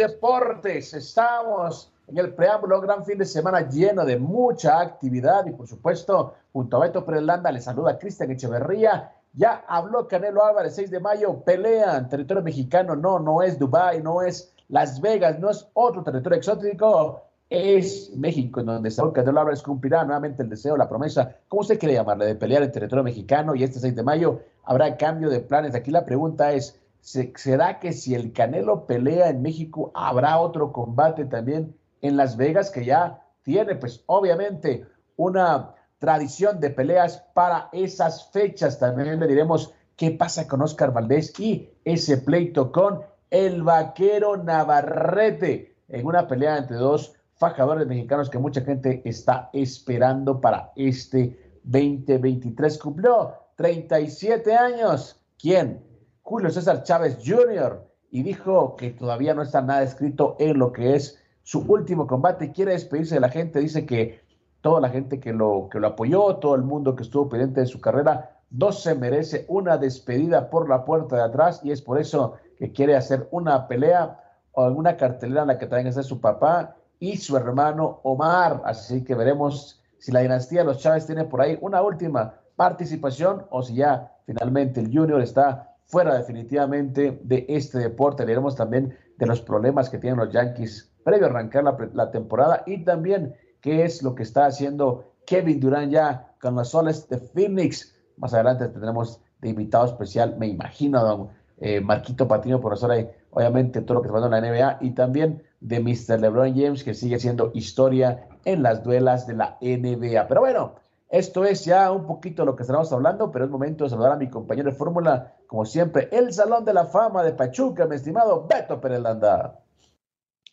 Deportes, 0.00 0.94
estamos 0.94 1.92
en 2.08 2.16
el 2.16 2.32
preámbulo, 2.32 2.80
gran 2.80 3.04
fin 3.04 3.18
de 3.18 3.26
semana 3.26 3.68
lleno 3.68 4.06
de 4.06 4.18
mucha 4.18 4.80
actividad 4.80 5.44
y 5.44 5.50
por 5.50 5.68
supuesto, 5.68 6.32
junto 6.54 6.78
a 6.78 6.80
Beto 6.80 7.04
Perelanda, 7.04 7.52
le 7.52 7.60
saluda 7.60 7.98
Cristian 7.98 8.30
Echeverría. 8.30 9.12
Ya 9.34 9.62
habló 9.68 10.08
Canelo 10.08 10.42
Álvarez, 10.42 10.74
6 10.76 10.90
de 10.90 11.00
mayo, 11.00 11.44
pelea 11.44 11.98
en 11.98 12.08
territorio 12.08 12.42
mexicano, 12.42 12.96
no, 12.96 13.18
no 13.18 13.42
es 13.42 13.58
Dubái, 13.58 14.02
no 14.02 14.22
es 14.22 14.54
Las 14.68 15.02
Vegas, 15.02 15.38
no 15.38 15.50
es 15.50 15.68
otro 15.74 16.02
territorio 16.02 16.38
exótico, 16.38 17.20
es 17.50 18.10
México, 18.16 18.60
en 18.60 18.66
donde 18.66 18.90
Saúl 18.90 19.12
Canelo 19.12 19.40
Álvarez 19.40 19.60
cumplirá 19.60 20.02
nuevamente 20.04 20.42
el 20.42 20.48
deseo, 20.48 20.78
la 20.78 20.88
promesa, 20.88 21.36
¿cómo 21.46 21.60
usted 21.60 21.78
quiere 21.78 21.92
llamarle?, 21.92 22.24
de 22.24 22.36
pelear 22.36 22.62
en 22.62 22.72
territorio 22.72 23.04
mexicano 23.04 23.54
y 23.54 23.64
este 23.64 23.78
6 23.78 23.94
de 23.94 24.02
mayo 24.02 24.40
habrá 24.64 24.96
cambio 24.96 25.28
de 25.28 25.40
planes. 25.40 25.74
Aquí 25.74 25.90
la 25.90 26.06
pregunta 26.06 26.52
es, 26.52 26.80
¿será 27.00 27.78
que 27.80 27.92
si 27.92 28.14
el 28.14 28.32
Canelo 28.32 28.86
pelea 28.86 29.28
en 29.28 29.42
México, 29.42 29.90
habrá 29.94 30.38
otro 30.38 30.72
combate 30.72 31.24
también 31.24 31.74
en 32.02 32.16
Las 32.16 32.36
Vegas 32.36 32.70
que 32.70 32.84
ya 32.84 33.22
tiene, 33.42 33.74
pues 33.76 34.02
obviamente, 34.06 34.86
una 35.16 35.74
tradición 35.98 36.60
de 36.60 36.70
peleas 36.70 37.24
para 37.34 37.68
esas 37.72 38.30
fechas? 38.30 38.78
También 38.78 39.18
le 39.18 39.26
diremos 39.26 39.72
qué 39.96 40.10
pasa 40.10 40.46
con 40.46 40.62
Oscar 40.62 40.92
Valdés 40.92 41.38
y 41.38 41.70
ese 41.84 42.18
pleito 42.18 42.72
con 42.72 43.02
el 43.30 43.62
vaquero 43.62 44.36
Navarrete 44.36 45.76
en 45.88 46.06
una 46.06 46.26
pelea 46.26 46.58
entre 46.58 46.76
dos 46.76 47.14
fajadores 47.34 47.86
mexicanos 47.86 48.28
que 48.28 48.38
mucha 48.38 48.60
gente 48.60 49.02
está 49.04 49.50
esperando 49.52 50.40
para 50.40 50.72
este 50.76 51.58
2023. 51.64 52.78
Cumplió 52.78 53.34
37 53.56 54.54
años. 54.54 55.20
¿Quién? 55.38 55.89
Julio 56.22 56.50
César 56.50 56.82
Chávez 56.82 57.18
Jr. 57.24 57.82
y 58.10 58.22
dijo 58.22 58.76
que 58.76 58.90
todavía 58.90 59.34
no 59.34 59.42
está 59.42 59.62
nada 59.62 59.82
escrito 59.82 60.36
en 60.38 60.58
lo 60.58 60.72
que 60.72 60.94
es 60.94 61.18
su 61.42 61.60
último 61.60 62.06
combate. 62.06 62.52
Quiere 62.52 62.72
despedirse 62.72 63.14
de 63.14 63.20
la 63.20 63.28
gente. 63.28 63.58
Dice 63.60 63.86
que 63.86 64.20
toda 64.60 64.80
la 64.80 64.90
gente 64.90 65.20
que 65.20 65.32
lo, 65.32 65.68
que 65.70 65.80
lo 65.80 65.88
apoyó, 65.88 66.36
todo 66.36 66.54
el 66.54 66.62
mundo 66.62 66.94
que 66.94 67.02
estuvo 67.02 67.28
pendiente 67.28 67.60
de 67.60 67.66
su 67.66 67.80
carrera, 67.80 68.40
no 68.50 68.72
se 68.72 68.94
merece 68.94 69.44
una 69.48 69.78
despedida 69.78 70.50
por 70.50 70.68
la 70.68 70.84
puerta 70.84 71.16
de 71.16 71.22
atrás 71.22 71.60
y 71.62 71.70
es 71.70 71.80
por 71.80 71.98
eso 71.98 72.34
que 72.58 72.72
quiere 72.72 72.96
hacer 72.96 73.28
una 73.30 73.68
pelea 73.68 74.20
o 74.52 74.64
alguna 74.64 74.96
cartelera 74.96 75.42
en 75.42 75.48
la 75.48 75.58
que 75.58 75.66
también 75.66 75.86
esté 75.86 76.02
su 76.02 76.20
papá 76.20 76.76
y 76.98 77.16
su 77.16 77.36
hermano 77.36 78.00
Omar. 78.02 78.62
Así 78.64 79.04
que 79.04 79.14
veremos 79.14 79.80
si 79.98 80.12
la 80.12 80.20
dinastía 80.20 80.60
de 80.60 80.66
los 80.66 80.78
Chávez 80.78 81.06
tiene 81.06 81.24
por 81.24 81.40
ahí 81.40 81.58
una 81.60 81.82
última 81.82 82.34
participación 82.56 83.46
o 83.50 83.62
si 83.62 83.76
ya 83.76 84.12
finalmente 84.26 84.80
el 84.80 84.86
Junior 84.86 85.20
está 85.22 85.69
fuera 85.90 86.16
definitivamente 86.16 87.20
de 87.22 87.44
este 87.48 87.78
deporte. 87.78 88.24
Veremos 88.24 88.56
también 88.56 88.96
de 89.18 89.26
los 89.26 89.42
problemas 89.42 89.90
que 89.90 89.98
tienen 89.98 90.18
los 90.18 90.32
Yankees 90.32 90.90
previo 91.04 91.26
a 91.26 91.30
arrancar 91.30 91.64
la, 91.92 92.10
temporada 92.10 92.62
y 92.66 92.84
también 92.84 93.34
qué 93.60 93.84
es 93.84 94.02
lo 94.02 94.14
que 94.14 94.22
está 94.22 94.46
haciendo 94.46 95.12
Kevin 95.26 95.60
Durant 95.60 95.92
ya 95.92 96.34
con 96.40 96.54
los 96.54 96.70
soles 96.70 97.08
de 97.08 97.18
Phoenix. 97.18 97.94
Más 98.16 98.32
adelante 98.34 98.68
tendremos 98.68 99.20
de 99.40 99.48
invitado 99.48 99.86
especial, 99.86 100.36
me 100.38 100.46
imagino, 100.46 101.02
don 101.02 101.28
eh, 101.58 101.80
Marquito 101.80 102.28
Patino, 102.28 102.60
profesor, 102.60 102.90
ahí, 102.90 103.08
obviamente 103.30 103.82
todo 103.82 103.94
lo 103.94 104.02
que 104.02 104.08
está 104.08 104.18
pasando 104.18 104.36
en 104.36 104.44
la 104.44 104.50
NBA 104.50 104.78
y 104.80 104.90
también 104.92 105.42
de 105.60 105.80
Mr. 105.80 106.20
LeBron 106.20 106.54
James, 106.54 106.84
que 106.84 106.94
sigue 106.94 107.18
siendo 107.18 107.50
historia 107.54 108.26
en 108.44 108.62
las 108.62 108.82
duelas 108.82 109.26
de 109.26 109.34
la 109.34 109.58
NBA. 109.60 110.26
Pero 110.28 110.40
bueno, 110.40 110.74
esto 111.10 111.44
es 111.44 111.64
ya 111.64 111.90
un 111.90 112.06
poquito 112.06 112.44
lo 112.44 112.54
que 112.54 112.62
estaremos 112.62 112.92
hablando, 112.92 113.32
pero 113.32 113.44
es 113.44 113.50
momento 113.50 113.84
de 113.84 113.90
saludar 113.90 114.12
a 114.12 114.16
mi 114.16 114.30
compañero 114.30 114.70
de 114.70 114.76
fórmula, 114.76 115.34
como 115.48 115.66
siempre, 115.66 116.08
el 116.12 116.32
Salón 116.32 116.64
de 116.64 116.72
la 116.72 116.86
Fama 116.86 117.24
de 117.24 117.32
Pachuca, 117.32 117.86
mi 117.86 117.96
estimado 117.96 118.46
Beto 118.46 118.80
Perelanda. 118.80 119.58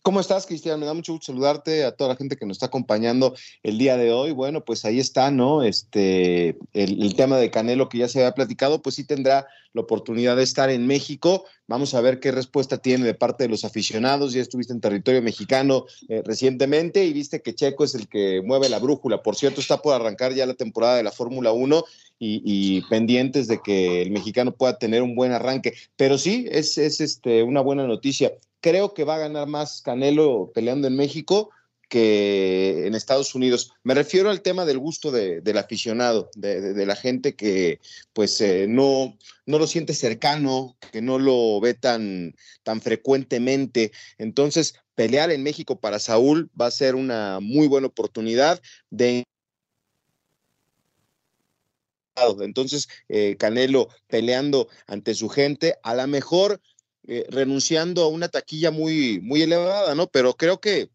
¿Cómo 0.02 0.22
estás, 0.22 0.46
Cristian? 0.46 0.80
Me 0.80 0.86
da 0.86 0.94
mucho 0.94 1.12
gusto 1.12 1.34
saludarte 1.34 1.84
a 1.84 1.92
toda 1.92 2.12
la 2.12 2.16
gente 2.16 2.38
que 2.38 2.46
nos 2.46 2.56
está 2.56 2.68
acompañando 2.68 3.36
el 3.62 3.78
día 3.78 3.98
de 3.98 4.14
hoy. 4.14 4.32
Bueno, 4.32 4.64
pues 4.64 4.86
ahí 4.86 5.00
está, 5.00 5.32
¿no? 5.32 5.64
Este, 5.64 6.58
el, 6.72 7.04
el, 7.04 7.16
tema 7.16 7.36
de 7.38 7.52
Canelo 7.52 7.90
que 7.90 7.98
ya 7.98 8.08
se 8.08 8.20
había 8.20 8.32
platicado, 8.34 8.82
pues 8.82 8.96
sí 8.96 9.04
tendrá 9.04 9.48
la 9.78 9.84
oportunidad 9.84 10.36
de 10.36 10.44
estar 10.44 10.70
en 10.70 10.86
México. 10.86 11.46
Vamos 11.68 11.94
a 11.94 12.02
ver 12.02 12.20
qué 12.20 12.32
respuesta 12.32 12.78
tiene 12.80 13.06
de 13.06 13.14
parte 13.14 13.46
de 13.46 13.50
los 13.50 13.64
aficionados. 13.64 14.34
Ya 14.34 14.42
estuviste 14.42 14.74
en 14.74 14.82
territorio 14.82 15.22
mexicano 15.22 15.86
eh, 16.10 16.22
recientemente 16.26 17.06
y 17.06 17.14
viste 17.14 17.42
que 17.42 17.56
Checo 17.56 17.86
es 17.86 17.96
el 17.96 18.08
que 18.08 18.42
mueve 18.44 18.68
la 18.68 18.80
brújula. 18.80 19.24
Por 19.24 19.36
cierto, 19.36 19.62
está 19.62 19.82
por 19.82 19.94
arrancar 19.94 20.34
ya 20.34 20.46
la 20.46 20.56
temporada 20.56 20.98
de 20.98 21.04
la 21.04 21.12
Fórmula 21.12 21.52
1 21.54 21.84
y, 22.20 22.42
y, 22.44 22.82
pendientes 22.90 23.48
de 23.48 23.62
que 23.62 24.02
el 24.02 24.12
mexicano 24.12 24.52
pueda 24.52 24.78
tener 24.78 25.02
un 25.02 25.16
buen 25.16 25.32
arranque. 25.32 25.74
Pero 25.96 26.18
sí, 26.18 26.48
es, 26.50 26.78
es 26.78 27.00
este, 27.00 27.44
una 27.44 27.62
buena 27.62 27.86
noticia 27.86 28.34
creo 28.60 28.94
que 28.94 29.04
va 29.04 29.16
a 29.16 29.20
ganar 29.20 29.48
más 29.48 29.82
Canelo 29.82 30.52
peleando 30.54 30.88
en 30.88 30.96
México 30.96 31.52
que 31.88 32.86
en 32.88 32.96
Estados 32.96 33.36
Unidos. 33.36 33.72
Me 33.84 33.94
refiero 33.94 34.30
al 34.30 34.42
tema 34.42 34.66
del 34.66 34.78
gusto 34.78 35.12
del 35.12 35.58
aficionado, 35.58 36.30
de, 36.36 36.86
la 36.86 36.96
gente 36.96 37.36
que 37.36 37.80
pues 38.14 38.40
eh, 38.42 38.68
no, 38.68 39.18
no 39.46 39.60
lo 39.60 39.68
siente 39.68 39.94
cercano, 39.94 40.78
que 40.92 41.02
no 41.02 41.20
lo 41.20 41.60
ve 41.60 41.74
tan, 41.74 42.36
tan 42.64 42.82
frecuentemente. 42.82 43.92
Entonces, 44.18 44.76
pelear 44.96 45.32
en 45.32 45.44
México 45.44 45.80
para 45.80 46.00
Saúl 46.00 46.50
va 46.60 46.68
a 46.68 46.72
ser 46.72 46.96
una 46.96 47.40
muy 47.42 47.68
buena 47.68 47.88
oportunidad 47.88 48.62
de 48.90 49.24
Entonces, 52.42 52.88
eh, 53.10 53.36
Canelo 53.38 53.90
peleando 54.08 54.70
ante 54.88 55.14
su 55.14 55.30
gente, 55.30 55.76
a 55.84 55.94
lo 55.94 56.08
mejor 56.08 56.62
eh, 57.08 57.26
renunciando 57.30 58.04
a 58.04 58.08
una 58.08 58.28
taquilla 58.28 58.72
muy, 58.72 59.20
muy 59.22 59.42
elevada, 59.42 59.96
¿no? 59.96 60.08
Pero 60.08 60.36
creo 60.36 60.60
que 60.60 60.90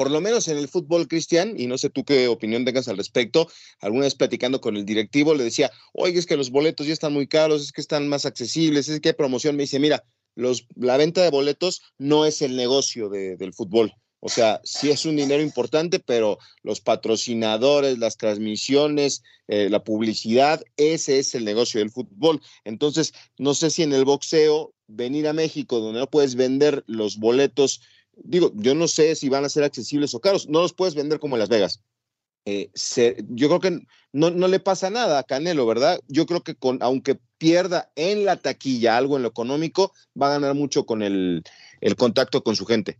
por 0.00 0.10
lo 0.10 0.22
menos 0.22 0.48
en 0.48 0.56
el 0.56 0.66
fútbol 0.66 1.08
cristian, 1.08 1.60
y 1.60 1.66
no 1.66 1.76
sé 1.76 1.90
tú 1.90 2.06
qué 2.06 2.26
opinión 2.26 2.64
tengas 2.64 2.88
al 2.88 2.96
respecto, 2.96 3.50
alguna 3.80 4.04
vez 4.04 4.14
platicando 4.14 4.58
con 4.58 4.78
el 4.78 4.86
directivo 4.86 5.34
le 5.34 5.44
decía, 5.44 5.70
oye, 5.92 6.18
es 6.18 6.24
que 6.24 6.38
los 6.38 6.48
boletos 6.48 6.86
ya 6.86 6.94
están 6.94 7.12
muy 7.12 7.26
caros, 7.26 7.60
es 7.60 7.70
que 7.70 7.82
están 7.82 8.08
más 8.08 8.24
accesibles, 8.24 8.88
es 8.88 9.00
que 9.00 9.10
hay 9.10 9.14
promoción. 9.14 9.56
Me 9.56 9.64
dice, 9.64 9.78
mira, 9.78 10.02
los, 10.34 10.66
la 10.74 10.96
venta 10.96 11.22
de 11.22 11.28
boletos 11.28 11.82
no 11.98 12.24
es 12.24 12.40
el 12.40 12.56
negocio 12.56 13.10
del 13.10 13.52
fútbol. 13.52 13.92
O 14.20 14.30
sea, 14.30 14.62
sí 14.64 14.90
es 14.90 15.04
un 15.04 15.16
dinero 15.16 15.42
importante, 15.42 15.98
pero 15.98 16.38
los 16.62 16.80
patrocinadores, 16.80 17.98
las 17.98 18.16
transmisiones, 18.16 19.22
eh, 19.48 19.68
la 19.68 19.84
publicidad, 19.84 20.62
ese 20.78 21.18
es 21.18 21.34
el 21.34 21.44
negocio 21.44 21.78
del 21.80 21.90
fútbol. 21.90 22.40
Entonces, 22.64 23.12
no 23.36 23.52
sé 23.52 23.68
si 23.68 23.82
en 23.82 23.92
el 23.92 24.06
boxeo, 24.06 24.72
venir 24.86 25.28
a 25.28 25.34
México, 25.34 25.78
donde 25.78 26.00
no 26.00 26.10
puedes 26.10 26.36
vender 26.36 26.84
los 26.86 27.18
boletos, 27.18 27.82
digo, 28.16 28.52
yo 28.54 28.74
no 28.74 28.88
sé 28.88 29.14
si 29.14 29.28
van 29.28 29.44
a 29.44 29.48
ser 29.48 29.64
accesibles 29.64 30.14
o 30.14 30.20
caros, 30.20 30.48
no 30.48 30.60
los 30.60 30.72
puedes 30.72 30.94
vender 30.94 31.18
como 31.18 31.36
Las 31.36 31.48
Vegas. 31.48 31.82
Eh, 32.46 32.70
yo 33.28 33.48
creo 33.48 33.60
que 33.60 33.86
no, 34.12 34.30
no, 34.30 34.48
le 34.48 34.60
pasa 34.60 34.88
nada 34.88 35.18
a 35.18 35.24
Canelo, 35.24 35.66
¿verdad? 35.66 36.00
Yo 36.08 36.26
creo 36.26 36.42
que 36.42 36.54
con, 36.54 36.78
aunque 36.80 37.18
pierda 37.38 37.92
en 37.96 38.24
la 38.24 38.36
taquilla 38.36 38.96
algo 38.96 39.16
en 39.16 39.22
lo 39.22 39.28
económico, 39.28 39.92
va 40.20 40.28
a 40.28 40.38
ganar 40.38 40.54
mucho 40.54 40.86
con 40.86 41.02
el, 41.02 41.42
el 41.80 41.96
contacto 41.96 42.42
con 42.42 42.56
su 42.56 42.64
gente. 42.64 42.98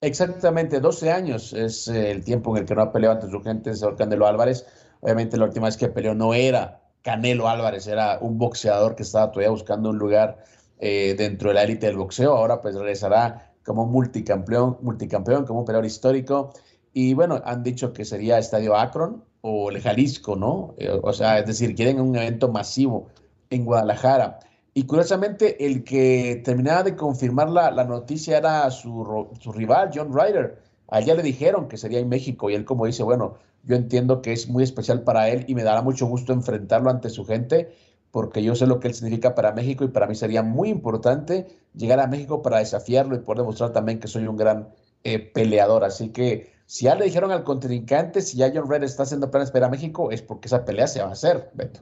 Exactamente, 0.00 0.80
12 0.80 1.10
años 1.10 1.54
es 1.54 1.88
eh, 1.88 2.10
el 2.10 2.24
tiempo 2.24 2.54
en 2.54 2.62
el 2.62 2.68
que 2.68 2.74
no 2.74 2.82
ha 2.82 2.92
peleado 2.92 3.14
ante 3.14 3.30
su 3.30 3.40
gente 3.42 3.74
señor 3.74 3.96
Canelo 3.96 4.26
Álvarez. 4.26 4.66
Obviamente 5.00 5.38
la 5.38 5.46
última 5.46 5.66
vez 5.66 5.78
que 5.78 5.88
peleó 5.88 6.14
no 6.14 6.34
era 6.34 6.82
Canelo 7.00 7.48
Álvarez, 7.48 7.86
era 7.86 8.18
un 8.20 8.36
boxeador 8.36 8.96
que 8.96 9.02
estaba 9.02 9.30
todavía 9.30 9.50
buscando 9.50 9.88
un 9.88 9.98
lugar 9.98 10.44
eh, 10.78 11.14
dentro 11.16 11.48
de 11.48 11.54
la 11.54 11.62
élite 11.62 11.86
del 11.86 11.96
boxeo. 11.96 12.36
Ahora 12.36 12.60
pues 12.60 12.74
regresará 12.74 13.53
como 13.64 13.86
multicampeón, 13.86 14.78
multicampeón, 14.82 15.44
como 15.46 15.60
un 15.60 15.64
peleador 15.64 15.86
histórico. 15.86 16.52
Y 16.92 17.14
bueno, 17.14 17.40
han 17.44 17.62
dicho 17.62 17.92
que 17.92 18.04
sería 18.04 18.38
Estadio 18.38 18.76
Akron 18.76 19.24
o 19.40 19.70
el 19.70 19.80
Jalisco, 19.80 20.36
¿no? 20.36 20.74
Eh, 20.78 20.98
o 21.02 21.12
sea, 21.12 21.38
es 21.38 21.46
decir, 21.46 21.74
quieren 21.74 22.00
un 22.00 22.14
evento 22.16 22.48
masivo 22.48 23.08
en 23.50 23.64
Guadalajara. 23.64 24.38
Y 24.74 24.84
curiosamente, 24.84 25.64
el 25.66 25.84
que 25.84 26.42
terminaba 26.44 26.82
de 26.82 26.96
confirmar 26.96 27.48
la, 27.48 27.70
noticia 27.84 28.38
era 28.38 28.70
su, 28.70 29.28
su, 29.40 29.52
rival, 29.52 29.90
John 29.94 30.12
Ryder. 30.12 30.62
Allá 30.88 31.14
le 31.14 31.22
dijeron 31.22 31.68
que 31.68 31.76
sería 31.76 32.00
en 32.00 32.08
México 32.08 32.50
y 32.50 32.54
él 32.54 32.64
como 32.64 32.86
dice, 32.86 33.02
bueno, 33.02 33.34
yo 33.62 33.76
entiendo 33.76 34.20
que 34.20 34.32
es 34.32 34.48
muy 34.48 34.64
especial 34.64 35.02
para 35.02 35.28
él 35.28 35.44
y 35.48 35.54
me 35.54 35.62
dará 35.62 35.80
mucho 35.80 36.06
gusto 36.06 36.32
enfrentarlo 36.32 36.90
ante 36.90 37.08
su 37.08 37.24
gente 37.24 37.72
porque 38.14 38.44
yo 38.44 38.54
sé 38.54 38.68
lo 38.68 38.78
que 38.78 38.86
él 38.86 38.94
significa 38.94 39.34
para 39.34 39.50
México 39.50 39.82
y 39.82 39.88
para 39.88 40.06
mí 40.06 40.14
sería 40.14 40.44
muy 40.44 40.68
importante 40.68 41.48
llegar 41.74 41.98
a 41.98 42.06
México 42.06 42.42
para 42.42 42.60
desafiarlo 42.60 43.16
y 43.16 43.18
poder 43.18 43.38
demostrar 43.38 43.72
también 43.72 43.98
que 43.98 44.06
soy 44.06 44.28
un 44.28 44.36
gran 44.36 44.68
eh, 45.02 45.18
peleador. 45.18 45.82
Así 45.82 46.10
que 46.10 46.52
si 46.64 46.84
ya 46.84 46.94
le 46.94 47.06
dijeron 47.06 47.32
al 47.32 47.42
contrincante, 47.42 48.22
si 48.22 48.36
ya 48.36 48.52
John 48.54 48.70
Ryder 48.70 48.84
está 48.84 49.02
haciendo 49.02 49.32
planes 49.32 49.50
para 49.50 49.68
México, 49.68 50.12
es 50.12 50.22
porque 50.22 50.46
esa 50.46 50.64
pelea 50.64 50.86
se 50.86 51.02
va 51.02 51.08
a 51.08 51.12
hacer, 51.12 51.50
Beto. 51.54 51.80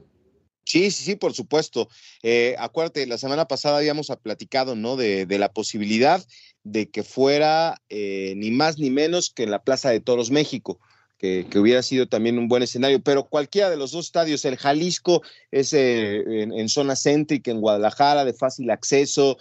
Sí, 0.65 0.89
sí, 0.89 1.03
sí, 1.03 1.15
por 1.15 1.33
supuesto. 1.33 1.87
Eh, 2.23 2.55
acuérdate, 2.57 3.05
la 3.05 3.19
semana 3.19 3.47
pasada 3.47 3.77
habíamos 3.77 4.11
platicado, 4.23 4.75
¿no? 4.75 4.95
De, 4.95 5.27
la 5.29 5.53
posibilidad 5.53 6.19
de 6.63 6.89
que 6.89 7.03
fuera 7.03 7.79
eh, 7.89 8.33
ni 8.37 8.49
más 8.49 8.79
ni 8.79 8.89
menos 8.89 9.29
que 9.29 9.43
en 9.43 9.51
la 9.51 9.61
Plaza 9.61 9.91
de 9.91 9.99
Toros 9.99 10.31
México. 10.31 10.79
Que, 11.23 11.57
hubiera 11.57 11.81
sido 11.81 12.07
también 12.07 12.37
un 12.37 12.49
buen 12.49 12.63
escenario, 12.63 13.01
pero 13.01 13.23
cualquiera 13.23 13.69
de 13.69 13.77
los 13.77 13.91
dos 13.91 14.07
estadios, 14.07 14.43
el 14.43 14.57
Jalisco 14.57 15.21
es 15.51 15.71
eh, 15.71 16.21
en, 16.43 16.67
zona 16.67 16.97
céntrica, 16.97 17.49
en 17.49 17.61
Guadalajara, 17.61 18.25
de 18.25 18.33
fácil 18.33 18.69
acceso, 18.69 19.37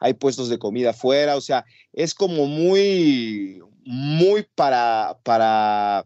hay 0.00 0.14
puestos 0.14 0.48
de 0.48 0.58
comida 0.58 0.90
afuera, 0.90 1.36
o 1.36 1.40
sea, 1.40 1.64
es 1.92 2.12
como 2.12 2.46
muy, 2.46 3.60
muy 3.84 4.44
para, 4.56 5.16
para 5.22 6.04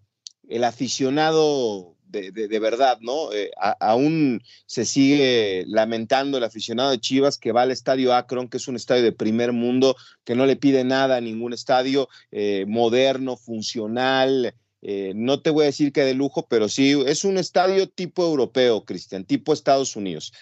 el 0.48 0.64
aficionado 0.64 1.96
de, 2.10 2.58
verdad, 2.58 2.98
¿no? 3.00 3.32
Eh, 3.32 3.50
aún 3.78 4.42
se 4.66 4.84
sigue 4.84 5.64
lamentando 5.66 6.38
el 6.38 6.44
aficionado 6.44 6.90
de 6.90 6.98
Chivas 6.98 7.38
que 7.38 7.52
va 7.52 7.62
al 7.62 7.70
estadio 7.70 8.14
Akron, 8.14 8.48
que 8.48 8.56
es 8.56 8.68
un 8.68 8.76
estadio 8.76 9.02
de 9.02 9.12
primer 9.12 9.52
mundo, 9.52 9.96
que 10.24 10.34
no 10.34 10.46
le 10.46 10.56
pide 10.56 10.84
nada 10.84 11.16
a 11.16 11.20
ningún 11.20 11.52
estadio 11.52 12.08
eh, 12.32 12.64
moderno, 12.66 13.36
funcional. 13.36 14.54
Eh, 14.82 15.12
no 15.14 15.42
te 15.42 15.50
voy 15.50 15.64
a 15.64 15.66
decir 15.66 15.92
que 15.92 16.02
de 16.02 16.14
lujo, 16.14 16.46
pero 16.48 16.68
sí 16.68 16.96
es 17.06 17.24
un 17.24 17.38
estadio 17.38 17.88
tipo 17.88 18.24
europeo, 18.24 18.84
Cristian, 18.84 19.24
tipo 19.24 19.52
Estados 19.52 19.96
Unidos. 19.96 20.32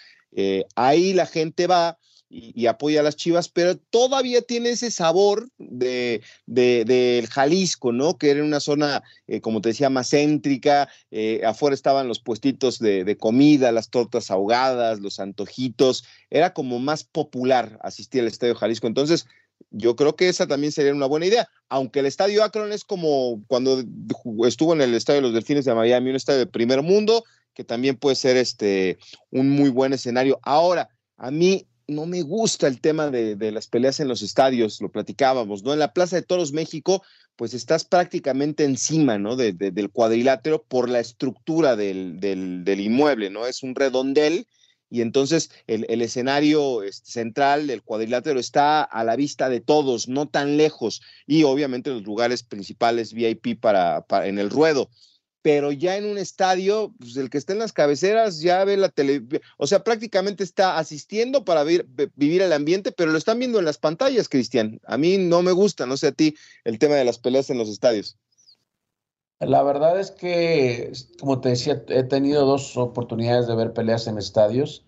ahí 0.75 1.13
la 1.13 1.25
gente 1.25 1.67
va 1.67 1.97
y, 2.29 2.67
apoya 2.67 2.99
a 2.99 3.03
las 3.03 3.15
Chivas, 3.15 3.49
pero 3.49 3.75
todavía 3.77 4.41
tiene 4.41 4.69
ese 4.69 4.91
sabor 4.91 5.49
de, 5.57 6.21
del 6.45 7.27
Jalisco, 7.27 7.91
¿no? 7.91 8.17
Que 8.17 8.29
era 8.29 8.43
una 8.43 8.59
zona, 8.59 9.01
eh, 9.27 9.41
como 9.41 9.61
te 9.61 9.69
decía, 9.69 9.89
más 9.89 10.11
céntrica, 10.11 10.89
eh, 11.09 11.41
afuera 11.43 11.73
estaban 11.73 12.07
los 12.07 12.19
puestitos 12.19 12.77
de, 12.79 13.17
comida, 13.17 13.71
las 13.71 13.89
tortas 13.89 14.29
ahogadas, 14.29 14.99
los 14.99 15.19
antojitos, 15.19 16.05
era 16.29 16.53
como 16.53 16.79
más 16.79 17.03
popular 17.03 17.79
asistir 17.81 18.21
al 18.21 18.27
Estadio 18.27 18.55
Jalisco, 18.55 18.85
entonces 18.85 19.25
yo 19.71 19.95
creo 19.95 20.15
que 20.15 20.29
esa 20.29 20.47
también 20.47 20.71
sería 20.71 20.93
una 20.93 21.05
buena 21.05 21.25
idea, 21.25 21.47
aunque 21.67 21.99
el 21.99 22.05
Estadio 22.05 22.43
Akron 22.43 22.71
es 22.71 22.83
como 22.83 23.43
cuando 23.47 23.83
estuvo 24.45 24.73
en 24.73 24.81
el 24.81 24.93
Estadio 24.93 25.21
de 25.21 25.27
los 25.27 25.33
Delfines 25.33 25.65
de 25.65 25.75
Miami, 25.75 26.09
un 26.09 26.15
estadio 26.15 26.39
de 26.39 26.47
primer 26.47 26.81
mundo, 26.81 27.23
que 27.53 27.63
también 27.63 27.97
puede 27.97 28.15
ser 28.15 28.37
este, 28.37 28.97
un 29.31 29.49
muy 29.49 29.69
buen 29.69 29.93
escenario. 29.93 30.39
Ahora, 30.43 30.89
a 31.17 31.31
mí 31.31 31.67
no 31.89 32.05
me 32.05 32.21
gusta 32.21 32.67
el 32.67 32.79
tema 32.79 33.09
de, 33.09 33.51
las 33.51 33.67
peleas 33.67 33.99
en 33.99 34.07
los 34.07 34.21
estadios, 34.21 34.79
lo 34.81 34.91
platicábamos, 34.91 35.63
¿no? 35.63 35.73
En 35.73 35.79
la 35.79 35.93
Plaza 35.93 36.15
de 36.15 36.21
Toros 36.21 36.53
México, 36.53 37.03
pues 37.35 37.53
estás 37.53 37.85
prácticamente 37.85 38.63
encima, 38.63 39.17
¿no? 39.17 39.35
del 39.35 39.89
cuadrilátero 39.91 40.63
por 40.63 40.89
la 40.89 40.99
estructura 40.99 41.75
del, 41.75 42.19
del, 42.19 42.79
inmueble, 42.79 43.29
¿no? 43.29 43.47
Es 43.47 43.63
un 43.63 43.75
redondel 43.75 44.47
y 44.89 45.01
entonces 45.01 45.51
el, 45.67 46.01
escenario 46.01 46.83
este, 46.83 47.11
central 47.11 47.67
del 47.67 47.83
cuadrilátero 47.83 48.39
está 48.39 48.81
a 48.81 49.03
la 49.03 49.15
vista 49.15 49.49
de 49.49 49.61
todos, 49.61 50.07
no 50.07 50.27
tan 50.27 50.57
lejos, 50.57 51.01
y 51.27 51.43
obviamente 51.43 51.91
los 51.91 52.03
lugares 52.03 52.43
principales 52.43 53.13
VIP 53.13 53.59
para, 53.59 54.05
en 54.25 54.39
el 54.39 54.49
ruedo 54.49 54.89
pero 55.41 55.71
ya 55.71 55.95
en 55.95 56.05
un 56.05 56.17
estadio, 56.17 56.93
pues 56.99 57.15
el 57.15 57.29
que 57.29 57.37
está 57.37 57.53
en 57.53 57.59
las 57.59 57.71
cabeceras 57.71 58.41
ya 58.41 58.63
ve 58.65 58.75
la 58.75 58.89
televisión, 58.89 59.41
o 59.57 59.67
sea, 59.67 59.85
prácticamente 59.85 60.43
está 60.43 60.77
asistiendo 60.77 61.45
para 61.45 61.63
vivir 61.63 62.41
el 62.41 62.51
ambiente, 62.51 62.91
pero 62.91 63.11
lo 63.11 63.17
están 63.17 63.39
viendo 63.39 63.57
en 63.57 63.63
las 63.63 63.77
pantallas, 63.77 64.27
Cristian. 64.27 64.81
A 64.85 64.97
mí 64.97 65.17
no 65.17 65.41
me 65.41 65.53
gusta, 65.53 65.85
no 65.85 65.95
sé 65.95 66.07
a 66.07 66.11
ti, 66.11 66.35
el 66.65 66.77
tema 66.77 66.95
de 66.95 67.05
las 67.05 67.19
peleas 67.19 67.49
en 67.49 67.57
los 67.57 67.69
estadios. 67.69 68.17
La 69.39 69.63
verdad 69.63 69.99
es 69.99 70.11
que, 70.11 70.91
como 71.19 71.39
te 71.39 71.49
decía, 71.49 71.83
he 71.87 72.03
tenido 72.03 72.45
dos 72.45 72.75
oportunidades 72.77 73.47
de 73.47 73.55
ver 73.55 73.73
peleas 73.73 74.07
en 74.07 74.17
estadios 74.17 74.85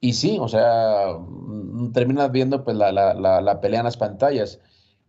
y 0.00 0.12
sí, 0.14 0.38
o 0.40 0.48
sea, 0.48 1.16
mm, 1.18 1.92
terminas 1.92 2.30
viendo 2.30 2.62
pues 2.64 2.76
la, 2.76 2.92
la, 2.92 3.40
la 3.40 3.60
pelea 3.60 3.80
en 3.80 3.84
las 3.84 3.96
pantallas. 3.96 4.60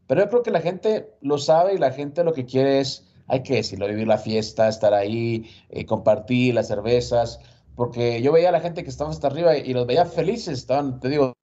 Pero 0.08 0.22
yo 0.22 0.30
creo 0.30 0.44
que 0.44 0.52
la 0.52 0.62
gente 0.62 1.14
lo 1.22 1.38
sabe 1.38 1.76
y 1.76 1.78
la 1.78 1.92
gente 1.92 2.24
lo 2.24 2.34
que 2.34 2.46
quiere 2.46 2.80
es 2.80 3.08
hay 3.28 3.44
que 3.44 3.56
decirlo, 3.56 3.88
vivir 3.88 4.08
la 4.08 4.18
fiesta, 4.18 4.68
estar 4.68 4.94
ahí, 4.94 5.50
eh, 5.70 5.86
compartir 5.86 6.56
las 6.56 6.68
cervezas, 6.68 7.40
porque 7.76 8.22
yo 8.22 8.32
veía 8.32 8.50
a 8.50 8.52
la 8.52 8.62
gente 8.62 8.84
que 8.84 8.90
estaba 8.90 9.10
hasta 9.12 9.28
arriba 9.28 9.58
y, 9.58 9.74
los 9.74 9.86
veía 9.86 10.06
felices, 10.06 10.60
estaban, 10.60 11.00
te 11.00 11.10
digo, 11.10 11.34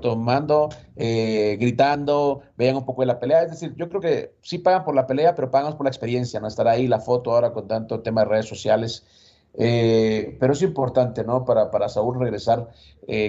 tomando, 0.00 0.68
eh, 0.96 1.56
gritando, 1.60 2.42
veían 2.56 2.76
un 2.76 2.84
poco 2.84 3.02
de 3.02 3.06
la 3.06 3.18
pelea. 3.18 3.42
Es 3.42 3.50
decir, 3.50 3.74
yo 3.76 3.88
creo 3.88 4.00
que 4.00 4.34
sí 4.42 4.58
pagan 4.58 4.84
por 4.84 4.94
la 4.94 5.06
pelea, 5.06 5.34
pero 5.34 5.50
pagamos 5.50 5.76
por 5.76 5.84
la 5.84 5.90
experiencia, 5.90 6.40
¿no? 6.40 6.48
Estar 6.48 6.68
ahí, 6.68 6.86
la 6.88 7.00
foto 7.00 7.32
ahora 7.32 7.52
con 7.52 7.68
tanto 7.68 8.00
tema 8.00 8.22
de 8.22 8.28
redes 8.28 8.46
sociales. 8.46 9.04
Eh, 9.58 10.36
pero 10.38 10.52
es 10.52 10.62
importante, 10.62 11.24
¿no? 11.24 11.44
Para, 11.44 11.70
para 11.70 11.88
Saúl 11.88 12.18
regresar, 12.20 12.68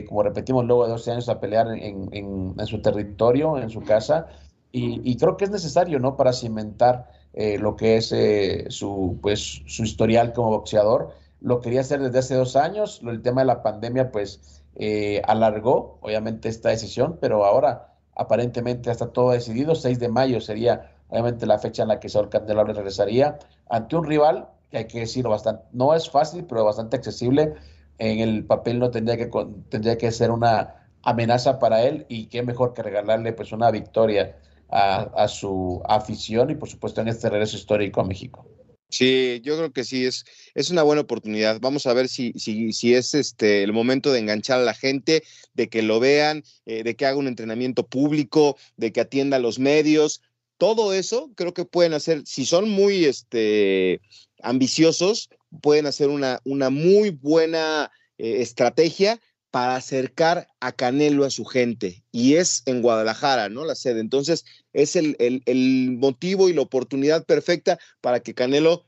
como 0.10 0.24
repetimos, 0.24 0.66
luego 0.66 0.86
de 0.86 0.92
12 0.92 1.12
años 1.12 1.30
a 1.30 1.40
pelear 1.40 1.68
en, 1.70 2.10
en, 2.12 2.68
su 2.68 2.82
territorio, 2.82 3.58
en 3.58 3.70
su 3.70 3.82
casa. 3.82 4.28
Y, 4.72 5.02
y, 5.10 5.16
creo 5.18 5.38
que 5.38 5.46
es 5.46 5.52
necesario, 5.52 6.00
¿no? 6.00 6.18
Para 6.18 6.34
cimentar 6.34 7.08
eh, 7.40 7.60
lo 7.60 7.76
que 7.76 7.98
es 7.98 8.12
eh, 8.12 8.66
su, 8.70 9.20
pues, 9.22 9.62
su 9.68 9.84
historial 9.84 10.34
como 10.34 10.50
boxeador. 10.50 11.14
Lo 11.40 11.62
quería 11.62 11.82
hacer 11.82 12.02
desde 12.02 12.18
hace 12.18 12.34
dos 12.34 12.56
años, 12.56 13.00
el 13.04 13.22
tema 13.22 13.42
de 13.42 13.46
la 13.46 13.62
pandemia 13.62 14.12
pues 14.12 14.64
eh, 14.80 15.22
alargó 15.26 15.98
obviamente 16.02 16.50
esta 16.50 16.70
decisión, 16.70 17.18
pero 17.20 17.46
ahora 17.46 17.94
aparentemente 18.16 18.92
está 18.92 19.12
todo 19.12 19.32
decidido. 19.32 19.76
6 19.76 20.00
de 20.00 20.10
mayo 20.10 20.40
sería 20.40 20.92
obviamente 21.10 21.46
la 21.46 21.60
fecha 21.60 21.84
en 21.84 21.90
la 21.90 22.00
que 22.00 22.10
Saúl 22.10 22.30
Candelabro 22.30 22.74
regresaría 22.74 23.40
ante 23.70 23.96
un 23.96 24.06
rival 24.06 24.50
que 24.70 24.78
hay 24.80 24.88
que 24.88 25.00
decirlo 25.00 25.30
bastante, 25.32 25.64
no 25.72 25.94
es 25.94 26.10
fácil, 26.10 26.46
pero 26.46 26.66
bastante 26.66 26.98
accesible. 26.98 27.56
En 28.00 28.20
el 28.20 28.46
papel 28.46 28.80
no 28.80 28.92
tendría 28.92 29.18
que, 29.18 29.30
tendría 29.70 29.98
que 29.98 30.12
ser 30.12 30.30
una 30.32 30.76
amenaza 31.04 31.58
para 31.58 31.84
él 31.84 32.06
y 32.10 32.28
qué 32.28 32.44
mejor 32.44 32.74
que 32.74 32.84
regalarle 32.84 33.34
pues 33.34 33.52
una 33.52 33.72
victoria 33.72 34.36
a, 34.70 35.28
su 35.30 35.82
afición 35.88 36.50
y 36.50 36.56
por 36.56 36.68
supuesto 36.70 37.00
en 37.02 37.08
este 37.08 37.30
regreso 37.30 37.56
histórico 37.56 38.02
a 38.02 38.04
México. 38.04 38.46
Sí, 38.90 39.42
yo 39.44 39.58
creo 39.58 39.74
que 39.74 39.84
sí, 39.84 40.06
es, 40.06 40.24
es 40.56 40.70
una 40.70 40.82
buena 40.82 41.02
oportunidad. 41.02 41.60
Vamos 41.60 41.86
a 41.86 41.94
ver 41.94 42.08
si, 42.08 42.32
si, 42.34 42.72
si 42.72 42.94
es 42.96 43.14
este 43.14 43.64
el 43.64 43.74
momento 43.74 44.14
de 44.14 44.20
enganchar 44.20 44.60
a 44.60 44.64
la 44.64 44.74
gente, 44.74 45.24
de 45.54 45.68
que 45.68 45.82
lo 45.82 46.00
vean, 46.00 46.44
eh, 46.66 46.84
de 46.84 46.96
que 46.96 47.06
haga 47.06 47.18
un 47.18 47.28
entrenamiento 47.28 47.86
público, 47.86 48.58
de 48.78 48.94
que 48.94 49.02
atienda 49.02 49.38
a 49.38 49.42
los 49.42 49.60
medios. 49.60 50.22
Todo 50.58 50.94
eso 50.94 51.32
creo 51.36 51.54
que 51.54 51.66
pueden 51.66 51.94
hacer, 51.94 52.24
si 52.26 52.46
son 52.46 52.70
muy 52.70 53.06
este, 53.06 54.00
ambiciosos, 54.42 55.30
pueden 55.62 55.86
hacer 55.86 56.08
una, 56.08 56.40
una 56.46 56.70
muy 56.70 57.10
buena 57.10 57.92
eh, 58.18 58.42
estrategia 58.42 59.20
para 59.52 59.76
acercar 59.76 60.48
a 60.60 60.72
Canelo 60.72 61.26
a 61.26 61.30
su 61.30 61.46
gente. 61.46 62.04
Y 62.12 62.36
es 62.36 62.64
en 62.66 62.82
Guadalajara, 62.82 63.50
¿no? 63.50 63.66
La 63.66 63.76
sede. 63.76 64.00
Entonces, 64.00 64.46
es 64.74 64.96
el, 64.96 65.16
el, 65.20 65.98
motivo 65.98 66.50
y 66.50 66.54
la 66.54 66.62
oportunidad 66.62 67.26
perfecta 67.26 67.80
para 68.02 68.20
que 68.20 68.34
Canelo, 68.34 68.86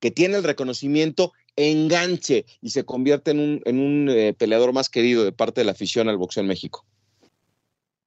que 0.00 0.10
tiene 0.10 0.36
el 0.36 0.44
reconocimiento, 0.44 1.32
enganche 1.56 2.46
y 2.60 2.70
se 2.70 2.84
convierta 2.84 3.30
en 3.30 3.40
un, 3.40 3.62
en 3.64 3.78
un 3.78 4.08
eh, 4.10 4.34
peleador 4.34 4.72
más 4.72 4.88
querido 4.88 5.24
de 5.24 5.32
parte 5.32 5.60
de 5.60 5.66
la 5.66 5.72
afición 5.72 6.08
al 6.08 6.18
boxeo 6.18 6.40
en 6.40 6.48
México. 6.48 6.84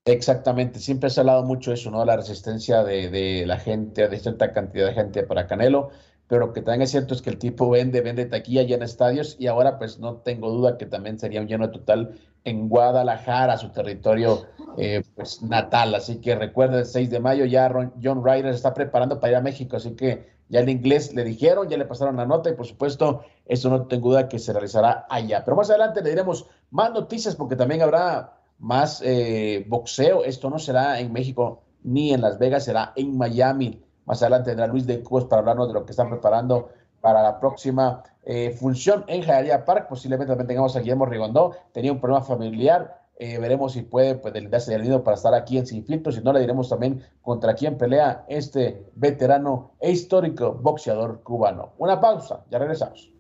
Exactamente, 0.05 0.79
siempre 0.79 1.10
se 1.10 1.19
ha 1.19 1.22
hablado 1.22 1.43
mucho 1.43 1.74
eso, 1.74 1.91
¿no? 1.91 2.05
La 2.05 2.15
resistencia 2.15 2.84
de, 2.84 3.10
de 3.10 3.46
la 3.46 3.60
gente, 3.60 4.07
de 4.07 4.19
cierta 4.19 4.53
cantidad 4.53 4.88
de 4.88 4.93
gente 4.93 5.24
para 5.24 5.48
Canelo 5.48 5.91
pero 6.27 6.51
que 6.51 6.62
también 6.62 6.81
es 6.84 6.91
cierto 6.91 7.13
es 7.13 7.22
que 7.22 7.29
el 7.29 7.38
tipo 7.38 7.69
vende, 7.69 8.01
vende 8.01 8.25
taquilla 8.25 8.62
en 8.62 8.84
estadios 8.84 9.38
y 9.39 9.48
ahora 9.48 9.77
pues 9.77 10.00
no 10.00 10.17
tengo 10.17 10.50
duda 10.50 10.77
que 10.77 10.86
también 10.86 11.17
sería 11.17 11.41
un 11.41 11.48
lleno 11.48 11.72
total 11.72 12.19
en 12.43 12.67
Guadalajara, 12.69 13.57
su 13.57 13.69
territorio 13.69 14.46
eh, 14.77 15.03
pues 15.15 15.41
natal. 15.41 15.96
Así 15.96 16.19
que 16.19 16.36
recuerda, 16.36 16.79
el 16.79 16.86
6 16.86 17.10
de 17.10 17.19
mayo 17.19 17.46
ya 17.46 17.72
John 18.01 18.24
Ryder 18.24 18.48
está 18.48 18.74
preparando 18.74 19.19
para 19.19 19.31
ir 19.31 19.38
a 19.38 19.41
México, 19.41 19.77
así 19.77 19.91
que 19.96 20.38
ya 20.50 20.60
el 20.60 20.69
inglés 20.69 21.13
le 21.13 21.24
dijeron, 21.24 21.67
ya 21.69 21.77
le 21.77 21.86
pasaron 21.86 22.15
la 22.17 22.25
nota 22.25 22.50
y 22.50 22.53
por 22.53 22.65
supuesto 22.65 23.22
eso 23.46 23.69
no 23.69 23.88
tengo 23.88 24.10
duda 24.10 24.29
que 24.29 24.39
se 24.39 24.53
realizará 24.53 25.05
allá. 25.10 25.43
Pero 25.43 25.57
más 25.57 25.69
adelante 25.69 26.01
le 26.01 26.10
diremos 26.10 26.46
más 26.72 26.91
noticias 26.91 27.36
porque 27.36 27.55
también 27.55 27.81
habrá 27.81 28.38
más 28.60 29.01
eh, 29.03 29.65
boxeo. 29.67 30.24
Esto 30.24 30.50
no 30.50 30.60
será 30.60 31.00
en 31.00 31.12
México 31.12 31.63
ni 31.84 32.13
en 32.13 32.22
Las 32.22 32.38
Vegas, 32.38 32.65
será 32.65 32.93
en 32.96 33.17
Miami 33.17 33.81
más 34.08 34.22
adelante 34.24 34.52
tendrá 34.52 34.68
Luis 34.68 34.88
de 34.88 35.04
Cubos 35.04 35.26
para 35.26 35.42
hablarnos 35.42 35.68
de 35.68 35.74
lo 35.74 35.86
que 35.86 35.92
están 35.92 36.10
preparando 36.10 36.70
para 37.02 37.22
la 37.22 37.40
próxima 37.40 38.04
eh, 38.24 38.52
función 38.52 39.04
en 39.08 39.22
Jalería 39.22 39.66
Park. 39.66 39.88
Posiblemente 39.90 40.32
también 40.32 40.48
tengamos 40.48 40.76
a 40.76 40.80
Guillermo 40.80 41.06
Rigondó. 41.06 41.56
Tenía 41.74 41.92
un 41.92 42.00
problema 42.00 42.24
familiar. 42.24 43.02
Eh, 43.20 43.38
veremos 43.38 43.74
si 43.74 43.82
puede 43.82 44.16
pues, 44.16 44.34
darse 44.50 44.74
el 44.74 44.84
nido 44.84 45.04
para 45.04 45.16
estar 45.16 45.34
aquí 45.34 45.58
en 45.58 45.68
Sin 45.68 45.86
Filtro. 45.86 46.12
Si 46.12 46.22
no, 46.22 46.32
le 46.32 46.40
diremos 46.40 46.70
también 46.70 47.04
contra 47.22 47.54
quién 47.54 47.78
pelea 47.78 48.24
este 48.30 48.86
veterano 48.96 49.72
e 49.80 49.92
histórico 49.92 50.54
boxeador 50.54 51.22
cubano. 51.24 51.74
Una 51.78 52.00
pausa, 52.00 52.46
ya 52.50 52.60
regresamos. 52.60 53.17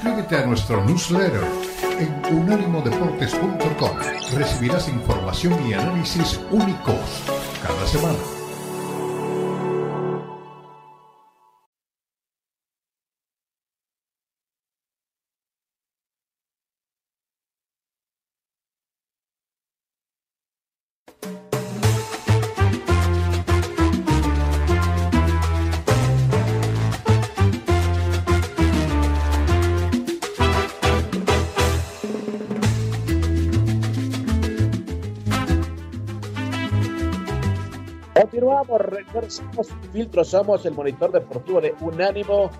Suscríbete 0.00 0.36
a 0.36 0.46
nuestro 0.46 0.82
newsletter 0.82 1.42
en 1.98 2.34
unánimodeportes.com. 2.34 3.98
Recibirás 4.34 4.88
información 4.88 5.68
y 5.68 5.74
análisis 5.74 6.40
únicos 6.50 6.96
cada 7.62 7.86
semana. 7.86 8.39
Somos 39.30 39.68
Filtro, 39.92 40.24
somos 40.24 40.66
el 40.66 40.74
monitor 40.74 41.12
deportivo 41.12 41.60
de 41.60 41.74
Unánimo 41.80 42.50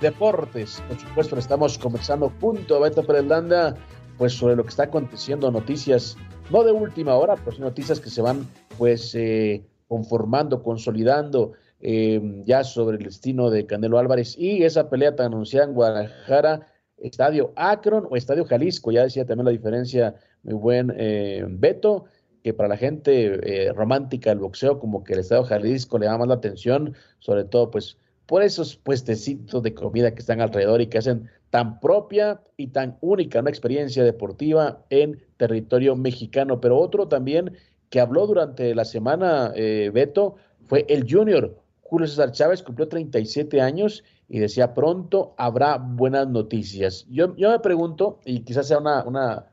Deportes. 0.00 0.82
Por 0.88 0.98
supuesto, 0.98 1.38
estamos 1.38 1.78
conversando 1.78 2.32
junto 2.40 2.76
a 2.76 2.80
Beto 2.80 3.02
Landa, 3.22 3.74
pues 4.16 4.32
sobre 4.32 4.56
lo 4.56 4.64
que 4.64 4.70
está 4.70 4.84
aconteciendo, 4.84 5.50
noticias, 5.50 6.16
no 6.50 6.64
de 6.64 6.72
última 6.72 7.14
hora, 7.14 7.36
pues 7.36 7.58
noticias 7.58 8.00
que 8.00 8.10
se 8.10 8.20
van 8.20 8.46
pues 8.76 9.14
eh, 9.14 9.64
conformando, 9.86 10.62
consolidando 10.62 11.52
eh, 11.80 12.20
ya 12.44 12.64
sobre 12.64 12.96
el 12.96 13.04
destino 13.04 13.50
de 13.50 13.66
Canelo 13.66 13.98
Álvarez 13.98 14.36
y 14.36 14.64
esa 14.64 14.90
pelea 14.90 15.14
tan 15.14 15.26
anunciada 15.26 15.66
en 15.66 15.74
Guadalajara, 15.74 16.66
Estadio 16.96 17.52
Akron 17.54 18.06
o 18.10 18.16
Estadio 18.16 18.44
Jalisco, 18.44 18.90
ya 18.90 19.04
decía 19.04 19.24
también 19.24 19.46
la 19.46 19.52
diferencia, 19.52 20.16
muy 20.42 20.54
buen 20.54 20.92
eh, 20.96 21.44
Beto 21.48 22.06
que 22.48 22.54
para 22.54 22.70
la 22.70 22.78
gente 22.78 23.40
eh, 23.42 23.72
romántica 23.74 24.30
del 24.30 24.38
boxeo, 24.38 24.78
como 24.78 25.04
que 25.04 25.12
el 25.12 25.18
Estado 25.18 25.44
Jalisco 25.44 25.98
le 25.98 26.06
llama 26.06 26.20
más 26.20 26.28
la 26.28 26.34
atención, 26.36 26.94
sobre 27.18 27.44
todo 27.44 27.70
pues 27.70 27.98
por 28.24 28.42
esos 28.42 28.76
puestecitos 28.76 29.62
de 29.62 29.74
comida 29.74 30.14
que 30.14 30.20
están 30.20 30.40
alrededor 30.40 30.80
y 30.80 30.86
que 30.86 30.96
hacen 30.96 31.28
tan 31.50 31.78
propia 31.78 32.40
y 32.56 32.68
tan 32.68 32.96
única 33.02 33.40
una 33.40 33.50
experiencia 33.50 34.02
deportiva 34.02 34.82
en 34.88 35.20
territorio 35.36 35.94
mexicano. 35.94 36.58
Pero 36.58 36.78
otro 36.78 37.06
también 37.06 37.52
que 37.90 38.00
habló 38.00 38.26
durante 38.26 38.74
la 38.74 38.86
semana, 38.86 39.52
eh, 39.54 39.90
Beto, 39.92 40.36
fue 40.64 40.86
el 40.88 41.04
Junior. 41.06 41.54
Julio 41.82 42.06
César 42.06 42.32
Chávez 42.32 42.62
cumplió 42.62 42.88
37 42.88 43.60
años 43.60 44.02
y 44.30 44.38
decía 44.38 44.72
pronto 44.72 45.34
habrá 45.36 45.76
buenas 45.76 46.28
noticias. 46.28 47.06
Yo, 47.10 47.36
yo 47.36 47.50
me 47.50 47.58
pregunto, 47.58 48.20
y 48.24 48.40
quizás 48.40 48.68
sea 48.68 48.78
una 48.78 49.44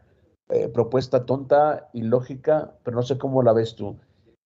eh, 0.50 0.68
propuesta 0.68 1.26
tonta 1.26 1.90
y 1.94 2.04
lógica, 2.04 2.76
pero 2.84 2.96
no 2.96 3.04
sé 3.04 3.18
cómo 3.18 3.42
la 3.42 3.52
ves 3.54 3.76
tú. 3.76 3.98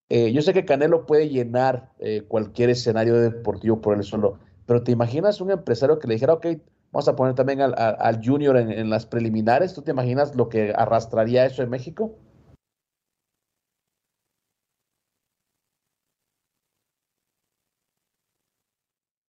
Eh, 0.09 0.31
yo 0.31 0.41
sé 0.41 0.53
que 0.53 0.65
Canelo 0.65 1.05
puede 1.05 1.29
llenar 1.29 1.91
eh, 1.99 2.23
cualquier 2.27 2.69
escenario 2.69 3.15
deportivo 3.15 3.81
por 3.81 3.97
él 3.97 4.03
solo, 4.03 4.39
pero 4.65 4.81
¿te 4.83 4.91
imaginas 4.91 5.41
un 5.41 5.51
empresario 5.51 5.99
que 5.99 6.07
le 6.07 6.15
dijera, 6.15 6.33
ok, 6.33 6.47
vamos 6.91 7.07
a 7.09 7.15
poner 7.15 7.35
también 7.35 7.61
al, 7.61 8.21
junior 8.23 8.57
en, 8.57 8.89
las 8.89 9.05
preliminares? 9.05 9.73
¿Tú 9.73 9.81
te 9.81 9.91
imaginas 9.91 10.35
lo 10.35 10.47
que 10.49 10.73
arrastraría 10.75 11.45
eso 11.45 11.63
en 11.63 11.69
México? 11.69 12.15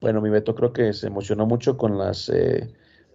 Bueno, 0.00 0.20
mi 0.20 0.30
Beto 0.30 0.54
creo 0.54 0.72
que 0.72 0.92
se 0.92 1.08
emocionó 1.08 1.46
mucho 1.46 1.76
con 1.76 1.98
las 1.98 2.30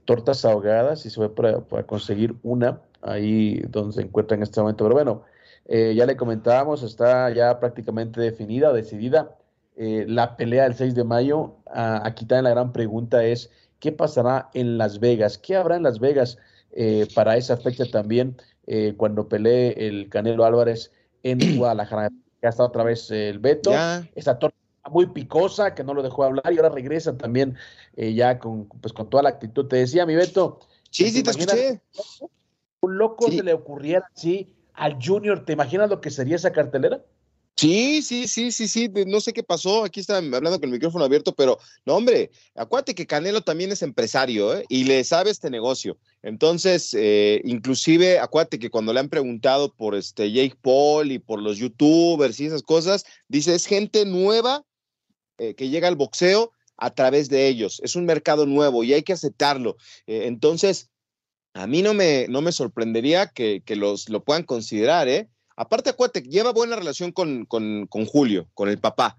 tortas 0.05 0.45
ahogadas 0.45 1.05
y 1.05 1.09
se 1.09 1.15
fue 1.15 1.33
para, 1.33 1.61
para 1.61 1.83
conseguir 1.83 2.35
una 2.43 2.81
ahí 3.01 3.59
donde 3.69 3.93
se 3.93 4.01
encuentra 4.01 4.37
en 4.37 4.43
este 4.43 4.59
momento. 4.61 4.83
Pero 4.85 4.95
bueno, 4.95 5.23
eh, 5.67 5.93
ya 5.95 6.05
le 6.05 6.15
comentábamos, 6.15 6.83
está 6.83 7.29
ya 7.31 7.59
prácticamente 7.59 8.21
definida, 8.21 8.71
decidida 8.71 9.35
eh, 9.75 10.05
la 10.07 10.37
pelea 10.37 10.63
del 10.63 10.75
6 10.75 10.95
de 10.95 11.03
mayo. 11.03 11.55
Ah, 11.67 12.01
aquí 12.03 12.25
también 12.25 12.45
la 12.45 12.49
gran 12.51 12.71
pregunta 12.71 13.23
es, 13.23 13.49
¿qué 13.79 13.91
pasará 13.91 14.49
en 14.53 14.77
Las 14.77 14.99
Vegas? 14.99 15.37
¿Qué 15.37 15.55
habrá 15.55 15.75
en 15.75 15.83
Las 15.83 15.99
Vegas 15.99 16.37
eh, 16.71 17.07
para 17.15 17.37
esa 17.37 17.57
fecha 17.57 17.85
también 17.85 18.37
cuando 18.97 19.29
pelee 19.29 19.75
el 19.87 20.09
Canelo 20.09 20.43
Álvarez 20.43 20.91
en 21.23 21.39
Guadalajara? 21.57 22.09
Ya 22.41 22.49
está 22.49 22.63
otra 22.63 22.83
vez 22.83 23.09
el 23.11 23.39
Beto. 23.39 23.71
Esa 24.15 24.37
torta 24.37 24.57
muy 24.89 25.07
picosa 25.07 25.75
que 25.75 25.83
no 25.83 25.93
lo 25.93 26.03
dejó 26.03 26.23
hablar 26.23 26.51
y 26.51 26.57
ahora 26.57 26.69
regresa 26.69 27.17
también 27.17 27.57
ya 27.95 28.39
con, 28.39 28.67
pues, 28.81 28.93
con 28.93 29.09
toda 29.09 29.23
la 29.23 29.29
actitud. 29.29 29.67
Te 29.67 29.77
decía, 29.77 30.05
mi 30.05 30.15
Beto. 30.15 30.59
Sí, 30.89 31.09
sí, 31.09 31.23
te 31.23 31.31
escuché 31.31 31.81
un 32.85 32.97
loco 32.97 33.29
se 33.29 33.43
le 33.43 33.53
ocurriera 33.53 34.07
así 34.15 34.55
al 34.73 34.97
Junior, 35.01 35.45
¿te 35.45 35.53
imaginas 35.53 35.89
lo 35.89 36.01
que 36.01 36.11
sería 36.11 36.35
esa 36.35 36.51
cartelera? 36.51 37.03
Sí, 37.57 38.01
sí, 38.01 38.27
sí, 38.27 38.51
sí, 38.51 38.67
sí, 38.67 38.91
no 39.07 39.21
sé 39.21 39.31
qué 39.31 39.41
pasó, 39.41 39.85
aquí 39.85 40.01
está 40.01 40.17
hablando 40.17 40.59
con 40.59 40.65
el 40.65 40.71
micrófono 40.71 41.05
abierto, 41.05 41.33
pero 41.33 41.57
no, 41.85 41.95
hombre, 41.95 42.29
acuérdate 42.53 42.93
que 42.93 43.07
Canelo 43.07 43.41
también 43.41 43.71
es 43.71 43.81
empresario 43.81 44.57
¿eh? 44.57 44.65
y 44.67 44.83
le 44.83 45.01
sabe 45.05 45.31
este 45.31 45.49
negocio. 45.49 45.97
Entonces, 46.21 46.93
eh, 46.93 47.41
inclusive, 47.45 48.19
acuérdate 48.19 48.59
que 48.59 48.69
cuando 48.69 48.91
le 48.91 48.99
han 48.99 49.07
preguntado 49.07 49.73
por 49.73 49.95
este 49.95 50.33
Jake 50.33 50.57
Paul 50.61 51.13
y 51.13 51.19
por 51.19 51.41
los 51.41 51.57
youtubers 51.57 52.37
y 52.41 52.47
esas 52.47 52.61
cosas, 52.61 53.05
dice, 53.29 53.55
es 53.55 53.65
gente 53.65 54.05
nueva 54.05 54.65
eh, 55.37 55.55
que 55.55 55.69
llega 55.69 55.87
al 55.87 55.95
boxeo 55.95 56.51
a 56.77 56.93
través 56.93 57.29
de 57.29 57.47
ellos, 57.47 57.79
es 57.83 57.95
un 57.95 58.05
mercado 58.05 58.45
nuevo 58.45 58.83
y 58.83 58.93
hay 58.93 59.03
que 59.03 59.13
aceptarlo. 59.13 59.77
entonces, 60.07 60.89
a 61.55 61.67
mí 61.67 61.81
no 61.81 61.93
me, 61.93 62.27
no 62.27 62.41
me 62.41 62.51
sorprendería 62.51 63.27
que, 63.27 63.63
los, 63.69 64.09
lo 64.09 64.25
puedan 64.25 64.43
considerar, 64.43 65.07
¿eh? 65.07 65.29
Aparte, 65.55 65.89
acuérdate, 65.89 66.23
lleva 66.23 66.51
buena 66.51 66.75
relación 66.75 67.13
con, 67.13 67.45
con, 67.45 67.87
Julio, 68.05 68.49
con 68.53 68.67
el 68.67 68.77
papá. 68.77 69.17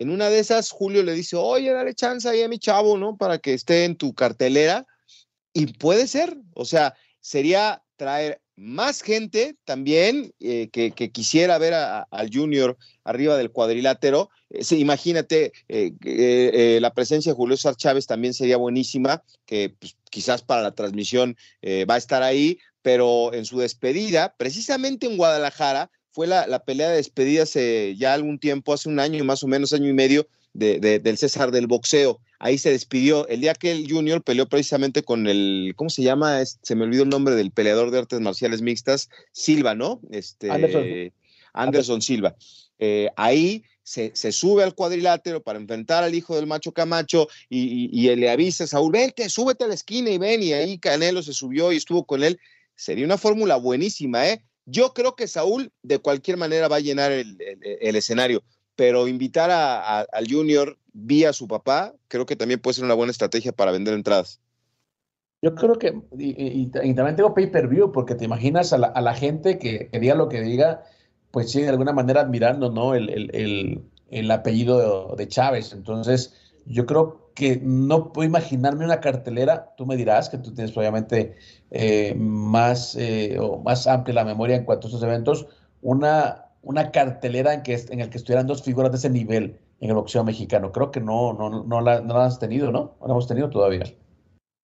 en 0.00 0.10
una 0.10 0.28
de 0.28 0.40
esas 0.40 0.72
Julio 0.72 1.04
le 1.04 1.12
dice, 1.12 1.36
oye, 1.36 1.72
dale 1.72 1.94
chance 1.94 2.28
ahí 2.28 2.42
a 2.42 2.48
mi 2.48 2.58
chavo, 2.58 2.98
¿no? 2.98 3.16
Para 3.16 3.38
que 3.38 3.54
esté 3.54 3.84
en 3.84 3.96
tu 3.96 4.12
cartelera. 4.12 4.86
Y 5.52 5.66
puede 5.74 6.08
ser, 6.08 6.36
o 6.54 6.64
sea, 6.64 6.96
sería 7.20 7.84
traer 7.96 8.42
más 8.58 9.02
gente 9.02 9.56
también 9.64 10.34
eh, 10.40 10.68
que, 10.72 10.90
quisiera 11.12 11.58
ver 11.58 11.74
al 11.74 12.30
Junior 12.32 12.76
arriba 13.04 13.36
del 13.36 13.52
cuadrilátero. 13.52 14.30
Eh, 14.50 14.64
imagínate, 14.76 15.52
eh, 15.68 16.78
la 16.80 16.92
presencia 16.92 17.32
de 17.32 17.36
Julio 17.36 17.56
César 17.56 17.76
Chávez 17.76 18.06
también 18.06 18.34
sería 18.34 18.56
buenísima, 18.56 19.22
que 19.46 19.70
pues, 19.78 19.96
quizás 20.10 20.42
para 20.42 20.62
la 20.62 20.72
transmisión 20.72 21.36
va 21.88 21.94
a 21.94 21.98
estar 21.98 22.22
ahí, 22.22 22.58
pero 22.82 23.32
en 23.32 23.44
su 23.44 23.58
despedida, 23.58 24.34
precisamente 24.36 25.06
en 25.06 25.16
Guadalajara, 25.16 25.90
fue 26.10 26.26
la, 26.26 26.64
pelea 26.64 26.88
de 26.88 26.96
despedida 26.96 27.44
hace 27.44 27.94
ya 27.96 28.12
algún 28.12 28.40
tiempo, 28.40 28.72
hace 28.72 28.88
un 28.88 28.98
año, 28.98 29.24
más 29.24 29.44
o 29.44 29.46
menos 29.46 29.72
año 29.72 29.88
y 29.88 29.92
medio, 29.92 30.26
del 30.52 31.16
César 31.16 31.52
del 31.52 31.68
boxeo. 31.68 32.20
Ahí 32.38 32.58
se 32.58 32.70
despidió. 32.70 33.26
El 33.28 33.40
día 33.40 33.54
que 33.54 33.72
el 33.72 33.90
Junior 33.90 34.22
peleó 34.22 34.48
precisamente 34.48 35.02
con 35.02 35.26
el, 35.26 35.72
¿cómo 35.76 35.90
se 35.90 36.02
llama? 36.02 36.44
se 36.44 36.74
me 36.74 36.84
olvidó 36.84 37.02
el 37.02 37.08
nombre 37.08 37.34
del 37.34 37.50
peleador 37.50 37.90
de 37.90 37.98
artes 37.98 38.20
marciales 38.20 38.62
mixtas, 38.62 39.08
Silva, 39.32 39.74
¿no? 39.74 40.00
Este, 40.10 40.50
Anderson, 40.50 40.84
Anderson 41.52 42.02
Silva. 42.02 42.36
Eh, 42.78 43.08
ahí 43.16 43.64
se, 43.82 44.12
sube 44.32 44.62
al 44.62 44.74
cuadrilátero 44.74 45.42
para 45.42 45.58
enfrentar 45.58 46.04
al 46.04 46.14
hijo 46.14 46.36
del 46.36 46.46
macho 46.46 46.72
Camacho 46.72 47.26
y, 47.48 47.88
y, 47.90 48.14
le 48.14 48.30
avisa 48.30 48.64
a 48.64 48.66
Saúl, 48.66 48.92
vente, 48.92 49.28
súbete 49.30 49.64
a 49.64 49.68
la 49.68 49.74
esquina 49.74 50.10
y 50.10 50.18
ven, 50.18 50.42
y 50.42 50.52
ahí 50.52 50.78
Canelo 50.78 51.22
se 51.22 51.32
subió 51.32 51.72
y 51.72 51.76
estuvo 51.76 52.04
con 52.04 52.22
él. 52.22 52.38
Sería 52.76 53.04
una 53.04 53.18
fórmula 53.18 53.56
buenísima, 53.56 54.28
¿eh? 54.28 54.42
Yo 54.66 54.92
creo 54.92 55.16
que 55.16 55.26
Saúl 55.26 55.72
de 55.82 55.98
cualquier 55.98 56.36
manera 56.36 56.68
va 56.68 56.76
a 56.76 56.80
llenar 56.80 57.10
el, 57.10 57.38
escenario, 57.96 58.44
pero 58.76 59.08
invitar 59.08 59.50
al 59.50 60.30
Junior 60.30 60.78
vía 61.06 61.32
su 61.32 61.48
papá, 61.48 61.94
creo 62.08 62.26
que 62.26 62.36
también 62.36 62.60
puede 62.60 62.74
ser 62.74 62.84
una 62.84 62.94
buena 62.94 63.12
estrategia 63.12 63.52
para 63.52 63.72
vender 63.72 63.94
entradas. 63.94 64.40
Yo 65.40 65.54
creo 65.54 65.78
que, 65.78 66.02
y, 66.18 66.66
también 66.66 67.14
tengo 67.14 67.32
pay-per-view, 67.32 67.92
porque 67.92 68.16
te 68.16 68.24
imaginas 68.24 68.72
a 68.72 68.78
la, 68.78 69.14
gente 69.14 69.58
que, 69.58 69.88
diga 69.92 70.16
lo 70.16 70.28
que 70.28 70.40
diga, 70.40 70.82
pues 71.30 71.52
sí, 71.52 71.62
de 71.62 71.68
alguna 71.68 71.92
manera 71.92 72.22
admirando, 72.22 72.72
¿no? 72.72 72.94
El, 72.94 74.30
apellido 74.30 75.14
de, 75.14 75.24
de, 75.24 75.28
Chávez. 75.28 75.72
Entonces, 75.72 76.34
yo 76.66 76.86
creo 76.86 77.30
que 77.34 77.60
no 77.62 78.12
puedo 78.12 78.26
imaginarme 78.26 78.84
una 78.84 79.00
cartelera, 79.00 79.74
tú 79.76 79.86
me 79.86 79.96
dirás 79.96 80.28
que 80.28 80.38
tú 80.38 80.52
tienes 80.52 80.76
obviamente 80.76 81.36
eh, 81.70 82.14
más, 82.16 82.96
eh, 82.96 83.38
o 83.40 83.58
más 83.62 83.86
amplia 83.86 84.16
la 84.16 84.24
memoria 84.24 84.56
en 84.56 84.64
cuanto 84.64 84.86
a 84.86 84.88
estos 84.88 85.04
eventos, 85.04 85.46
una, 85.80 86.46
una 86.62 86.90
cartelera 86.90 87.54
en, 87.54 87.62
que, 87.62 87.80
en 87.90 88.00
el 88.00 88.10
que 88.10 88.18
estuvieran 88.18 88.48
dos 88.48 88.64
figuras 88.64 88.90
de 88.90 88.98
ese 88.98 89.10
nivel 89.10 89.60
en 89.80 89.90
el 89.90 89.94
boxeo 89.94 90.24
mexicano. 90.24 90.72
Creo 90.72 90.90
que 90.90 91.00
no, 91.00 91.32
no, 91.32 91.64
no, 91.64 91.80
la, 91.80 92.00
no 92.00 92.18
has 92.18 92.38
tenido, 92.38 92.72
¿no? 92.72 92.96
No 93.00 93.06
la 93.06 93.12
hemos 93.12 93.28
tenido 93.28 93.50
todavía. 93.50 93.84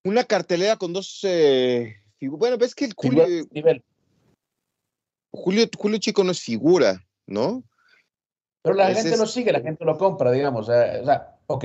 Una 0.05 0.25
cartelera 0.25 0.77
con 0.77 0.93
dos 0.93 1.21
eh, 1.23 1.97
figuras. 2.19 2.41
Bueno, 2.41 2.59
ves 2.59 2.75
que 2.75 2.87
el 2.87 2.95
Julio, 2.97 3.27
nivel. 3.51 3.83
Julio, 5.33 5.67
Julio 5.77 5.99
Chico 5.99 6.25
no 6.25 6.33
es 6.33 6.41
figura, 6.41 7.05
¿no? 7.27 7.65
Pero 8.63 8.77
la 8.77 8.95
gente 8.95 9.17
lo 9.17 9.27
sigue, 9.27 9.53
la 9.53 9.61
gente 9.61 9.85
lo 9.85 9.99
compra, 9.99 10.31
digamos. 10.31 10.69
O 10.69 10.73
sea, 10.73 11.01
o 11.03 11.05
sea 11.05 11.39
ok 11.47 11.65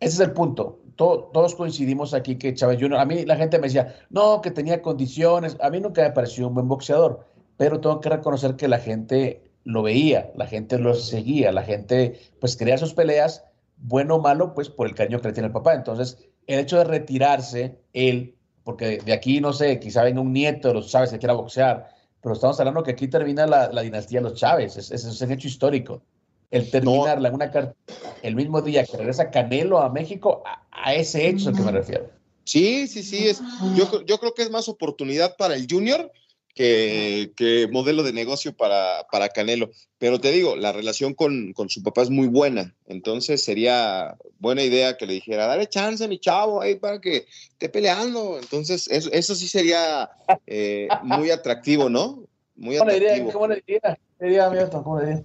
ese 0.00 0.14
es 0.14 0.20
el 0.20 0.32
punto. 0.32 0.80
todos 0.96 1.54
coincidimos 1.54 2.14
aquí 2.14 2.36
que 2.36 2.54
Chávez 2.54 2.78
Jr., 2.80 2.98
a 2.98 3.04
mí 3.04 3.24
la 3.24 3.36
gente 3.36 3.58
me 3.58 3.68
decía, 3.68 3.94
no, 4.10 4.40
que 4.40 4.50
tenía 4.50 4.82
condiciones. 4.82 5.56
A 5.60 5.70
mí 5.70 5.80
nunca 5.80 6.02
me 6.02 6.10
pareció 6.10 6.48
un 6.48 6.54
buen 6.54 6.68
boxeador, 6.68 7.26
pero 7.56 7.80
tengo 7.80 8.00
que 8.00 8.08
reconocer 8.08 8.56
que 8.56 8.68
la 8.68 8.78
gente 8.78 9.49
lo 9.72 9.82
veía, 9.82 10.30
la 10.36 10.46
gente 10.46 10.78
lo 10.78 10.94
seguía, 10.94 11.52
la 11.52 11.62
gente 11.62 12.20
pues 12.40 12.56
quería 12.56 12.78
sus 12.78 12.94
peleas, 12.94 13.44
bueno 13.76 14.16
o 14.16 14.20
malo, 14.20 14.54
pues 14.54 14.68
por 14.68 14.86
el 14.86 14.94
cariño 14.94 15.20
que 15.20 15.28
le 15.28 15.34
tiene 15.34 15.48
el 15.48 15.52
papá. 15.52 15.74
Entonces, 15.74 16.18
el 16.46 16.60
hecho 16.60 16.78
de 16.78 16.84
retirarse, 16.84 17.78
él, 17.92 18.34
porque 18.64 18.98
de 18.98 19.12
aquí, 19.12 19.40
no 19.40 19.52
sé, 19.52 19.78
quizá 19.80 20.02
venga 20.02 20.20
un 20.20 20.32
nieto 20.32 20.68
de 20.68 20.74
los 20.74 20.90
Chávez 20.90 21.10
que 21.10 21.18
quiera 21.18 21.34
boxear, 21.34 21.88
pero 22.20 22.34
estamos 22.34 22.58
hablando 22.60 22.82
que 22.82 22.92
aquí 22.92 23.08
termina 23.08 23.46
la, 23.46 23.82
dinastía 23.82 24.20
de 24.20 24.28
los 24.28 24.38
Chávez, 24.38 24.76
ese 24.76 24.94
es 24.94 25.20
un 25.20 25.32
hecho 25.32 25.48
histórico 25.48 26.02
el 26.50 26.70
terminarla 26.70 27.28
en 27.28 27.34
una 27.34 27.50
carta 27.50 27.74
el 28.22 28.34
mismo 28.34 28.60
día 28.60 28.84
que 28.84 28.96
regresa 28.96 29.30
Canelo 29.30 29.78
a 29.78 29.88
México, 29.88 30.42
a, 30.44 30.94
ese 30.94 31.28
hecho 31.28 31.50
al 31.50 31.56
que 31.56 31.62
me 31.62 31.72
refiero. 31.72 32.10
Sí, 32.44 32.86
sí, 32.86 33.02
sí, 33.02 33.28
es, 33.28 33.40
yo, 33.76 34.04
yo 34.04 34.18
creo 34.18 34.34
que 34.34 34.42
es 34.42 34.50
más 34.50 34.68
oportunidad 34.68 35.36
para 35.36 35.54
el 35.54 35.66
Junior 35.70 36.10
que, 36.54 37.68
modelo 37.70 38.02
de 38.02 38.12
negocio 38.12 38.56
para, 38.56 39.06
para, 39.10 39.28
Canelo. 39.28 39.70
Pero 39.98 40.20
te 40.20 40.30
digo, 40.30 40.56
la 40.56 40.72
relación 40.72 41.14
con, 41.14 41.54
su 41.68 41.82
papá 41.82 42.02
es 42.02 42.10
muy 42.10 42.28
buena, 42.28 42.74
entonces 42.86 43.42
sería 43.42 44.16
buena 44.38 44.62
idea 44.62 44.96
que 44.96 45.06
le 45.06 45.14
dijera, 45.14 45.46
dale 45.46 45.66
chance, 45.68 46.06
mi 46.08 46.18
chavo, 46.18 46.60
ahí 46.60 46.76
para 46.76 47.00
que 47.00 47.26
esté 47.52 47.68
peleando. 47.68 48.38
Entonces, 48.38 48.88
eso, 48.88 49.34
sí 49.34 49.48
sería 49.48 50.10
eh, 50.46 50.88
muy 51.02 51.30
atractivo, 51.30 51.88
¿no? 51.88 52.24
Muy 52.56 52.76
atractivo. 52.76 53.32
¿Cómo 53.32 53.46
le 53.46 53.62
diría? 53.66 53.82
¿Cómo 53.82 54.98
le 54.98 55.08
diría? 55.08 55.20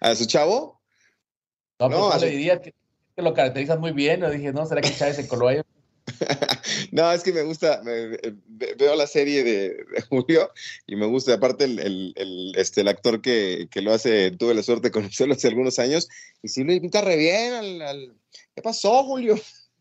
¿A 0.00 0.14
su 0.14 0.26
chavo? 0.26 0.80
No, 1.78 1.88
no 1.88 2.08
pues, 2.10 2.22
le 2.22 2.30
diría 2.30 2.60
que, 2.60 2.74
lo 3.16 3.34
caracterizas 3.34 3.78
muy 3.78 3.92
bien. 3.92 4.20
Yo 4.20 4.30
dije, 4.30 4.52
no, 4.52 4.66
¿será 4.66 4.80
que 4.80 4.94
Chávez 4.94 5.16
se 5.16 5.28
coló 5.28 5.48
ahí? 5.48 5.60
no, 6.92 7.12
es 7.12 7.22
que 7.22 7.32
me 7.32 7.42
gusta, 7.42 7.82
veo 7.82 8.94
la 8.96 9.06
serie 9.06 9.44
de, 9.44 9.76
Julio 10.08 10.50
y 10.86 10.96
me 10.96 11.06
gusta, 11.06 11.34
aparte 11.34 11.64
el, 11.64 12.12
el, 12.16 12.52
este, 12.56 12.82
el 12.82 12.88
actor 12.88 13.20
que, 13.20 13.68
que, 13.70 13.82
lo 13.82 13.92
hace, 13.92 14.30
tuve 14.32 14.54
la 14.54 14.62
suerte 14.62 14.88
de 14.88 14.92
conocerlo 14.92 15.34
hace 15.34 15.48
algunos 15.48 15.78
años, 15.78 16.08
y 16.42 16.48
sí 16.48 16.64
lo 16.64 16.72
invita 16.72 17.00
re 17.00 17.16
bien 17.16 17.82
al, 17.82 18.14
¿Qué 18.54 18.62
pasó, 18.62 19.04
Julio? 19.04 19.38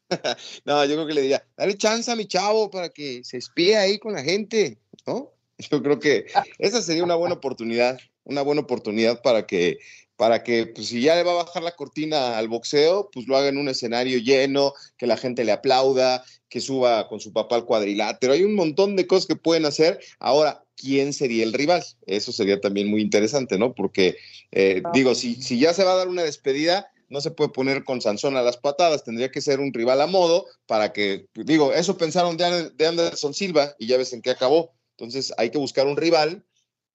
no, 0.65 0.85
yo 0.85 0.95
creo 0.95 1.07
que 1.07 1.13
le 1.13 1.21
diría, 1.21 1.45
dale 1.57 1.77
chance 1.77 2.11
a 2.11 2.15
mi 2.15 2.27
chavo 2.27 2.69
para 2.69 2.89
que 2.89 3.23
se 3.23 3.37
espíe 3.37 3.75
ahí 3.75 3.99
con 3.99 4.13
la 4.13 4.23
gente, 4.23 4.77
¿no? 5.05 5.33
Yo 5.71 5.81
creo 5.81 5.99
que 5.99 6.27
esa 6.59 6.83
sería 6.83 7.03
una 7.03 7.15
buena 7.15 7.33
oportunidad 7.33 7.97
una 8.27 8.41
buena 8.41 8.61
oportunidad 8.61 9.21
para 9.21 9.47
que, 9.47 9.79
para 10.17 10.43
que 10.43 10.65
pues, 10.65 10.87
si 10.87 11.01
ya 11.01 11.15
le 11.15 11.23
va 11.23 11.31
a 11.31 11.43
bajar 11.45 11.63
la 11.63 11.75
cortina 11.75 12.37
al 12.37 12.49
boxeo, 12.49 13.09
pues 13.13 13.27
lo 13.27 13.37
haga 13.37 13.47
en 13.47 13.57
un 13.57 13.69
escenario 13.69 14.17
lleno, 14.17 14.73
que 14.97 15.07
la 15.07 15.15
gente 15.15 15.45
le 15.45 15.51
aplauda, 15.51 16.25
que 16.49 16.59
suba 16.59 17.07
con 17.07 17.19
su 17.19 17.31
papá 17.31 17.55
al 17.55 17.65
cuadrilátero. 17.65 18.33
Hay 18.33 18.43
un 18.43 18.55
montón 18.55 18.95
de 18.95 19.07
cosas 19.07 19.27
que 19.27 19.35
pueden 19.35 19.65
hacer. 19.65 19.99
Ahora, 20.19 20.63
¿quién 20.75 21.13
sería 21.13 21.43
el 21.43 21.53
rival? 21.53 21.83
Eso 22.07 22.31
sería 22.31 22.59
también 22.59 22.89
muy 22.89 23.01
interesante, 23.01 23.57
¿no? 23.57 23.73
Porque, 23.73 24.17
eh, 24.51 24.81
digo, 24.93 25.13
si, 25.13 25.35
si 25.35 25.59
ya 25.59 25.73
se 25.73 25.83
va 25.83 25.93
a 25.93 25.97
dar 25.97 26.07
una 26.07 26.23
despedida, 26.23 26.89
no 27.09 27.21
se 27.21 27.31
puede 27.31 27.51
poner 27.51 27.83
con 27.83 28.01
Sansón 28.01 28.37
a 28.37 28.41
las 28.41 28.57
patadas, 28.57 29.03
tendría 29.03 29.31
que 29.31 29.41
ser 29.41 29.59
un 29.59 29.73
rival 29.73 30.01
a 30.01 30.07
modo 30.07 30.45
para 30.65 30.93
que, 30.93 31.27
digo, 31.35 31.73
eso 31.73 31.97
pensaron 31.97 32.37
de, 32.37 32.71
de 32.71 32.87
Anderson 32.87 33.33
Silva 33.33 33.75
y 33.77 33.87
ya 33.87 33.97
ves 33.97 34.13
en 34.13 34.21
qué 34.21 34.31
acabó. 34.31 34.73
Entonces 34.97 35.31
hay 35.37 35.51
que 35.51 35.59
buscar 35.59 35.85
un 35.85 35.95
rival 35.95 36.43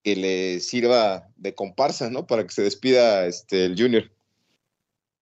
que 0.03 0.17
le 0.17 0.61
sirva 0.61 1.29
de 1.37 1.55
comparsa, 1.55 2.11
¿no? 2.11 2.27
Para 2.27 2.45
que 2.45 2.53
se 2.53 2.63
despida 2.63 3.27
este, 3.27 3.67
el 3.67 3.81
Junior. 3.81 4.05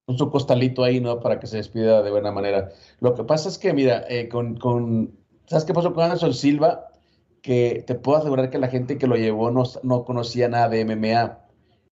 Un 0.07 0.19
su 0.19 0.31
costalito 0.31 0.83
ahí, 0.83 1.01
¿no? 1.01 1.21
Para 1.21 1.39
que 1.39 1.47
se 1.47 1.59
despida 1.59 2.03
de 2.03 2.11
buena 2.11 2.33
manera. 2.33 2.73
Lo 3.01 3.15
que 3.15 3.25
pasa 3.25 3.49
es 3.49 3.59
que, 3.59 3.73
mira, 3.73 4.05
eh, 4.09 4.29
con, 4.29 4.57
con, 4.57 5.19
¿sabes 5.47 5.65
qué 5.65 5.75
pasó 5.75 5.93
con 5.93 6.05
Anderson 6.05 6.35
Silva? 6.35 6.89
Que 7.43 7.85
te 7.87 7.95
puedo 7.95 8.19
asegurar 8.19 8.51
que 8.51 8.59
la 8.59 8.69
gente 8.69 8.99
que 8.99 9.07
lo 9.07 9.17
llevó 9.17 9.51
no, 9.51 9.65
no 9.83 10.05
conocía 10.05 10.49
nada 10.49 10.69
de 10.69 10.85
MMA. 10.85 11.39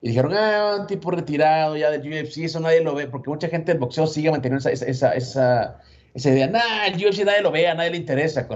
Y 0.00 0.08
dijeron, 0.08 0.32
ah, 0.34 0.78
un 0.80 0.86
tipo 0.86 1.10
retirado 1.10 1.76
ya 1.76 1.90
del 1.90 2.02
UFC, 2.02 2.38
eso 2.38 2.60
nadie 2.60 2.82
lo 2.82 2.94
ve, 2.94 3.08
porque 3.08 3.30
mucha 3.30 3.48
gente 3.48 3.72
del 3.72 3.80
boxeo 3.80 4.06
sigue 4.06 4.30
manteniendo 4.30 4.68
esa, 4.68 4.86
esa, 4.86 5.12
esa, 5.12 5.80
esa 6.14 6.30
idea, 6.30 6.46
nah, 6.46 6.86
el 6.86 6.94
UFC 6.94 7.24
nadie 7.24 7.42
lo 7.42 7.50
ve, 7.50 7.66
a 7.66 7.74
nadie 7.74 7.90
le 7.90 7.96
interesa, 7.96 8.46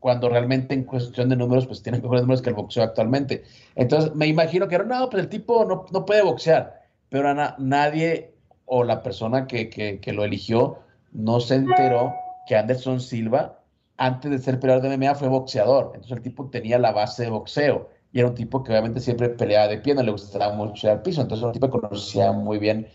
cuando 0.00 0.28
realmente 0.28 0.74
en 0.74 0.84
cuestión 0.84 1.28
de 1.28 1.36
números, 1.36 1.66
pues 1.66 1.82
tiene 1.82 1.98
mejores 1.98 2.22
números 2.22 2.42
que 2.42 2.50
el 2.50 2.56
boxeo 2.56 2.82
actualmente. 2.82 3.44
Entonces, 3.74 4.14
me 4.14 4.26
imagino 4.26 4.68
que 4.68 4.78
no, 4.78 5.08
pues 5.10 5.22
el 5.22 5.28
tipo 5.28 5.64
no, 5.64 5.86
no 5.92 6.04
puede 6.04 6.22
boxear, 6.22 6.82
pero 7.08 7.34
nadie 7.58 8.34
o 8.64 8.84
la 8.84 9.02
persona 9.02 9.46
que, 9.46 9.70
que, 9.70 10.12
lo 10.12 10.24
eligió 10.24 10.78
no 11.12 11.40
se 11.40 11.56
enteró 11.56 12.14
que 12.46 12.56
Anderson 12.56 13.00
Silva, 13.00 13.60
antes 13.96 14.30
de 14.30 14.38
ser 14.38 14.60
peleador 14.60 14.82
de 14.82 14.96
MMA, 14.96 15.14
fue 15.14 15.28
boxeador. 15.28 15.92
Entonces, 15.94 16.12
el 16.12 16.22
tipo 16.22 16.48
tenía 16.50 16.78
la 16.78 16.92
base 16.92 17.24
de 17.24 17.30
boxeo 17.30 17.88
y 18.12 18.18
era 18.20 18.28
un 18.28 18.34
tipo 18.34 18.62
que 18.62 18.72
obviamente 18.72 19.00
siempre 19.00 19.28
peleaba 19.30 19.68
de 19.68 19.78
pie, 19.78 19.94
no 19.94 20.02
le 20.02 20.10
gustaba 20.10 20.54
mucho 20.54 20.90
al 20.90 21.02
piso. 21.02 21.22
Entonces, 21.22 21.42
era 21.42 21.48
un 21.48 21.52
tipo 21.54 21.70
que 21.70 21.80
conocía 21.80 22.32
muy 22.32 22.58
bien, 22.58 22.88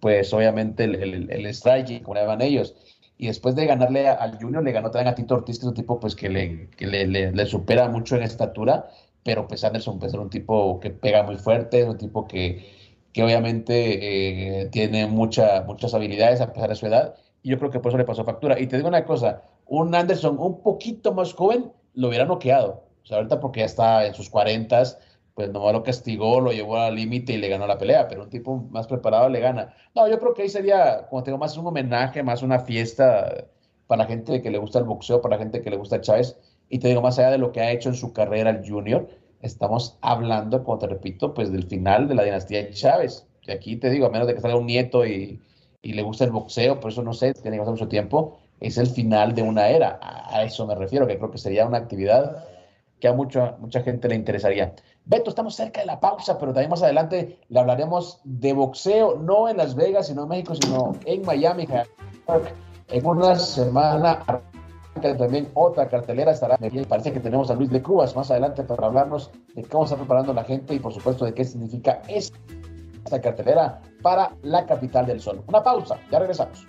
pues 0.00 0.32
obviamente, 0.32 0.84
el, 0.84 0.94
el, 0.96 1.30
el 1.30 1.54
striking, 1.54 2.02
como 2.02 2.14
le 2.14 2.22
llaman 2.22 2.42
ellos 2.42 2.74
y 3.18 3.26
después 3.26 3.56
de 3.56 3.66
ganarle 3.66 4.08
al 4.08 4.38
Junior, 4.40 4.62
le 4.62 4.70
ganó 4.70 4.90
también 4.92 5.08
a 5.08 5.14
Tito 5.16 5.34
Ortiz, 5.34 5.58
que 5.58 5.64
es 5.64 5.68
un 5.68 5.74
tipo 5.74 5.98
pues, 5.98 6.14
que, 6.14 6.28
le, 6.28 6.70
que 6.70 6.86
le, 6.86 7.46
supera 7.46 7.88
mucho 7.88 8.14
en 8.14 8.22
estatura, 8.22 8.88
pero 9.24 9.48
pues 9.48 9.64
Anderson 9.64 9.98
pues, 9.98 10.14
es 10.14 10.18
un 10.18 10.30
tipo 10.30 10.78
que 10.78 10.90
pega 10.90 11.24
muy 11.24 11.36
fuerte, 11.36 11.80
es 11.80 11.88
un 11.88 11.98
tipo 11.98 12.28
que, 12.28 12.64
que 13.12 13.24
obviamente 13.24 14.60
eh, 14.62 14.66
tiene 14.66 15.08
mucha, 15.08 15.64
muchas 15.66 15.94
habilidades 15.94 16.40
a 16.40 16.52
pesar 16.52 16.68
de 16.68 16.76
su 16.76 16.86
edad, 16.86 17.16
y 17.42 17.50
yo 17.50 17.58
creo 17.58 17.72
que 17.72 17.80
por 17.80 17.90
eso 17.90 17.98
le 17.98 18.04
pasó 18.04 18.24
factura. 18.24 18.58
Y 18.60 18.68
te 18.68 18.76
digo 18.76 18.88
una 18.88 19.04
cosa, 19.04 19.42
un 19.66 19.94
Anderson 19.94 20.38
un 20.38 20.62
poquito 20.62 21.12
más 21.12 21.34
joven 21.34 21.72
lo 21.94 22.08
hubiera 22.08 22.24
noqueado, 22.24 22.84
o 23.02 23.06
sea, 23.06 23.16
ahorita 23.16 23.40
porque 23.40 23.60
ya 23.60 23.66
está 23.66 24.06
en 24.06 24.14
sus 24.14 24.30
40, 24.30 24.82
pues 25.38 25.52
nomás 25.52 25.72
lo 25.72 25.84
castigó, 25.84 26.40
lo 26.40 26.50
llevó 26.50 26.78
al 26.78 26.96
límite 26.96 27.34
y 27.34 27.36
le 27.36 27.48
ganó 27.48 27.64
la 27.68 27.78
pelea, 27.78 28.08
pero 28.08 28.24
un 28.24 28.28
tipo 28.28 28.56
más 28.72 28.88
preparado 28.88 29.28
le 29.28 29.38
gana. 29.38 29.72
No, 29.94 30.08
yo 30.08 30.18
creo 30.18 30.34
que 30.34 30.42
ahí 30.42 30.48
sería, 30.48 31.06
como 31.08 31.22
tengo 31.22 31.38
más 31.38 31.56
un 31.56 31.64
homenaje, 31.64 32.24
más 32.24 32.42
una 32.42 32.58
fiesta 32.58 33.46
para 33.86 34.04
gente 34.06 34.42
que 34.42 34.50
le 34.50 34.58
gusta 34.58 34.80
el 34.80 34.84
boxeo, 34.86 35.22
para 35.22 35.38
gente 35.38 35.62
que 35.62 35.70
le 35.70 35.76
gusta 35.76 36.00
Chávez, 36.00 36.36
y 36.68 36.80
te 36.80 36.88
digo, 36.88 37.02
más 37.02 37.20
allá 37.20 37.30
de 37.30 37.38
lo 37.38 37.52
que 37.52 37.60
ha 37.60 37.70
hecho 37.70 37.88
en 37.88 37.94
su 37.94 38.12
carrera 38.12 38.50
el 38.50 38.68
junior, 38.68 39.08
estamos 39.40 39.96
hablando, 40.00 40.64
como 40.64 40.78
te 40.78 40.88
repito, 40.88 41.34
pues 41.34 41.52
del 41.52 41.68
final 41.68 42.08
de 42.08 42.16
la 42.16 42.24
dinastía 42.24 42.68
Chávez. 42.70 43.24
Y 43.42 43.52
aquí 43.52 43.76
te 43.76 43.90
digo, 43.90 44.06
a 44.06 44.10
menos 44.10 44.26
de 44.26 44.34
que 44.34 44.40
salga 44.40 44.56
un 44.56 44.66
nieto 44.66 45.06
y, 45.06 45.40
y 45.82 45.92
le 45.92 46.02
gusta 46.02 46.24
el 46.24 46.32
boxeo, 46.32 46.80
por 46.80 46.90
eso 46.90 47.04
no 47.04 47.12
sé, 47.12 47.32
tiene 47.34 47.58
que 47.58 47.60
pasar 47.60 47.74
mucho 47.74 47.86
tiempo, 47.86 48.40
es 48.58 48.76
el 48.76 48.88
final 48.88 49.36
de 49.36 49.42
una 49.42 49.68
era. 49.68 50.00
A, 50.02 50.42
eso 50.42 50.66
me 50.66 50.74
refiero, 50.74 51.06
que 51.06 51.16
creo 51.16 51.30
que 51.30 51.38
sería 51.38 51.64
una 51.64 51.78
actividad 51.78 52.44
que 53.00 53.08
a 53.08 53.12
mucha, 53.12 53.56
mucha 53.60 53.82
gente 53.82 54.08
le 54.08 54.16
interesaría. 54.16 54.74
Beto, 55.08 55.30
estamos 55.30 55.54
cerca 55.54 55.80
de 55.80 55.86
la 55.86 56.00
pausa, 56.00 56.38
pero 56.38 56.52
también 56.52 56.68
más 56.68 56.82
adelante 56.82 57.40
le 57.48 57.58
hablaremos 57.58 58.20
de 58.24 58.52
boxeo, 58.52 59.16
no 59.16 59.48
en 59.48 59.56
Las 59.56 59.74
Vegas, 59.74 60.08
sino 60.08 60.24
en 60.24 60.28
México, 60.28 60.54
sino 60.54 60.92
en 61.06 61.22
Miami. 61.24 61.66
En 62.88 63.06
una 63.06 63.36
semana 63.36 64.22
también 65.00 65.48
otra 65.54 65.88
cartelera 65.88 66.32
estará. 66.32 66.58
Parece 66.88 67.12
que 67.12 67.20
tenemos 67.20 67.50
a 67.50 67.54
Luis 67.54 67.70
de 67.70 67.82
Cubas 67.82 68.14
más 68.14 68.30
adelante 68.30 68.62
para 68.64 68.86
hablarnos 68.86 69.30
de 69.54 69.64
cómo 69.64 69.84
está 69.84 69.96
preparando 69.96 70.34
la 70.34 70.44
gente 70.44 70.74
y 70.74 70.78
por 70.78 70.92
supuesto 70.92 71.24
de 71.24 71.32
qué 71.32 71.44
significa 71.44 72.02
esta 72.06 73.18
cartelera 73.22 73.80
para 74.02 74.32
la 74.42 74.66
capital 74.66 75.06
del 75.06 75.20
sol. 75.20 75.42
Una 75.46 75.62
pausa, 75.62 75.98
ya 76.10 76.18
regresamos. 76.18 76.66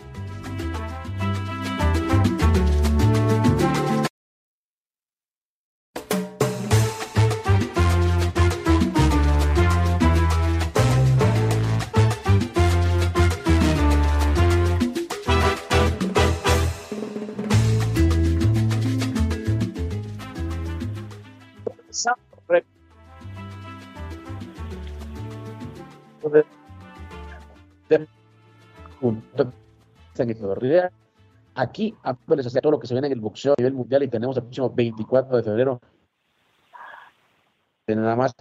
Aquí 31.55 31.95
les 32.27 32.47
hacía 32.47 32.61
todo 32.61 32.71
lo 32.71 32.79
que 32.79 32.87
se 32.87 32.93
viene 32.93 33.07
en 33.07 33.13
el 33.13 33.19
boxeo 33.19 33.53
a 33.53 33.55
nivel 33.57 33.73
mundial 33.73 34.03
y 34.03 34.07
tenemos 34.07 34.37
el 34.37 34.43
próximo 34.43 34.69
24 34.69 35.37
de 35.37 35.43
febrero. 35.43 35.79
De 37.87 37.95
nada 37.95 38.15
más 38.15 38.33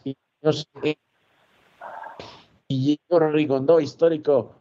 y 2.70 3.00
Rigondo, 3.08 3.80
histórico 3.80 4.60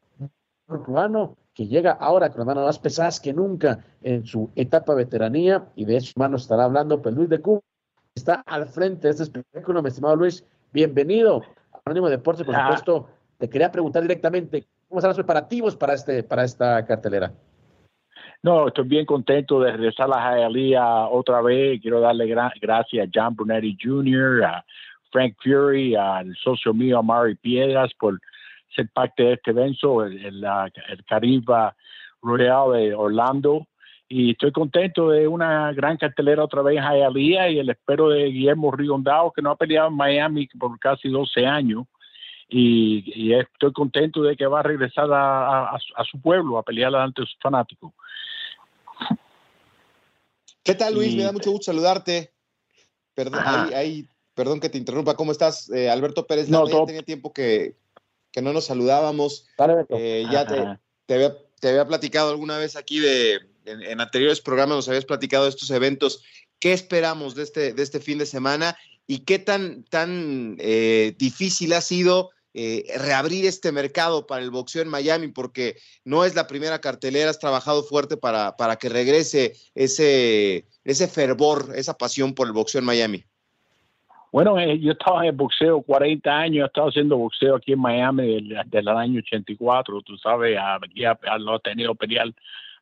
cubano, 0.66 1.36
que 1.54 1.68
llega 1.68 1.92
ahora 1.92 2.30
con 2.30 2.40
las 2.40 2.48
manos 2.48 2.66
más 2.66 2.80
pesadas 2.80 3.20
que 3.20 3.34
nunca 3.34 3.84
en 4.02 4.26
su 4.26 4.50
etapa 4.56 4.94
veteranía, 4.94 5.68
y 5.76 5.84
de 5.84 5.98
eso 5.98 6.14
manos 6.16 6.44
estará 6.44 6.64
hablando 6.64 7.02
pues 7.02 7.14
Luis 7.16 7.28
de 7.30 7.42
Cuba, 7.42 7.60
está 8.16 8.44
al 8.46 8.68
frente 8.68 9.08
de 9.08 9.12
este 9.12 9.24
espectáculo, 9.24 9.82
mi 9.82 9.90
estimado 9.90 10.16
Luis, 10.16 10.46
bienvenido 10.72 11.42
a 11.74 11.80
Anónimo 11.86 12.10
Deportes, 12.10 12.46
por 12.46 12.56
ah. 12.56 12.68
supuesto, 12.68 13.10
te 13.38 13.50
quería 13.50 13.72
preguntar 13.72 14.04
directamente, 14.04 14.68
¿cómo 14.88 15.00
están 15.00 15.10
los 15.10 15.18
preparativos 15.18 15.76
para, 15.76 15.94
este, 15.94 16.24
para 16.24 16.44
esta 16.44 16.86
cartelera? 16.86 17.32
No, 18.44 18.68
estoy 18.68 18.88
bien 18.88 19.06
contento 19.06 19.60
de 19.60 19.72
regresar 19.72 20.06
a 20.06 20.10
la 20.10 20.38
Hialeah 20.38 21.08
otra 21.08 21.42
vez. 21.42 21.82
Quiero 21.82 22.00
darle 22.00 22.28
gracias 22.62 23.08
a 23.08 23.10
John 23.14 23.36
Brunetti 23.36 23.78
Jr., 23.82 24.44
a 24.44 24.66
Frank 25.12 25.36
Fury, 25.44 25.96
al 25.96 26.36
socio 26.36 26.74
mío 26.74 27.00
Amari 27.00 27.36
Piedras 27.36 27.92
por 28.00 28.20
ser 28.76 28.90
parte 28.94 29.24
de 29.24 29.34
este 29.34 29.52
evento, 29.52 30.04
el, 30.06 30.24
el, 30.24 30.44
el 30.44 31.06
Caribe 31.06 31.72
Royal 32.22 32.74
de 32.74 32.94
Orlando. 32.94 33.68
Y 34.10 34.32
estoy 34.32 34.52
contento 34.52 35.10
de 35.10 35.28
una 35.28 35.74
gran 35.74 35.98
cartelera 35.98 36.44
otra 36.44 36.62
vez 36.62 36.78
en 36.78 36.84
Hialeah 36.84 37.50
y 37.50 37.60
el 37.60 37.70
espero 37.70 38.10
de 38.10 38.26
Guillermo 38.26 38.72
Rigondao, 38.72 39.34
que 39.34 39.42
no 39.42 39.52
ha 39.52 39.58
peleado 39.58 39.90
en 39.90 39.96
Miami 39.96 40.48
por 40.60 40.78
casi 40.80 41.10
12 41.10 41.46
años 41.46 41.86
y, 42.50 43.34
estoy 43.34 43.74
contento 43.74 44.22
de 44.24 44.36
que 44.36 44.46
va 44.46 44.62
a 44.62 44.64
regresar 44.64 45.08
a, 45.12 45.78
su 46.10 46.20
pueblo 46.22 46.58
a 46.58 46.64
pelear 46.64 46.96
ante 46.96 47.22
sus 47.22 47.38
fanáticos. 47.42 47.94
¿Qué 50.64 50.76
tal, 50.76 50.96
Luis? 50.96 51.16
Me 51.16 51.24
da 51.24 51.32
mucho 51.32 51.52
gusto 51.52 51.72
saludarte. 51.72 52.34
Perdón, 53.14 53.42
perdón 54.34 54.60
que 54.60 54.70
te 54.70 54.78
interrumpa. 54.78 55.16
¿Cómo 55.16 55.32
estás, 55.32 55.70
eh, 55.72 55.90
Alberto 55.90 56.28
Pérez? 56.28 56.50
No, 56.50 56.68
ya 56.68 56.86
tenía 56.86 57.04
tiempo 57.04 57.34
que, 57.34 57.76
no 58.42 58.54
nos 58.54 58.66
saludábamos. 58.66 59.48
Eh, 59.90 60.26
ya 60.32 60.46
te, 60.46 61.16
había, 61.64 61.88
platicado 61.88 62.32
alguna 62.32 62.58
vez 62.58 62.76
aquí 62.76 63.00
de, 63.00 63.40
en, 63.66 64.00
anteriores 64.00 64.42
programas, 64.42 64.76
nos 64.76 64.88
habías 64.88 65.06
platicado 65.06 65.46
de 65.46 65.50
estos 65.50 65.72
eventos. 65.72 66.24
¿Qué 66.60 66.74
esperamos 66.74 67.36
de 67.36 67.44
este, 67.44 67.74
de 67.74 67.84
este 67.84 68.00
fin 68.00 68.18
de 68.18 68.26
semana? 68.26 68.78
¿Y 69.06 69.20
qué 69.20 69.40
tan, 69.40 69.84
tan 69.84 70.58
eh, 70.60 71.16
difícil 71.18 71.74
ha 71.74 71.82
sido 71.82 72.32
eh, 72.60 72.86
reabrir 72.98 73.46
este 73.46 73.72
mercado 73.72 74.26
para 74.26 74.42
el 74.42 74.50
boxeo 74.50 74.82
en 74.82 74.90
Miami, 74.90 75.28
porque 75.28 75.76
no 76.04 76.26
es 76.26 76.34
la 76.34 76.48
primera 76.48 76.82
cartelera, 76.82 77.30
has 77.30 77.38
trabajado 77.38 77.84
fuerte 77.84 78.18
para, 78.18 78.56
para 78.58 78.78
que 78.78 78.90
regrese 78.90 79.54
ese, 79.76 80.66
ese 80.84 81.08
fervor, 81.08 81.68
esa 81.76 81.96
pasión 81.96 82.34
por 82.34 82.48
el 82.48 82.54
boxeo 82.54 82.80
en 82.80 82.86
Miami. 82.86 83.24
Bueno, 84.32 84.58
eh, 84.58 84.80
yo 84.80 84.94
estaba 84.94 85.22
en 85.22 85.30
el 85.30 85.36
boxeo 85.36 85.84
40 85.84 86.36
años, 86.36 86.64
he 86.64 86.66
estado 86.66 86.90
haciendo 86.90 87.18
boxeo 87.18 87.58
aquí 87.58 87.74
en 87.74 87.80
Miami 87.80 88.50
desde, 88.50 88.80
el 88.80 88.88
año 88.88 89.20
84, 89.20 90.02
tú 90.02 90.18
sabes, 90.18 90.58
aquí 90.60 91.04
lo 91.38 91.54
ha 91.54 91.60
tenido 91.60 91.94
pelear 91.94 92.34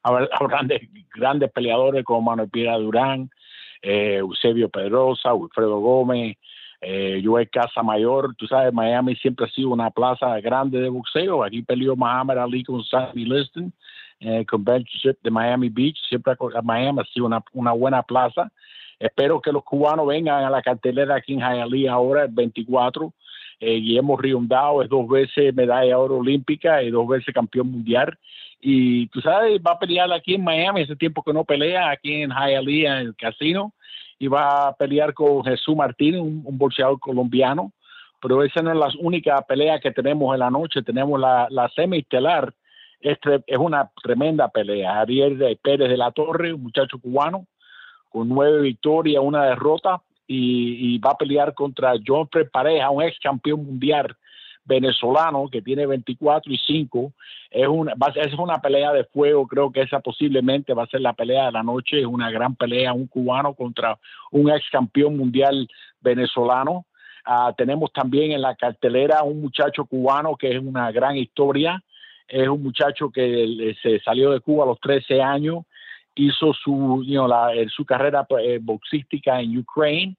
a, 0.04 0.26
grandes, 0.48 0.84
grandes 1.14 1.52
peleadores 1.52 2.06
como 2.06 2.22
Manuel 2.22 2.50
Piedra 2.50 2.78
Durán, 2.78 3.30
eh, 3.82 4.20
Eusebio 4.20 4.70
Pedrosa, 4.70 5.34
Wilfredo 5.34 5.80
Gómez, 5.80 6.38
eh, 6.88 7.20
yo 7.20 7.40
en 7.40 7.48
Casa 7.48 7.82
Mayor, 7.82 8.36
tú 8.36 8.46
sabes, 8.46 8.72
Miami 8.72 9.16
siempre 9.16 9.48
ha 9.48 9.50
sido 9.50 9.70
una 9.70 9.90
plaza 9.90 10.40
grande 10.40 10.80
de 10.80 10.90
boxeo. 10.90 11.44
Aquí 11.44 11.64
peleó 11.64 11.96
Muhammad 11.96 12.38
Ali 12.38 12.64
con 12.64 12.84
Sammy 12.84 13.26
Liston, 13.26 13.74
eh, 14.20 14.46
Convention 14.46 15.18
de 15.24 15.32
Miami 15.32 15.70
Beach. 15.70 15.98
Siempre 16.08 16.36
Miami 16.62 17.00
ha 17.02 17.06
sido 17.06 17.26
una, 17.26 17.44
una 17.54 17.72
buena 17.72 18.04
plaza. 18.04 18.52
Espero 19.00 19.42
que 19.42 19.52
los 19.52 19.64
cubanos 19.64 20.06
vengan 20.06 20.44
a 20.44 20.50
la 20.52 20.62
cartelera 20.62 21.16
aquí 21.16 21.34
en 21.34 21.40
Hialeah 21.40 21.92
ahora, 21.92 22.26
el 22.26 22.32
24. 22.32 23.12
Eh, 23.62 23.78
Guillermo 23.78 24.16
Riondao 24.16 24.84
es 24.84 24.90
dos 24.90 25.10
veces 25.10 25.56
medalla 25.56 25.88
de 25.88 25.96
oro 25.96 26.18
olímpica 26.18 26.84
y 26.84 26.92
dos 26.92 27.08
veces 27.08 27.34
campeón 27.34 27.72
mundial. 27.72 28.16
Y 28.62 29.08
tú 29.08 29.22
sabes, 29.22 29.60
va 29.60 29.72
a 29.72 29.80
pelear 29.80 30.14
aquí 30.14 30.36
en 30.36 30.44
Miami, 30.44 30.82
ese 30.82 30.96
tiempo 30.96 31.24
que 31.24 31.34
no 31.34 31.46
pelea, 31.46 31.90
aquí 31.90 32.22
en 32.22 32.30
Hialeah, 32.30 33.02
en 33.02 33.08
el 33.08 33.16
casino 33.16 33.74
va 34.28 34.68
a 34.68 34.74
pelear 34.74 35.14
con 35.14 35.44
Jesús 35.44 35.76
Martínez, 35.76 36.22
un, 36.22 36.42
un 36.46 36.58
boxeador 36.58 37.00
colombiano, 37.00 37.72
pero 38.22 38.44
esa 38.44 38.62
no 38.62 38.72
es 38.72 38.78
la 38.78 38.90
única 39.00 39.42
pelea 39.42 39.80
que 39.80 39.92
tenemos 39.92 40.34
en 40.34 40.40
la 40.40 40.50
noche, 40.50 40.82
tenemos 40.82 41.20
la, 41.20 41.48
la 41.50 41.70
semiestelar, 41.70 42.54
este 43.02 43.44
es 43.46 43.58
una 43.58 43.90
tremenda 44.02 44.48
pelea, 44.48 45.02
Ariel 45.02 45.60
Pérez 45.62 45.90
de 45.90 45.98
la 45.98 46.12
Torre, 46.12 46.54
un 46.54 46.64
muchacho 46.64 46.98
cubano, 46.98 47.46
con 48.10 48.30
nueve 48.30 48.62
victorias, 48.62 49.22
una 49.24 49.46
derrota, 49.46 50.02
y, 50.28 50.96
y 50.96 50.98
va 50.98 51.12
a 51.12 51.18
pelear 51.18 51.54
contra 51.54 51.94
John 52.06 52.28
Pareja, 52.52 52.90
un 52.90 53.04
ex 53.04 53.20
campeón 53.20 53.64
mundial 53.66 54.16
venezolano 54.66 55.48
que 55.50 55.62
tiene 55.62 55.86
24 55.86 56.52
y 56.52 56.58
5. 56.58 57.14
Es 57.52 57.68
una, 57.68 57.94
es 58.16 58.34
una 58.34 58.60
pelea 58.60 58.92
de 58.92 59.06
fuego, 59.06 59.48
creo 59.48 59.72
que 59.72 59.82
esa 59.82 60.00
posiblemente 60.00 60.74
va 60.74 60.84
a 60.84 60.88
ser 60.88 61.02
la 61.02 61.14
pelea 61.14 61.46
de 61.46 61.52
la 61.52 61.64
noche, 61.64 62.00
es 62.00 62.06
una 62.06 62.32
gran 62.32 62.56
pelea, 62.56 62.94
un 62.94 63.08
cubano 63.08 63.54
contra 63.54 63.98
un 64.32 64.50
ex 64.50 64.66
campeón 64.72 65.18
mundial 65.18 65.68
venezolano. 66.02 66.86
Ah, 67.26 67.54
tenemos 67.58 67.92
también 67.94 68.32
en 68.32 68.42
la 68.42 68.56
cartelera 68.56 69.24
un 69.24 69.42
muchacho 69.42 69.86
cubano 69.86 70.36
que 70.36 70.52
es 70.56 70.62
una 70.62 70.92
gran 70.92 71.16
historia, 71.16 71.82
es 72.28 72.48
un 72.48 72.62
muchacho 72.62 73.10
que 73.10 73.76
se 73.82 74.00
salió 74.00 74.32
de 74.32 74.40
Cuba 74.42 74.64
a 74.64 74.68
los 74.68 74.80
13 74.80 75.22
años, 75.22 75.64
hizo 76.16 76.54
su, 76.54 77.04
su 77.76 77.86
carrera 77.86 78.28
eh, 78.40 78.60
boxística 78.62 79.40
en 79.40 79.58
Ucrania, 79.58 80.14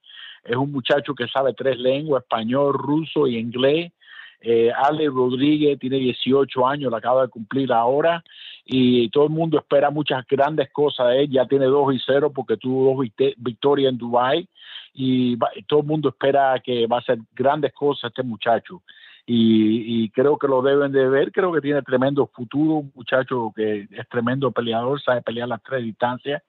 es 0.45 0.57
un 0.57 0.71
muchacho 0.71 1.15
que 1.15 1.27
sabe 1.27 1.55
tres 1.55 1.79
lenguas, 1.79 2.23
español, 2.23 2.75
ruso 2.75 3.27
y 3.27 3.37
inglés, 3.37 3.93
eh, 4.41 4.71
Ale 4.73 5.07
Rodríguez 5.09 5.79
tiene 5.79 5.97
18 5.97 6.67
años, 6.67 6.91
la 6.91 6.99
acaba 6.99 7.23
de 7.23 7.29
cumplir 7.29 7.73
ahora 7.73 8.23
y 8.65 9.09
todo 9.11 9.25
el 9.25 9.31
mundo 9.31 9.59
espera 9.59 9.91
muchas 9.91 10.27
grandes 10.27 10.71
cosas 10.73 11.09
de 11.09 11.23
él. 11.23 11.31
Ya 11.31 11.47
tiene 11.47 11.67
2 11.67 11.95
y 11.95 12.01
0 12.05 12.33
porque 12.35 12.57
tuvo 12.57 12.95
dos 12.95 13.07
victorias 13.39 13.93
en 13.93 13.99
Dubai 13.99 14.49
y 14.93 15.39
todo 15.67 15.81
el 15.81 15.87
mundo 15.87 16.09
espera 16.09 16.61
que 16.65 16.87
va 16.87 16.97
a 16.97 17.01
hacer 17.01 17.19
grandes 17.35 17.73
cosas 17.73 18.11
este 18.11 18.23
muchacho. 18.23 18.83
Y, 19.29 20.09
creo 20.11 20.39
que 20.39 20.47
lo 20.47 20.63
deben 20.63 20.93
de 20.93 21.09
ver, 21.09 21.33
creo 21.33 21.53
que 21.53 21.61
tiene 21.61 21.83
tremendo 21.83 22.29
futuro, 22.29 22.75
un 22.75 22.93
muchacho 22.95 23.53
que 23.57 23.89
es 23.91 24.09
tremendo 24.09 24.53
peleador, 24.53 25.03
sabe 25.03 25.21
pelear 25.21 25.49
las 25.49 25.63
tres 25.63 25.83
distancias. 25.83 26.43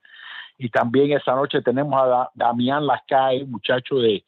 Y 0.59 0.69
también 0.69 1.11
esa 1.11 1.33
noche 1.35 1.61
tenemos 1.61 1.95
a 1.99 2.29
Damián 2.35 2.85
Lascay, 2.85 3.45
muchacho 3.45 3.95
de 3.95 4.23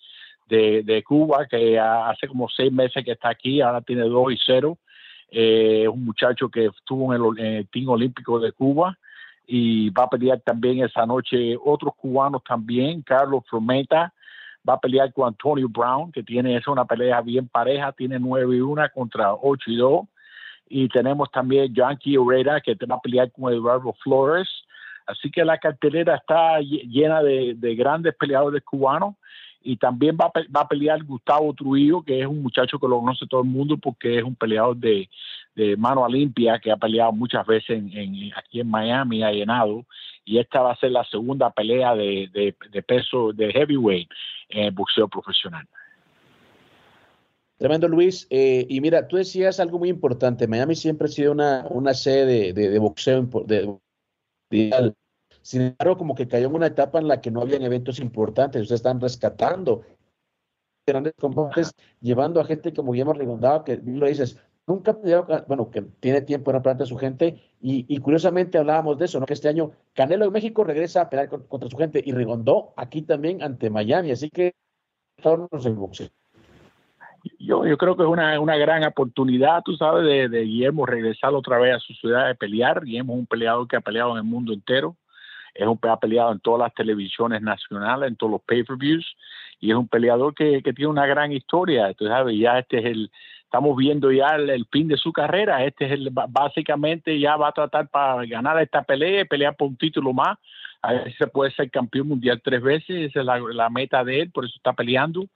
de, 0.50 1.04
Cuba, 1.08 1.48
que 1.48 1.80
hace 1.80 2.28
como 2.28 2.50
seis 2.50 2.72
meses 2.72 3.04
que 3.06 3.12
está 3.12 3.30
aquí, 3.30 3.62
ahora 3.62 3.82
tiene 3.82 4.04
dos 4.04 4.32
y 4.34 4.38
cero. 4.46 4.78
Eh, 5.32 5.84
es 5.84 5.88
un 5.88 6.06
muchacho 6.06 6.50
que 6.50 6.66
estuvo 6.66 7.14
en 7.14 7.22
el, 7.22 7.46
en 7.46 7.68
Team 7.68 7.90
Olímpico 7.90 8.40
de 8.40 8.52
Cuba 8.52 8.98
y 9.46 9.90
va 9.90 10.04
a 10.04 10.10
pelear 10.10 10.40
también 10.42 10.84
esa 10.84 11.06
noche 11.06 11.58
otros 11.64 11.96
cubanos 11.96 12.44
también, 12.44 13.02
Carlos 13.02 13.44
Frometa, 13.50 14.14
va 14.68 14.74
a 14.74 14.80
pelear 14.80 15.12
con 15.14 15.28
Antonio 15.28 15.68
Brown, 15.68 16.12
que 16.12 16.24
tiene 16.24 16.56
es 16.56 16.68
una 16.68 16.86
pelea 16.86 17.22
bien 17.22 17.48
pareja, 17.48 17.92
tiene 17.92 18.20
9 18.20 18.58
y 18.58 18.62
1 18.62 18.84
contra 18.94 19.34
8 19.34 19.72
y 19.72 19.76
2. 19.78 20.02
Y 20.70 20.88
tenemos 20.90 21.32
también 21.32 21.74
Yankee 21.74 22.16
Herrera, 22.16 22.62
que 22.62 22.76
va 22.86 22.96
a 22.96 23.02
pelear 23.02 23.32
con 23.32 23.52
Eduardo 23.52 23.94
Flores. 24.04 24.48
Así 25.10 25.32
que 25.32 25.44
la 25.44 25.58
cartelera 25.58 26.16
está 26.16 26.60
llena 26.60 27.24
de, 27.24 27.56
de 27.58 27.76
grandes 27.76 28.14
peleadores 28.16 28.64
cubanos 28.64 29.16
y 29.62 29.76
también 29.78 30.16
va 30.16 30.32
a, 30.54 30.68
pelear 30.68 31.04
Gustavo 31.04 31.52
Trujillo, 31.56 32.04
que 32.04 32.22
es 32.22 32.28
un 32.28 32.44
muchacho 32.44 32.78
que 32.78 32.88
lo 32.88 33.00
conoce 33.00 33.26
todo 33.28 33.42
el 33.42 33.50
mundo 33.50 33.78
porque 33.78 34.20
es 34.20 34.24
un 34.24 34.36
peleador 34.36 34.78
de, 34.78 35.10
de 35.56 35.76
mano 35.76 36.08
limpia 36.08 36.60
que 36.60 36.72
ha 36.72 36.78
peleado 36.78 37.12
muchas 37.12 37.46
veces 37.48 37.82
en, 37.92 38.32
aquí 38.36 38.60
en 38.60 38.70
Miami, 38.70 39.24
ha 39.24 39.32
llenado, 39.32 39.84
y 40.24 40.38
esta 40.38 40.62
va 40.62 40.74
a 40.74 40.78
ser 40.78 40.92
la 40.92 41.04
segunda 41.06 41.50
pelea 41.50 41.96
de, 41.96 42.30
de, 42.72 42.84
peso 42.84 43.34
de 43.34 43.52
heavyweight 43.52 44.10
en 44.50 44.76
boxeo 44.76 45.08
profesional. 45.08 45.66
Tremendo, 47.58 47.88
Luis. 47.88 48.28
Eh, 48.30 48.68
y 48.70 48.80
mira, 48.80 49.08
tú 49.08 49.18
decías 49.18 49.60
algo 49.60 49.80
muy 49.80 49.90
importante. 49.90 50.48
Miami 50.48 50.76
siempre 50.76 51.06
ha 51.06 51.10
sido 51.10 51.32
una, 51.32 51.94
sede 51.96 52.54
de, 52.54 52.70
de, 52.70 52.80
boxeo 52.80 53.24
de, 53.46 53.76
sin 55.42 55.62
embargo, 55.62 55.98
como 55.98 56.16
que 56.16 56.28
cayó 56.28 56.48
en 56.48 56.56
una 56.56 56.68
etapa 56.68 57.00
en 57.00 57.08
la 57.08 57.22
que 57.22 57.32
no 57.32 57.42
habían 57.42 57.62
eventos 57.62 58.00
importantes, 58.00 58.62
ustedes 58.62 58.80
están 58.80 59.00
rescatando 59.00 59.84
grandes 60.86 61.14
combates, 61.20 61.72
llevando 62.02 62.42
a 62.42 62.46
gente 62.46 62.74
como 62.74 62.92
Guillermo 62.92 63.14
Rigondado, 63.14 63.64
que 63.64 63.78
lo 63.78 64.08
dices, 64.08 64.38
nunca, 64.66 64.98
bueno, 65.48 65.70
que 65.70 65.82
tiene 65.82 66.22
tiempo 66.22 66.52
en 66.52 66.62
planta 66.62 66.86
su 66.86 66.98
gente, 66.98 67.42
y, 67.62 68.00
curiosamente 68.00 68.58
hablábamos 68.58 68.98
de 68.98 69.06
eso, 69.06 69.20
¿no? 69.20 69.26
Que 69.26 69.34
este 69.34 69.50
año 69.50 69.72
Canelo 69.94 70.26
de 70.26 70.32
México 70.32 70.64
regresa 70.64 71.02
a 71.02 71.10
pelear 71.10 71.30
contra 71.30 71.70
su 71.70 71.78
gente, 71.78 72.02
y 72.04 72.12
Rigondó 72.12 72.74
aquí 72.76 73.02
también 73.04 73.44
ante 73.44 73.70
Miami, 73.70 74.12
así 74.12 74.30
que 74.30 74.54
el 75.24 75.76
boxeo. 75.76 76.10
Yo, 77.40 77.66
yo 77.66 77.78
creo 77.78 77.96
que 77.96 78.04
es 78.04 78.10
una, 78.10 78.40
una 78.40 78.58
gran 78.58 78.84
oportunidad, 78.84 79.62
tú 79.64 79.76
sabes, 79.76 80.06
de, 80.06 80.30
de 80.30 80.42
Guillermo 80.44 80.86
regresar 80.86 81.34
otra 81.34 81.58
vez 81.58 81.76
a 81.76 81.80
su 81.80 81.94
ciudad 81.94 82.28
de 82.28 82.36
pelear. 82.36 82.84
Guillermo 82.84 83.14
es 83.14 83.20
un 83.20 83.26
peleador 83.28 83.68
que 83.68 83.76
ha 83.76 83.82
peleado 83.82 84.12
en 84.12 84.18
el 84.18 84.24
mundo 84.24 84.54
entero 84.54 84.96
es 85.60 85.68
un 85.68 85.80
ha 85.82 86.00
peleado 86.00 86.32
en 86.32 86.40
todas 86.40 86.60
las 86.60 86.74
televisiones 86.74 87.42
nacionales, 87.42 88.10
en 88.10 88.16
todos 88.16 88.32
los 88.32 88.42
pay-per-views, 88.42 89.06
y 89.60 89.72
es 89.72 89.76
un 89.76 89.88
peleador 89.88 90.34
que, 90.34 90.62
que, 90.64 90.74
tiene 90.74 90.90
una 90.90 91.06
gran 91.06 91.32
historia. 91.32 91.90
Entonces, 91.90 92.16
¿sabes? 92.16 92.38
ya 92.40 92.60
este 92.60 92.80
es 92.80 92.86
el, 92.86 93.12
estamos 93.44 93.76
viendo 93.76 94.12
ya 94.12 94.36
el, 94.36 94.66
fin 94.72 94.88
de 94.88 94.98
su 94.98 95.12
carrera. 95.12 95.66
Este 95.66 95.86
es 95.86 95.92
el, 95.92 96.10
básicamente 96.12 97.20
ya 97.20 97.36
va 97.36 97.50
a 97.50 97.52
tratar 97.52 97.90
para 97.90 98.26
ganar 98.26 98.62
esta 98.62 98.84
pelea, 98.84 99.26
pelear 99.26 99.56
por 99.56 99.68
un 99.68 99.76
título 99.76 100.14
más. 100.14 100.38
A 100.82 100.94
ver 100.94 101.12
si 101.12 101.18
se 101.18 101.28
puede 101.28 101.52
ser 101.52 101.70
campeón 101.70 102.08
mundial 102.08 102.42
tres 102.44 102.62
veces, 102.62 103.10
esa 103.10 103.20
es 103.20 103.26
la, 103.26 103.40
la 103.40 103.70
meta 103.70 104.04
de 104.04 104.22
él, 104.22 104.32
por 104.32 104.46
eso 104.46 104.54
está 104.56 104.74
peleando. 104.74 105.28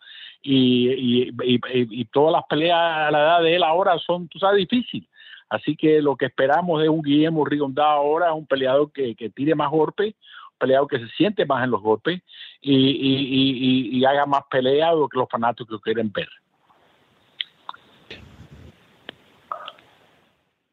Y, 0.42 0.90
y, 0.92 1.34
y, 1.42 2.06
todas 2.06 2.34
las 2.34 2.44
peleas 2.50 2.78
a 2.78 3.12
la 3.12 3.20
edad 3.20 3.42
de 3.42 3.56
él 3.56 3.64
ahora 3.64 3.98
son, 4.00 4.28
tú 4.28 4.40
sabes, 4.40 4.58
difíciles 4.58 5.08
Así 5.54 5.76
que 5.76 6.02
lo 6.02 6.16
que 6.16 6.26
esperamos 6.26 6.82
es 6.82 6.90
un 6.90 7.04
Guillermo 7.04 7.46
Rigondá 7.46 7.86
ahora, 7.86 8.34
un 8.34 8.48
peleador 8.48 8.92
que, 8.92 9.14
que 9.16 9.30
tire 9.30 9.54
más 9.54 9.70
golpes, 9.70 10.16
un 10.54 10.58
peleador 10.58 10.88
que 10.88 10.98
se 10.98 11.08
siente 11.10 11.46
más 11.46 11.64
en 11.64 11.70
los 11.70 11.80
golpes 11.80 12.22
y, 12.60 14.04
haga 14.04 14.26
más 14.26 14.44
peleas 14.50 14.96
lo 14.96 15.08
que 15.08 15.20
los 15.20 15.30
fanáticos 15.30 15.80
quieren 15.82 16.12
ver. 16.12 16.28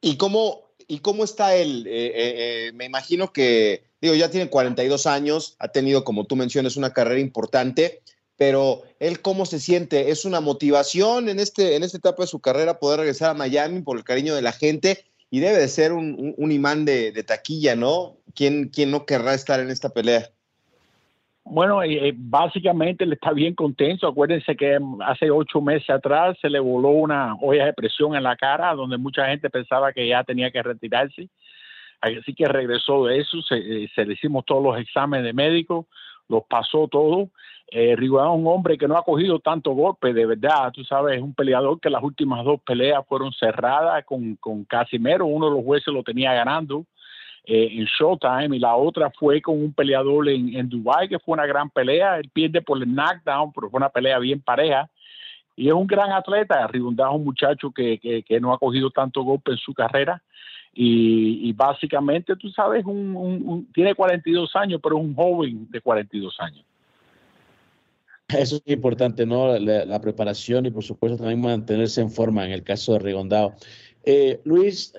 ¿Y 0.01 0.17
cómo, 0.17 0.63
y 0.89 1.01
cómo 1.01 1.25
está 1.25 1.55
él? 1.55 1.87
Eh, 1.87 2.07
eh, 2.07 2.69
eh, 2.69 2.73
me 2.73 2.87
imagino 2.87 3.33
que, 3.35 3.85
digo, 4.01 4.15
ya 4.15 4.31
tiene 4.31 4.51
42 4.51 5.07
años, 5.07 5.57
ha 5.59 5.69
tenido, 5.69 6.05
como 6.05 6.25
tú 6.25 6.37
mencionas, 6.37 6.77
una 6.77 6.93
carrera 6.93 7.21
importante 7.21 8.01
pero 8.41 8.85
él 9.01 9.21
cómo 9.21 9.45
se 9.45 9.61
siente, 9.61 10.11
es 10.11 10.25
una 10.25 10.41
motivación 10.41 11.29
en, 11.29 11.39
este, 11.39 11.77
en 11.77 11.83
esta 11.83 11.99
etapa 11.99 12.23
de 12.23 12.27
su 12.27 12.41
carrera 12.41 12.79
poder 12.79 13.01
regresar 13.01 13.29
a 13.29 13.35
Miami 13.35 13.83
por 13.83 13.99
el 13.99 14.03
cariño 14.03 14.35
de 14.35 14.41
la 14.41 14.53
gente 14.53 15.05
y 15.31 15.41
debe 15.41 15.59
de 15.59 15.69
ser 15.69 15.93
un, 15.93 16.35
imán 16.51 16.87
de, 16.87 17.13
taquilla, 17.23 17.77
¿no? 17.77 18.17
¿Quién, 18.35 18.71
¿Quién 18.71 18.93
no 18.93 19.05
querrá 19.05 19.35
estar 19.35 19.61
en 19.61 19.69
esta 19.69 19.91
pelea? 19.91 20.31
Bueno, 21.45 21.83
eh, 21.83 22.15
básicamente 22.17 23.05
él 23.05 23.13
está 23.13 23.35
bien 23.35 23.55
contento. 23.55 24.09
Acuérdense 24.09 24.57
que 24.57 24.79
hace 25.05 25.31
ocho 25.31 25.61
meses 25.61 25.91
atrás 25.91 26.39
se 26.41 26.49
le 26.49 26.61
voló 26.61 26.89
una 26.89 27.35
olla 27.43 27.67
de 27.67 27.75
presión 27.75 28.17
en 28.17 28.23
la 28.23 28.37
cara, 28.37 28.75
donde 28.75 28.97
mucha 28.97 29.27
gente 29.27 29.51
pensaba 29.51 29.93
que 29.93 30.09
ya 30.09 30.25
tenía 30.25 30.51
que 30.51 30.63
retirarse. 30.63 31.29
Así 32.01 32.35
que 32.35 32.49
regresó 32.49 33.05
de 33.05 33.19
eso, 33.19 33.43
se, 33.43 33.57
eh, 33.57 33.91
se 33.95 34.05
le 34.07 34.15
hicimos 34.15 34.45
todos 34.47 34.63
los 34.63 34.79
exámenes 34.79 35.25
de 35.25 35.33
médico, 35.33 35.87
los 36.29 36.45
pasó 36.45 36.89
todo. 36.89 37.29
Eh, 37.73 37.93
es 37.93 38.11
un 38.11 38.47
hombre 38.47 38.77
que 38.77 38.89
no 38.89 38.97
ha 38.97 39.05
cogido 39.05 39.39
tanto 39.39 39.71
golpe, 39.73 40.13
de 40.13 40.27
verdad, 40.27 40.73
tú 40.73 40.83
sabes, 40.83 41.17
es 41.17 41.23
un 41.23 41.35
peleador 41.35 41.79
que 41.79 41.89
las 41.89 42.03
últimas 42.03 42.45
dos 42.45 42.61
peleas 42.63 43.07
fueron 43.07 43.33
cerradas 43.33 44.05
con, 44.05 44.35
con 44.37 44.65
Casimero, 44.65 45.27
uno 45.27 45.49
de 45.49 45.57
los 45.57 45.65
jueces 45.65 45.95
lo 45.95 46.03
tenía 46.03 46.35
ganando 46.35 46.85
eh, 47.45 47.69
en 47.71 47.85
Showtime 47.85 48.57
y 48.57 48.59
la 48.59 48.75
otra 48.75 49.11
fue 49.11 49.41
con 49.41 49.63
un 49.63 49.73
peleador 49.73 50.29
en, 50.29 50.57
en 50.57 50.69
Dubai 50.69 51.09
que 51.09 51.21
fue 51.21 51.35
una 51.35 51.47
gran 51.47 51.71
pelea, 51.71 52.19
él 52.19 52.29
pierde 52.33 52.61
por 52.61 52.79
el 52.79 52.93
knockdown, 52.93 53.53
pero 53.53 53.71
fue 53.71 53.79
una 53.79 53.89
pelea 53.89 54.19
bien 54.19 54.41
pareja 54.41 54.91
y 55.55 55.69
es 55.69 55.75
un 55.75 55.87
gran 55.87 56.11
atleta, 56.11 56.67
Rigondá 56.67 57.09
es 57.09 57.15
un 57.15 57.25
muchacho 57.25 57.71
que, 57.71 57.99
que, 57.99 58.25
que, 58.25 58.41
no 58.41 58.53
ha 58.53 58.59
cogido 58.59 58.91
tanto 58.91 59.23
golpe 59.23 59.53
en 59.53 59.59
su 59.59 59.75
carrera 59.75 60.21
y, 60.73 61.49
y 61.49 61.53
básicamente, 61.53 62.37
tú 62.37 62.49
sabes, 62.51 62.85
un, 62.85 63.17
un, 63.17 63.49
un, 63.49 63.73
tiene 63.73 63.95
42 63.95 64.55
años, 64.55 64.81
pero 64.83 64.99
es 64.99 65.05
un 65.05 65.15
joven 65.15 65.69
de 65.71 65.81
42 65.81 66.37
años. 66.41 66.65
Eso 68.29 68.57
es 68.65 68.73
importante, 68.73 69.27
¿no? 69.27 69.59
La, 69.59 70.01
preparación 70.01 70.67
y 70.67 70.71
por 70.71 70.85
supuesto 70.85 71.19
también 71.19 71.41
mantenerse 71.41 72.01
en 72.01 72.11
forma 72.11 72.47
en 72.47 72.53
el 72.53 72.63
caso 72.63 72.93
de 72.93 73.01
Rigondado. 73.01 73.55
Eh, 74.05 74.41
Luis, 74.45 74.95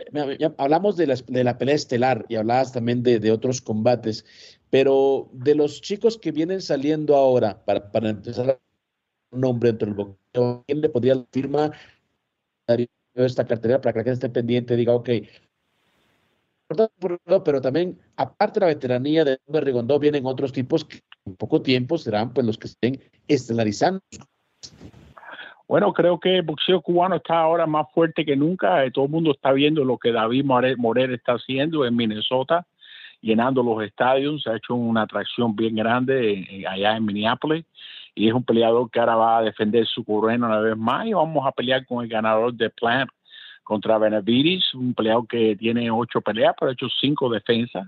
hablamos 0.57 0.97
de 0.97 1.07
la, 1.07 1.15
de 1.27 1.43
la, 1.43 1.57
pelea 1.57 1.75
estelar 1.75 2.25
y 2.29 2.35
hablabas 2.35 2.73
también 2.73 3.01
de, 3.01 3.19
de, 3.19 3.31
otros 3.31 3.61
combates, 3.61 4.25
pero 4.69 5.29
de 5.33 5.55
los 5.55 5.81
chicos 5.81 6.17
que 6.17 6.31
vienen 6.31 6.61
saliendo 6.61 7.15
ahora, 7.15 7.63
para, 7.65 7.91
para 7.91 8.09
empezar 8.09 8.59
un 9.31 9.41
nombre 9.41 9.69
dentro 9.69 9.87
del 9.87 9.95
boxeo, 9.95 10.63
¿quién 10.67 10.81
le 10.81 10.89
podría 10.89 11.25
firmar 11.31 11.71
esta 13.15 13.45
cartera 13.45 13.81
para 13.81 13.93
que 13.93 13.99
la 13.99 14.03
gente 14.03 14.27
esté 14.27 14.29
pendiente 14.29 14.75
diga, 14.75 14.93
ok, 14.93 15.09
pero 17.43 17.61
también, 17.61 17.99
aparte 18.17 18.59
de 18.59 18.65
la 18.65 18.73
veteranía 18.73 19.25
de 19.25 19.39
Rigondó, 19.47 19.99
vienen 19.99 20.25
otros 20.25 20.51
tipos 20.51 20.85
que 20.85 20.99
en 21.25 21.35
poco 21.35 21.61
tiempo 21.61 21.97
serán 21.97 22.33
pues 22.33 22.45
los 22.45 22.57
que 22.57 22.67
estén 22.67 22.99
estelarizando. 23.27 24.01
Bueno, 25.67 25.93
creo 25.93 26.19
que 26.19 26.39
el 26.39 26.41
boxeo 26.41 26.81
cubano 26.81 27.15
está 27.15 27.39
ahora 27.39 27.65
más 27.65 27.87
fuerte 27.93 28.25
que 28.25 28.35
nunca. 28.35 28.83
Eh, 28.83 28.91
todo 28.91 29.05
el 29.05 29.11
mundo 29.11 29.31
está 29.31 29.53
viendo 29.53 29.85
lo 29.85 29.97
que 29.97 30.11
David 30.11 30.43
Morel 30.43 31.13
está 31.13 31.33
haciendo 31.35 31.85
en 31.85 31.95
Minnesota, 31.95 32.67
llenando 33.21 33.63
los 33.63 33.81
estadios. 33.81 34.43
Se 34.43 34.49
ha 34.49 34.57
hecho 34.57 34.75
una 34.75 35.03
atracción 35.03 35.55
bien 35.55 35.75
grande 35.75 36.65
allá 36.69 36.97
en 36.97 37.05
Minneapolis. 37.05 37.65
Y 38.13 38.27
es 38.27 38.33
un 38.33 38.43
peleador 38.43 38.91
que 38.91 38.99
ahora 38.99 39.15
va 39.15 39.37
a 39.37 39.43
defender 39.43 39.85
su 39.85 40.03
corona 40.03 40.45
una 40.47 40.59
vez 40.59 40.75
más. 40.75 41.07
Y 41.07 41.13
vamos 41.13 41.47
a 41.47 41.53
pelear 41.53 41.85
con 41.85 42.03
el 42.03 42.09
ganador 42.09 42.53
de 42.53 42.69
Plant 42.69 43.09
contra 43.71 43.97
Benavides, 43.97 44.73
un 44.73 44.93
peleador 44.93 45.25
que 45.29 45.55
tiene 45.55 45.89
ocho 45.89 46.19
peleas, 46.19 46.53
pero 46.59 46.71
ha 46.71 46.73
hecho 46.73 46.89
cinco 46.99 47.29
defensas. 47.29 47.87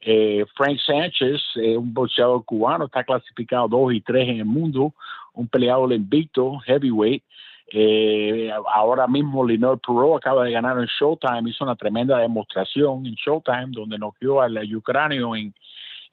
Eh, 0.00 0.46
Frank 0.56 0.78
Sánchez, 0.80 1.42
eh, 1.56 1.76
un 1.76 1.92
boxeador 1.92 2.46
cubano, 2.46 2.86
está 2.86 3.04
clasificado 3.04 3.68
2 3.68 3.92
y 3.92 4.00
3 4.00 4.26
en 4.26 4.36
el 4.38 4.46
mundo, 4.46 4.94
un 5.34 5.46
peleador 5.46 5.92
invicto, 5.92 6.58
heavyweight. 6.60 7.22
Eh, 7.70 8.50
ahora 8.72 9.06
mismo 9.06 9.46
Linor 9.46 9.78
Pro 9.80 10.16
acaba 10.16 10.44
de 10.44 10.52
ganar 10.52 10.78
en 10.78 10.86
Showtime, 10.86 11.50
hizo 11.50 11.62
una 11.62 11.76
tremenda 11.76 12.16
demostración 12.16 13.04
en 13.04 13.12
Showtime 13.12 13.72
donde 13.72 13.98
noqueó 13.98 14.40
al 14.40 14.74
ucranio 14.74 15.36
en 15.36 15.52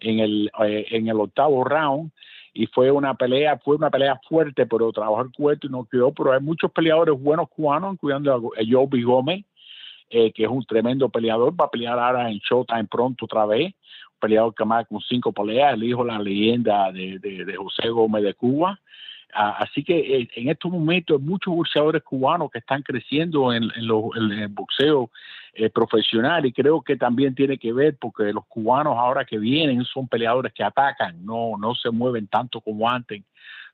el 0.01 1.19
octavo 1.21 1.63
round 1.63 2.11
y 2.57 2.67
fue 2.67 2.89
una 2.89 3.13
pelea, 3.13 3.57
fue 3.57 3.75
una 3.75 3.89
pelea 3.89 4.17
fuerte, 4.29 4.65
pero 4.65 4.89
trabajó 4.93 5.21
el 5.21 5.31
cuerpo 5.33 5.67
y 5.67 5.69
no 5.69 5.83
quedó, 5.83 6.13
pero 6.13 6.31
hay 6.31 6.39
muchos 6.39 6.71
peleadores 6.71 7.21
buenos 7.21 7.49
cubanos, 7.49 7.93
incluyendo 7.93 8.33
a 8.33 8.39
Joby 8.65 9.03
Gómez, 9.03 9.43
eh, 10.09 10.31
que 10.31 10.45
es 10.45 10.49
un 10.49 10.63
tremendo 10.63 11.09
peleador, 11.09 11.53
va 11.59 11.65
a 11.65 11.69
pelear 11.69 11.99
ahora 11.99 12.31
en 12.31 12.39
Showtime 12.39 12.85
pronto 12.85 13.25
otra 13.25 13.45
vez, 13.45 13.73
un 13.73 14.19
peleador 14.21 14.55
que 14.55 14.63
más 14.63 14.87
con 14.87 15.01
cinco 15.01 15.33
peleas, 15.33 15.73
el 15.73 15.83
hijo 15.83 16.05
la 16.05 16.17
leyenda 16.17 16.93
de, 16.93 17.19
de, 17.19 17.55
José 17.57 17.89
Gómez 17.89 18.23
de 18.23 18.33
Cuba. 18.33 18.79
Así 19.33 19.83
que 19.83 19.97
eh, 19.97 20.29
en 20.35 20.49
estos 20.49 20.71
momentos 20.71 21.19
hay 21.19 21.25
muchos 21.25 21.53
boxeadores 21.53 22.03
cubanos 22.03 22.49
que 22.51 22.59
están 22.59 22.81
creciendo 22.83 23.51
en, 23.51 23.63
en, 23.75 24.31
el 24.31 24.47
boxeo 24.47 25.09
eh, 25.53 25.69
profesional 25.69 26.45
y 26.45 26.53
creo 26.53 26.81
que 26.81 26.95
también 26.95 27.35
tiene 27.35 27.57
que 27.57 27.73
ver 27.73 27.97
porque 27.99 28.31
los 28.31 28.45
cubanos 28.45 28.97
ahora 28.97 29.25
que 29.25 29.37
vienen 29.37 29.83
son 29.83 30.07
peleadores 30.07 30.53
que 30.53 30.63
atacan, 30.63 31.25
no, 31.25 31.57
no 31.57 31.75
se 31.75 31.89
mueven 31.91 32.27
tanto 32.27 32.61
como 32.61 32.89
antes 32.89 33.23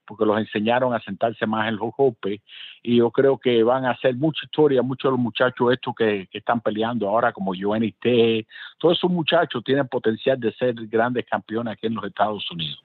porque 0.06 0.26
los 0.26 0.38
enseñaron 0.40 0.94
a 0.94 1.00
sentarse 1.00 1.46
más 1.46 1.70
en 1.70 1.78
los 1.78 1.92
golpes 1.96 2.42
y 2.84 2.98
yo 2.98 3.12
creo 3.12 3.38
que 3.38 3.64
van 3.64 3.86
a 3.86 3.92
hacer 3.92 4.16
mucha 4.16 4.46
historia, 4.46 4.82
muchos 4.82 5.10
de 5.10 5.12
los 5.12 5.20
muchachos 5.20 5.72
estos 5.72 5.96
que, 5.96 6.28
están 6.32 6.60
peleando 6.60 7.08
ahora 7.08 7.32
como 7.32 7.54
T, 7.54 8.46
todos 8.78 8.98
esos 8.98 9.10
muchachos 9.10 9.64
tienen 9.64 9.88
potencial 9.88 10.40
de 10.40 10.52
ser 10.54 10.74
grandes 10.88 11.26
campeones 11.26 11.74
aquí 11.74 11.88
en 11.88 11.96
los 11.96 12.04
Estados 12.06 12.50
Unidos. 12.52 12.84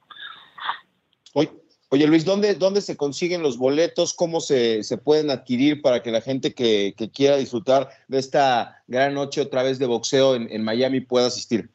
Hoy, 1.35 1.48
Oye 1.88 2.07
Luis, 2.09 2.25
¿dónde, 2.25 2.55
¿dónde 2.55 2.81
se 2.81 2.96
consiguen 2.96 3.42
los 3.42 3.59
boletos? 3.59 4.12
¿Cómo 4.12 4.40
se, 4.40 4.83
se 4.83 4.99
pueden 4.99 5.31
adquirir 5.31 5.83
para 5.83 6.03
que 6.03 6.11
la 6.11 6.20
gente 6.20 6.53
que, 6.53 6.94
que, 6.96 7.11
quiera 7.11 7.37
disfrutar 7.37 7.88
de 8.09 8.18
esta 8.18 8.83
gran 8.88 9.14
noche 9.14 9.40
otra 9.40 9.62
vez 9.62 9.79
de 9.79 9.87
boxeo 9.87 10.35
en, 10.35 10.49
en 10.51 10.64
Miami 10.64 11.01
pueda 11.01 11.29
asistir? 11.29 11.70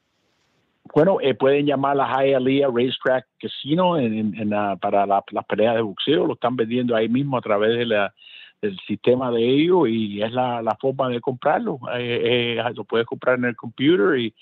Bueno, 0.93 1.19
eh, 1.21 1.33
pueden 1.33 1.65
llamar 1.65 1.93
a 1.93 1.95
la 1.95 2.23
Hialeah 2.25 2.67
Racetrack 2.67 3.25
Casino 3.39 3.97
en, 3.97 4.35
en, 4.35 4.49
para 4.81 5.05
las 5.05 5.23
la 5.31 5.41
peleas 5.43 5.75
de 5.75 5.81
boxeo. 5.81 6.27
Lo 6.27 6.33
están 6.33 6.57
vendiendo 6.57 6.93
ahí 6.93 7.07
mismo 7.07 7.37
a 7.37 7.41
través 7.41 7.77
de 7.77 7.85
la, 7.85 8.13
del 8.61 8.77
sistema 8.85 9.31
de 9.31 9.41
ellos 9.41 9.87
y 9.87 10.21
es 10.21 10.33
la, 10.33 10.61
la 10.61 10.75
forma 10.75 11.07
de 11.07 11.21
comprarlo. 11.21 11.79
Eh, 11.97 12.57
eh, 12.57 12.63
lo 12.75 12.83
puedes 12.83 13.07
comprar 13.07 13.37
en 13.37 13.45
el 13.45 13.55
computer 13.55 14.19
y, 14.19 14.33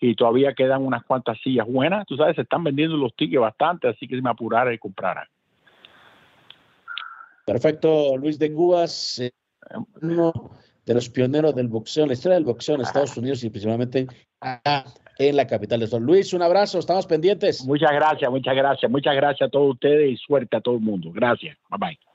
y 0.00 0.14
todavía 0.14 0.54
quedan 0.54 0.84
unas 0.84 1.04
cuantas 1.04 1.38
sillas 1.42 1.66
buenas. 1.66 2.06
Tú 2.06 2.16
sabes, 2.16 2.36
se 2.36 2.42
están 2.42 2.64
vendiendo 2.64 2.96
los 2.96 3.14
tickets 3.14 3.40
bastante, 3.40 3.88
así 3.88 4.06
que 4.06 4.16
si 4.16 4.22
me 4.22 4.30
apurara 4.30 4.72
y 4.72 4.78
comprara. 4.78 5.28
Perfecto, 7.44 8.16
Luis 8.16 8.38
de 8.38 8.52
Cubas, 8.52 9.22
uno 10.02 10.50
de 10.84 10.94
los 10.94 11.08
pioneros 11.08 11.54
del 11.54 11.68
boxeo, 11.68 12.06
la 12.06 12.12
historia 12.12 12.34
del 12.34 12.44
boxeo 12.44 12.74
en 12.74 12.82
Estados 12.82 13.16
Unidos 13.16 13.42
y 13.42 13.50
principalmente 13.50 14.06
acá 14.40 14.84
en 15.18 15.36
la 15.36 15.46
capital 15.46 15.80
de 15.80 15.86
Sol. 15.86 16.02
Luis, 16.02 16.32
un 16.32 16.42
abrazo, 16.42 16.78
estamos 16.78 17.06
pendientes. 17.06 17.64
Muchas 17.64 17.92
gracias, 17.92 18.30
muchas 18.30 18.54
gracias, 18.54 18.90
muchas 18.90 19.16
gracias 19.16 19.48
a 19.48 19.50
todos 19.50 19.74
ustedes 19.74 20.12
y 20.12 20.16
suerte 20.16 20.56
a 20.56 20.60
todo 20.60 20.76
el 20.76 20.80
mundo. 20.80 21.10
Gracias, 21.12 21.56
bye 21.70 21.78
bye. 21.78 22.07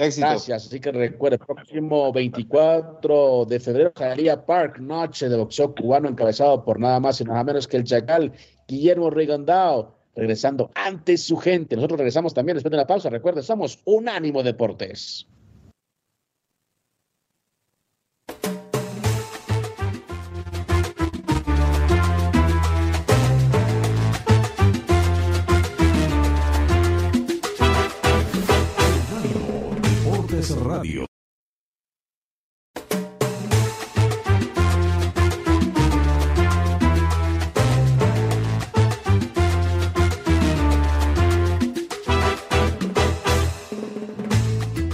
Gracias. 0.00 0.66
Así 0.66 0.80
que 0.80 0.92
recuerde, 0.92 1.38
próximo 1.38 2.10
24 2.10 3.44
de 3.44 3.60
febrero, 3.60 3.92
Jalía 3.94 4.46
Park, 4.46 4.78
noche 4.78 5.28
de 5.28 5.36
boxeo 5.36 5.74
cubano 5.74 6.08
encabezado 6.08 6.64
por 6.64 6.80
nada 6.80 6.98
más 7.00 7.20
y 7.20 7.24
nada 7.24 7.44
menos 7.44 7.68
que 7.68 7.76
el 7.76 7.84
chacal 7.84 8.32
Guillermo 8.66 9.10
Rigondao, 9.10 9.94
regresando 10.16 10.70
ante 10.74 11.18
su 11.18 11.36
gente. 11.36 11.76
Nosotros 11.76 11.98
regresamos 11.98 12.32
también 12.32 12.56
después 12.56 12.70
de 12.70 12.78
la 12.78 12.86
pausa. 12.86 13.10
Recuerde, 13.10 13.42
somos 13.42 13.80
Unánimo 13.84 14.42
Deportes. 14.42 15.28
Radio. 30.56 31.06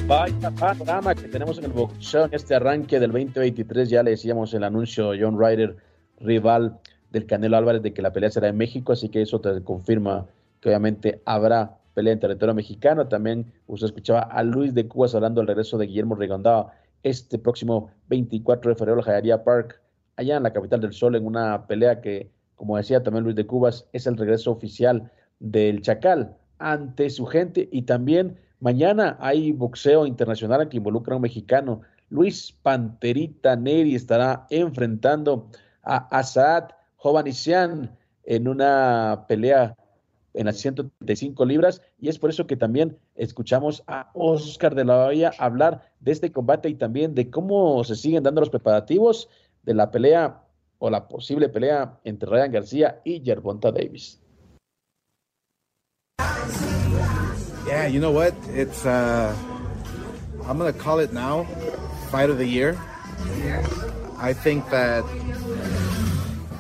Vaya 0.06 0.50
panorama 0.50 1.14
que 1.14 1.22
tenemos 1.28 1.58
en 1.58 1.64
el 1.64 1.72
boxeo 1.72 2.26
en 2.26 2.34
este 2.34 2.54
arranque 2.54 3.00
del 3.00 3.12
2023. 3.12 3.88
Ya 3.88 4.02
le 4.02 4.10
decíamos 4.10 4.52
el 4.52 4.62
anuncio 4.62 5.12
John 5.18 5.38
Ryder, 5.40 5.76
rival 6.20 6.78
del 7.10 7.26
Canelo 7.26 7.56
Álvarez, 7.56 7.82
de 7.82 7.94
que 7.94 8.02
la 8.02 8.12
pelea 8.12 8.30
será 8.30 8.48
en 8.48 8.56
México, 8.58 8.92
así 8.92 9.08
que 9.08 9.22
eso 9.22 9.40
te 9.40 9.62
confirma 9.62 10.26
que 10.60 10.68
obviamente 10.68 11.22
habrá 11.24 11.78
pelea 11.96 12.12
en 12.12 12.20
territorio 12.20 12.54
mexicano. 12.54 13.09
También 13.09 13.54
usted 13.66 13.87
escuchaba 13.87 14.20
a 14.20 14.42
Luis 14.42 14.74
de 14.74 14.87
Cubas 14.87 15.14
hablando 15.14 15.40
del 15.40 15.48
regreso 15.48 15.78
de 15.78 15.87
Guillermo 15.87 16.14
Rigondao 16.14 16.70
este 17.02 17.38
próximo 17.38 17.90
24 18.09 18.70
de 18.70 18.76
febrero, 18.76 19.02
Jayaría 19.02 19.42
Park, 19.42 19.80
allá 20.16 20.37
en 20.37 20.42
la 20.42 20.52
capital 20.52 20.80
del 20.80 20.92
Sol, 20.92 21.16
en 21.16 21.24
una 21.24 21.66
pelea 21.66 22.02
que, 22.02 22.30
como 22.54 22.76
decía 22.76 23.02
también 23.02 23.24
Luis 23.24 23.35
de 23.35 23.46
Cubas, 23.46 23.88
es 23.94 24.06
el 24.06 24.18
regreso 24.18 24.50
oficial 24.50 25.11
del 25.38 25.80
Chacal 25.80 26.37
ante 26.59 27.09
su 27.09 27.24
gente. 27.24 27.66
Y 27.72 27.82
también 27.82 28.37
mañana 28.61 29.16
hay 29.18 29.52
boxeo 29.52 30.06
internacional 30.06 30.68
que 30.68 30.76
involucra 30.76 31.14
a 31.14 31.16
un 31.16 31.22
mexicano. 31.22 31.80
Luis 32.11 32.52
Panterita 32.62 33.56
Neri 33.56 33.94
estará 33.94 34.46
enfrentando 34.50 35.48
a 35.82 36.09
Asad 36.18 36.68
Jovanisian 36.96 37.96
en 38.24 38.48
una 38.48 39.24
pelea 39.28 39.74
en 40.37 40.46
las 40.46 40.59
135 40.59 41.44
libras 41.44 41.83
y 41.99 42.09
es 42.09 42.18
por 42.18 42.31
eso 42.31 42.46
que 42.46 42.57
también 42.57 42.99
escuchamos 43.14 43.83
a 43.87 44.11
Oscar 44.14 44.75
de 44.75 44.85
la 44.85 45.07
Hoya 45.07 45.33
hablar 45.38 45.92
de 46.01 46.12
este 46.12 46.31
combate 46.31 46.68
y 46.68 46.75
también 46.75 47.14
de 47.14 47.31
cómo 47.31 47.83
se 47.85 47.96
siguen 47.96 48.22
dando 48.22 48.40
los 48.40 48.51
preparativos 48.51 49.29
de 49.62 49.75
la 49.75 49.90
pelea 49.90 50.42
o 50.79 50.90
la 50.90 51.09
posible 51.09 51.49
pelea 51.49 51.99
entre 52.05 52.29
Ryan 52.29 52.53
García 52.53 53.01
y 53.05 53.22
Gervonta 53.25 53.72
Davis. 53.72 54.20
Yeah, 57.66 57.88
you 57.88 57.99
know 57.99 58.12
what? 58.12 58.33
It's 58.55 58.87
uh 58.87 59.35
I'm 60.49 60.59
to 60.59 60.72
call 60.72 61.01
it 61.01 61.12
now 61.12 61.44
fight 62.11 62.31
of 62.31 62.38
the 62.38 62.46
year. 62.46 62.79
I 64.18 64.33
think 64.33 64.70
that 64.70 65.03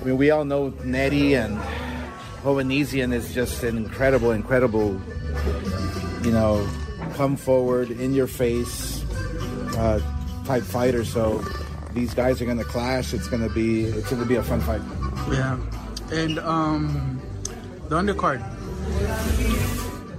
I 0.00 0.04
mean 0.04 0.16
we 0.16 0.32
all 0.32 0.44
know 0.44 0.74
Nettie 0.84 1.34
and 1.34 1.56
Hovhannissian 2.46 3.12
is 3.12 3.34
just 3.34 3.64
an 3.64 3.76
incredible, 3.76 4.30
incredible, 4.30 5.00
you 6.22 6.30
know, 6.30 6.64
come 7.14 7.34
forward, 7.34 7.90
in 7.90 8.14
your 8.14 8.28
face 8.28 9.04
uh, 9.76 10.00
type 10.44 10.62
fighter. 10.62 11.04
So 11.04 11.44
these 11.92 12.14
guys 12.14 12.40
are 12.40 12.44
going 12.44 12.58
to 12.58 12.64
clash. 12.64 13.12
It's 13.12 13.26
going 13.26 13.42
to 13.42 13.52
be 13.52 13.86
it's 13.86 14.08
going 14.08 14.22
to 14.22 14.28
be 14.28 14.36
a 14.36 14.44
fun 14.44 14.60
fight. 14.60 14.80
Yeah, 15.32 15.58
and 16.12 16.38
um, 16.38 17.20
the 17.88 17.96
undercard. 17.96 18.38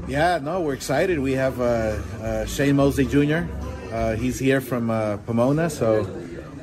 Yeah, 0.09 0.39
no, 0.43 0.59
we're 0.59 0.73
excited. 0.73 1.19
We 1.19 1.31
have 1.31 1.61
uh, 1.61 1.63
uh, 1.63 2.45
Shane 2.45 2.75
Mosley 2.75 3.05
Jr. 3.05 3.47
Uh, 3.93 4.15
he's 4.17 4.37
here 4.37 4.59
from 4.59 4.89
uh, 4.89 5.15
Pomona, 5.25 5.69
so 5.69 6.05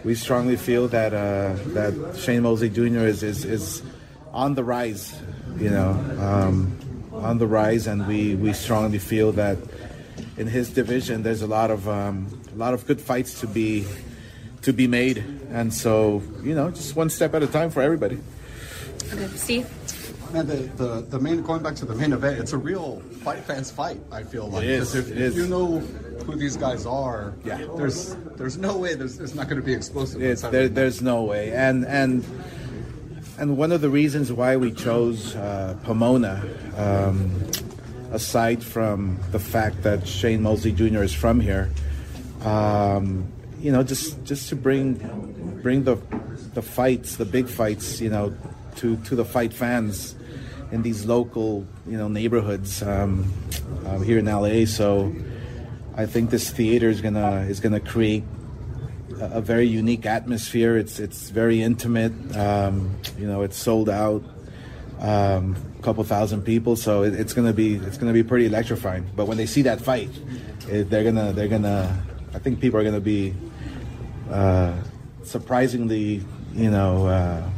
we 0.04 0.14
strongly 0.14 0.56
feel 0.56 0.88
that 0.88 1.14
uh, 1.14 1.54
that 1.72 2.18
Shane 2.18 2.42
Mosley 2.42 2.68
Jr. 2.68 3.06
is, 3.08 3.22
is 3.22 3.46
is 3.46 3.82
on 4.30 4.54
the 4.56 4.64
rise 4.64 5.14
you 5.56 5.70
know, 5.70 5.90
um, 6.20 6.78
on 7.12 7.38
the 7.38 7.46
rise, 7.46 7.86
and 7.86 8.06
we, 8.06 8.34
we 8.34 8.52
strongly 8.52 8.98
feel 8.98 9.32
that 9.32 9.58
in 10.36 10.46
his 10.46 10.70
division 10.70 11.22
there's 11.22 11.42
a 11.42 11.46
lot 11.46 11.70
of 11.70 11.88
um, 11.88 12.26
a 12.52 12.56
lot 12.56 12.74
of 12.74 12.86
good 12.86 13.00
fights 13.00 13.40
to 13.40 13.46
be 13.46 13.86
to 14.62 14.72
be 14.72 14.86
made, 14.86 15.18
and 15.50 15.72
so 15.72 16.22
you 16.42 16.54
know, 16.54 16.70
just 16.70 16.96
one 16.96 17.10
step 17.10 17.34
at 17.34 17.42
a 17.42 17.46
time 17.46 17.70
for 17.70 17.82
everybody. 17.82 18.18
Okay, 19.12 19.26
Steve. 19.36 19.70
Man, 20.32 20.46
the, 20.48 20.54
the, 20.54 21.00
the 21.10 21.20
main 21.20 21.42
going 21.42 21.62
back 21.62 21.76
to 21.76 21.84
the 21.84 21.94
main 21.94 22.12
event, 22.12 22.40
it's 22.40 22.52
a 22.52 22.58
real 22.58 23.00
fight 23.22 23.38
fans 23.44 23.70
fight. 23.70 24.00
I 24.10 24.24
feel 24.24 24.48
like 24.48 24.64
it 24.64 24.70
is. 24.70 24.94
If, 24.94 25.10
it 25.10 25.18
is. 25.18 25.36
you 25.36 25.46
know 25.46 25.78
who 25.78 26.34
these 26.34 26.56
guys 26.56 26.86
are, 26.86 27.34
yeah. 27.44 27.64
There's 27.76 28.16
there's 28.36 28.56
no 28.56 28.76
way 28.76 28.94
there's, 28.94 29.20
it's 29.20 29.34
not 29.34 29.48
going 29.48 29.60
to 29.60 29.66
be 29.66 29.74
explosive. 29.74 30.20
There, 30.50 30.68
there's 30.68 31.02
no 31.02 31.22
way, 31.22 31.52
and 31.52 31.84
and 31.86 32.24
and 33.38 33.56
one 33.56 33.72
of 33.72 33.80
the 33.80 33.90
reasons 33.90 34.32
why 34.32 34.56
we 34.56 34.72
chose 34.72 35.34
uh, 35.36 35.76
Pomona, 35.82 36.42
um, 36.76 37.30
aside 38.12 38.62
from 38.62 39.18
the 39.32 39.38
fact 39.38 39.82
that 39.82 40.06
Shane 40.06 40.42
Mosley 40.42 40.72
Jr. 40.72 41.02
is 41.02 41.12
from 41.12 41.40
here, 41.40 41.70
um, 42.42 43.26
you 43.60 43.72
know, 43.72 43.82
just 43.82 44.22
just 44.24 44.48
to 44.50 44.56
bring 44.56 44.94
bring 45.62 45.84
the 45.84 45.96
the 46.54 46.62
fights, 46.62 47.16
the 47.16 47.24
big 47.24 47.48
fights, 47.48 48.00
you 48.00 48.10
know, 48.10 48.36
to 48.76 48.96
to 48.98 49.16
the 49.16 49.24
fight 49.24 49.52
fans 49.52 50.14
in 50.70 50.82
these 50.82 51.04
local, 51.04 51.66
you 51.86 51.96
know, 51.96 52.08
neighborhoods 52.08 52.82
um, 52.82 53.32
uh, 53.86 53.98
here 53.98 54.18
in 54.18 54.26
LA. 54.26 54.64
So 54.66 55.14
I 55.96 56.06
think 56.06 56.30
this 56.30 56.50
theater 56.50 56.88
is 56.88 57.00
gonna 57.00 57.46
is 57.48 57.60
gonna 57.60 57.80
create 57.80 58.24
a 59.32 59.40
very 59.40 59.66
unique 59.66 60.06
atmosphere. 60.06 60.76
It's 60.76 60.98
it's 60.98 61.30
very 61.30 61.62
intimate. 61.62 62.12
Um, 62.36 62.96
you 63.18 63.26
know, 63.26 63.42
it's 63.42 63.56
sold 63.56 63.88
out. 63.88 64.22
Um, 65.00 65.56
a 65.78 65.82
couple 65.82 66.04
thousand 66.04 66.42
people, 66.42 66.76
so 66.76 67.02
it, 67.02 67.14
it's 67.14 67.34
gonna 67.34 67.52
be 67.52 67.74
it's 67.74 67.98
gonna 67.98 68.12
be 68.12 68.22
pretty 68.22 68.46
electrifying. 68.46 69.06
But 69.14 69.26
when 69.26 69.36
they 69.36 69.46
see 69.46 69.62
that 69.62 69.80
fight, 69.80 70.10
it, 70.68 70.90
they're 70.90 71.04
gonna 71.04 71.32
they're 71.32 71.48
gonna. 71.48 72.02
I 72.32 72.38
think 72.38 72.60
people 72.60 72.80
are 72.80 72.84
gonna 72.84 73.00
be 73.00 73.34
uh, 74.30 74.74
surprisingly, 75.22 76.22
you 76.54 76.70
know, 76.70 77.06
uh, 77.06 77.48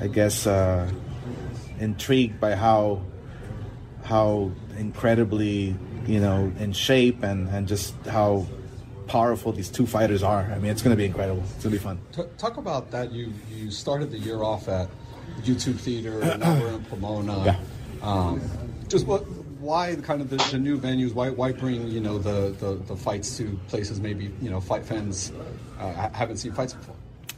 I 0.00 0.06
guess 0.06 0.46
uh, 0.46 0.90
intrigued 1.78 2.40
by 2.40 2.54
how 2.54 3.02
how 4.04 4.50
incredibly 4.78 5.76
you 6.06 6.20
know 6.20 6.52
in 6.58 6.72
shape 6.72 7.22
and 7.22 7.48
and 7.48 7.68
just 7.68 7.94
how 8.06 8.46
powerful 9.10 9.50
these 9.50 9.68
two 9.68 9.86
fighters 9.86 10.22
are. 10.22 10.42
I 10.54 10.58
mean, 10.60 10.70
it's 10.70 10.82
going 10.82 10.92
to 10.92 10.96
be 10.96 11.04
incredible. 11.04 11.42
It's 11.42 11.64
going 11.64 11.74
to 11.74 11.78
be 11.78 11.78
fun. 11.78 11.98
Talk 12.38 12.56
about 12.56 12.92
that. 12.92 13.10
You 13.10 13.32
you 13.52 13.70
started 13.70 14.12
the 14.12 14.18
year 14.18 14.42
off 14.42 14.68
at 14.68 14.88
YouTube 15.42 15.78
Theater, 15.80 16.20
and 16.22 16.40
now 16.40 16.58
we're 16.60 16.74
in 16.74 16.84
Pomona. 16.90 17.44
Yeah. 17.44 17.58
Um, 18.02 18.40
just 18.88 19.06
what 19.06 19.26
why 19.58 19.96
the 19.96 20.02
kind 20.02 20.22
of 20.22 20.30
the, 20.30 20.36
the, 20.52 20.58
new 20.58 20.78
venues? 20.78 21.12
Why 21.12 21.28
why 21.30 21.50
bring 21.50 21.88
you 21.88 22.00
know 22.00 22.18
the, 22.18 22.54
the, 22.58 22.76
the 22.86 22.96
fights 22.96 23.36
to 23.38 23.58
places 23.66 24.00
maybe 24.00 24.32
you 24.40 24.48
know 24.48 24.60
fight 24.60 24.84
fans 24.84 25.32
uh, 25.80 26.08
haven't 26.10 26.36
seen 26.36 26.52
fights 26.52 26.74
before? 26.74 26.94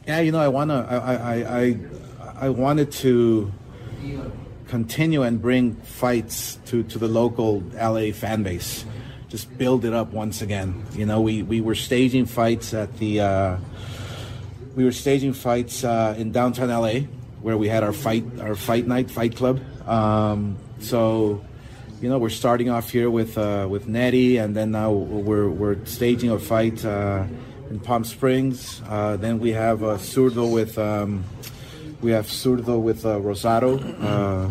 Yeah, 0.07 0.19
you 0.19 0.31
know, 0.31 0.39
I 0.39 0.49
wanna 0.49 0.85
I 0.89 1.15
I 1.15 1.35
I, 1.59 1.79
I 2.45 2.49
wanted 2.49 2.91
to 3.03 3.51
continue 4.67 5.23
and 5.23 5.41
bring 5.41 5.75
fights 5.75 6.59
to 6.67 6.83
to 6.83 6.99
the 6.99 7.07
local 7.07 7.63
LA 7.73 8.11
fan 8.11 8.43
base. 8.43 8.85
Just 9.33 9.57
build 9.57 9.83
it 9.83 9.93
up 9.93 10.13
once 10.13 10.43
again. 10.43 10.85
You 10.93 11.07
know, 11.07 11.19
we 11.19 11.41
we 11.41 11.59
were 11.59 11.73
staging 11.73 12.27
fights 12.27 12.71
at 12.71 12.99
the. 12.99 13.19
Uh, 13.19 13.57
we 14.75 14.85
were 14.85 14.91
staging 14.91 15.33
fights 15.33 15.83
uh, 15.83 16.13
in 16.19 16.31
downtown 16.31 16.69
LA, 16.69 17.07
where 17.41 17.57
we 17.57 17.67
had 17.67 17.81
our 17.81 17.93
fight 17.93 18.23
our 18.39 18.53
fight 18.53 18.85
night, 18.85 19.09
fight 19.09 19.35
club. 19.35 19.59
Um, 19.87 20.55
so, 20.81 21.43
you 21.99 22.09
know, 22.09 22.19
we're 22.19 22.29
starting 22.29 22.69
off 22.69 22.91
here 22.91 23.09
with 23.09 23.35
uh, 23.35 23.65
with 23.67 23.87
Nettie, 23.87 24.37
and 24.37 24.55
then 24.55 24.69
now 24.69 24.91
we're 24.91 25.49
we're 25.49 25.83
staging 25.85 26.29
a 26.29 26.37
fight 26.37 26.85
uh, 26.85 27.25
in 27.71 27.79
Palm 27.79 28.03
Springs. 28.03 28.83
Uh, 28.87 29.17
then 29.17 29.39
we 29.39 29.53
have 29.53 29.81
uh, 29.81 29.97
Surdo 29.97 30.45
with. 30.45 30.77
Um, 30.77 31.23
we 32.03 32.11
have 32.11 32.27
Surdo 32.27 32.79
with 32.79 33.03
uh, 33.03 33.17
Rosado, 33.17 33.79
uh, 34.03 34.49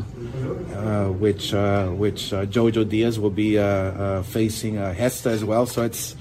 which 1.12 1.54
uh, 1.54 1.88
which 1.88 2.32
uh, 2.32 2.46
Jojo 2.46 2.88
Diaz 2.88 3.18
will 3.18 3.30
be 3.30 3.58
uh, 3.58 4.22
facing 4.22 4.76
Hesta 4.76 5.30
as 5.30 5.44
well. 5.44 5.66
So 5.66 5.82
it's 5.82 6.16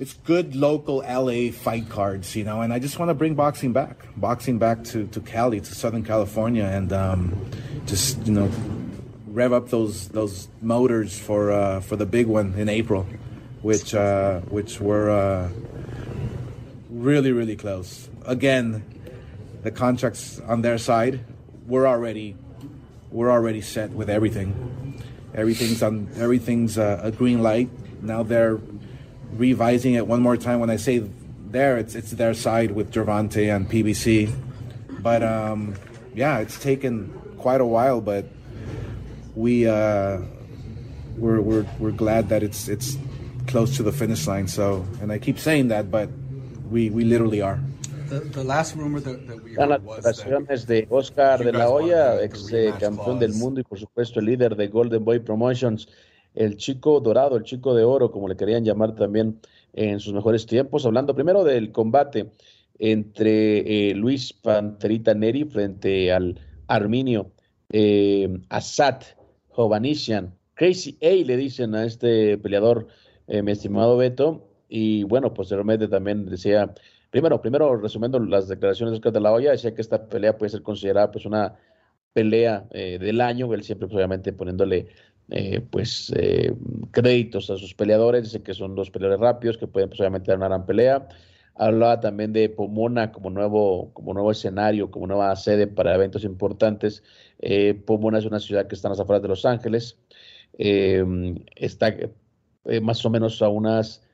it's 0.00 0.14
good 0.24 0.54
local 0.54 0.98
LA 0.98 1.50
fight 1.50 1.88
cards, 1.88 2.36
you 2.36 2.44
know. 2.44 2.60
And 2.60 2.72
I 2.72 2.78
just 2.78 2.98
want 2.98 3.10
to 3.10 3.14
bring 3.14 3.34
boxing 3.34 3.72
back, 3.72 4.06
boxing 4.16 4.58
back 4.58 4.84
to, 4.84 5.06
to 5.08 5.20
Cali, 5.20 5.60
to 5.60 5.74
Southern 5.74 6.04
California, 6.04 6.64
and 6.64 6.92
um, 6.92 7.50
just 7.86 8.26
you 8.26 8.32
know 8.32 8.50
rev 9.26 9.52
up 9.52 9.68
those 9.68 10.08
those 10.08 10.48
motors 10.60 11.18
for 11.18 11.80
for 11.80 11.96
the 11.96 12.06
big 12.06 12.26
one 12.26 12.54
in 12.54 12.68
April, 12.68 13.06
which 13.62 13.92
which 14.50 14.80
were 14.80 15.50
really 16.90 17.32
really 17.32 17.56
close. 17.56 18.08
Again, 18.26 18.82
the 19.62 19.70
contracts 19.70 20.40
on 20.40 20.62
their 20.62 20.78
side, 20.78 21.20
we're 21.66 21.86
already 21.86 22.36
we're 23.10 23.30
already 23.30 23.60
set 23.60 23.90
with 23.90 24.10
everything. 24.10 25.02
Everything's 25.34 25.82
on 25.82 26.08
everything's 26.16 26.78
uh, 26.78 27.00
a 27.02 27.10
green 27.10 27.42
light. 27.42 27.70
Now 28.02 28.22
they're 28.22 28.58
revising 29.32 29.94
it 29.94 30.06
one 30.06 30.22
more 30.22 30.36
time. 30.36 30.60
When 30.60 30.70
I 30.70 30.76
say 30.76 31.02
there, 31.46 31.76
it's 31.78 31.94
it's 31.94 32.12
their 32.12 32.34
side 32.34 32.72
with 32.72 32.92
Gervonta 32.92 33.54
and 33.54 33.68
PBC. 33.68 34.32
But 35.00 35.22
um, 35.22 35.74
yeah, 36.14 36.38
it's 36.38 36.58
taken 36.58 37.12
quite 37.38 37.60
a 37.60 37.66
while, 37.66 38.00
but 38.00 38.26
we 39.34 39.66
uh, 39.66 40.20
we're, 41.16 41.40
we're 41.40 41.66
we're 41.78 41.92
glad 41.92 42.28
that 42.30 42.42
it's 42.42 42.68
it's 42.68 42.96
close 43.46 43.76
to 43.76 43.82
the 43.82 43.92
finish 43.92 44.26
line. 44.26 44.48
So, 44.48 44.86
and 45.00 45.12
I 45.12 45.18
keep 45.18 45.38
saying 45.38 45.68
that, 45.68 45.90
but 45.90 46.10
we 46.70 46.90
we 46.90 47.04
literally 47.04 47.40
are. 47.40 47.60
Las 48.44 48.74
declaraciones 48.74 50.66
de 50.66 50.86
Oscar 50.90 51.44
de 51.44 51.52
la 51.52 51.68
Hoya, 51.68 52.22
ex 52.22 52.52
eh, 52.52 52.72
campeón 52.78 53.18
del 53.18 53.34
mundo 53.34 53.60
y 53.60 53.64
por 53.64 53.78
supuesto 53.78 54.20
el 54.20 54.26
líder 54.26 54.56
de 54.56 54.68
Golden 54.68 55.04
Boy 55.04 55.18
Promotions, 55.18 55.88
el 56.34 56.56
chico 56.56 57.00
dorado, 57.00 57.36
el 57.36 57.44
chico 57.44 57.74
de 57.74 57.84
oro, 57.84 58.10
como 58.10 58.28
le 58.28 58.36
querían 58.36 58.64
llamar 58.64 58.94
también 58.94 59.40
en 59.72 60.00
sus 60.00 60.14
mejores 60.14 60.46
tiempos, 60.46 60.86
hablando 60.86 61.14
primero 61.14 61.44
del 61.44 61.72
combate 61.72 62.30
entre 62.78 63.90
eh, 63.90 63.94
Luis 63.94 64.32
Panterita 64.32 65.14
Neri 65.14 65.44
frente 65.44 66.12
al 66.12 66.40
Arminio 66.68 67.32
eh, 67.70 68.28
Assad 68.48 69.02
Jovanisian. 69.50 70.34
Crazy 70.54 70.96
A 71.02 71.24
le 71.26 71.36
dicen 71.36 71.74
a 71.74 71.84
este 71.84 72.38
peleador, 72.38 72.88
eh, 73.26 73.42
mi 73.42 73.52
estimado 73.52 73.96
Beto, 73.96 74.48
y 74.68 75.04
bueno, 75.04 75.32
posteriormente 75.32 75.88
también 75.88 76.26
decía 76.26 76.74
Primero, 77.10 77.40
primero 77.40 77.76
resumiendo 77.76 78.18
las 78.18 78.48
declaraciones 78.48 78.92
de 78.92 78.96
Oscar 78.96 79.12
de 79.12 79.20
la 79.20 79.32
Hoya, 79.32 79.52
decía 79.52 79.74
que 79.74 79.80
esta 79.80 80.06
pelea 80.08 80.36
puede 80.36 80.50
ser 80.50 80.62
considerada 80.62 81.10
pues 81.10 81.24
una 81.24 81.56
pelea 82.12 82.66
eh, 82.70 82.98
del 82.98 83.20
año, 83.20 83.52
él 83.54 83.62
siempre 83.62 83.86
pues, 83.86 83.96
obviamente 83.96 84.32
poniéndole 84.32 84.88
eh, 85.30 85.60
pues 85.60 86.12
eh, 86.16 86.52
créditos 86.90 87.50
a 87.50 87.56
sus 87.56 87.74
peleadores, 87.74 88.24
dice 88.24 88.42
que 88.42 88.54
son 88.54 88.74
dos 88.74 88.90
peleadores 88.90 89.20
rápidos 89.20 89.56
que 89.56 89.66
pueden 89.66 89.88
pues, 89.88 90.00
obviamente 90.00 90.30
dar 90.30 90.38
una 90.38 90.48
gran 90.48 90.66
pelea. 90.66 91.08
Hablaba 91.54 92.00
también 92.00 92.32
de 92.32 92.48
Pomona 92.48 93.10
como 93.10 93.30
nuevo, 93.30 93.92
como 93.92 94.14
nuevo 94.14 94.30
escenario, 94.30 94.90
como 94.90 95.06
nueva 95.06 95.34
sede 95.34 95.66
para 95.66 95.94
eventos 95.94 96.22
importantes. 96.24 97.02
Pomona 97.84 98.18
es 98.18 98.26
una 98.26 98.38
ciudad 98.38 98.68
que 98.68 98.76
está 98.76 98.86
en 98.86 98.92
las 98.92 99.00
afueras 99.00 99.22
de 99.22 99.28
Los 99.28 99.44
Ángeles. 99.44 99.98
está 100.56 101.96
más 102.80 103.04
o 103.04 103.10
menos 103.10 103.42
a 103.42 103.48
unas 103.48 104.07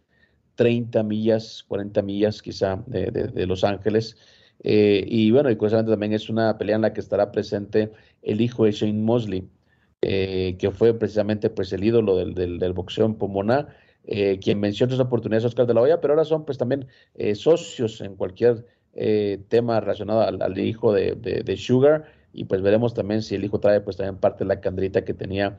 30 0.55 1.03
millas, 1.03 1.65
40 1.69 2.03
millas 2.03 2.43
quizá 2.43 2.83
de, 2.87 3.47
Los 3.47 3.65
Ángeles. 3.65 4.17
Eh, 4.63 5.05
y 5.07 5.31
bueno, 5.31 5.51
y 5.51 5.57
curiosamente 5.57 5.93
también 5.93 6.13
es 6.13 6.29
una 6.31 6.57
pelea 6.57 6.77
en 6.77 6.83
la 6.83 6.93
que 6.93 7.01
estará 7.01 7.33
presente 7.33 7.93
el 8.23 8.41
hijo 8.41 8.65
de 8.65 8.73
Shane 8.73 9.03
Mosley, 9.03 9.49
eh, 10.01 10.57
que 10.59 10.71
fue 10.71 10.99
precisamente 10.99 11.51
pues 11.51 11.73
el 11.73 11.85
ídolo 11.85 12.17
del, 12.17 12.73
boxeo 12.73 13.07
en 13.07 13.15
Pomona, 13.17 13.69
eh, 14.07 14.39
quien 14.43 14.61
mencionó 14.61 14.95
otras 14.95 15.07
oportunidades 15.07 15.45
Oscar 15.45 15.67
de 15.67 15.75
la 15.75 15.81
Hoya, 15.81 16.01
pero 16.01 16.15
ahora 16.15 16.25
son 16.25 16.45
pues 16.45 16.59
también 16.59 16.87
socios 17.35 18.01
en 18.01 18.17
cualquier 18.17 18.67
tema 19.49 19.81
relacionado 19.81 20.21
al, 20.21 20.59
hijo 20.59 20.93
de, 20.93 21.15
de, 21.17 21.57
Sugar, 21.57 22.05
y 22.33 22.45
pues 22.45 22.63
veremos 22.63 22.95
también 22.95 23.23
si 23.23 23.35
el 23.35 23.45
hijo 23.45 23.59
trae 23.59 23.81
pues 23.81 23.97
también 23.97 24.19
parte 24.19 24.45
de 24.45 24.49
la 24.49 24.61
candrita 24.61 25.05
que 25.05 25.15
tenía 25.15 25.59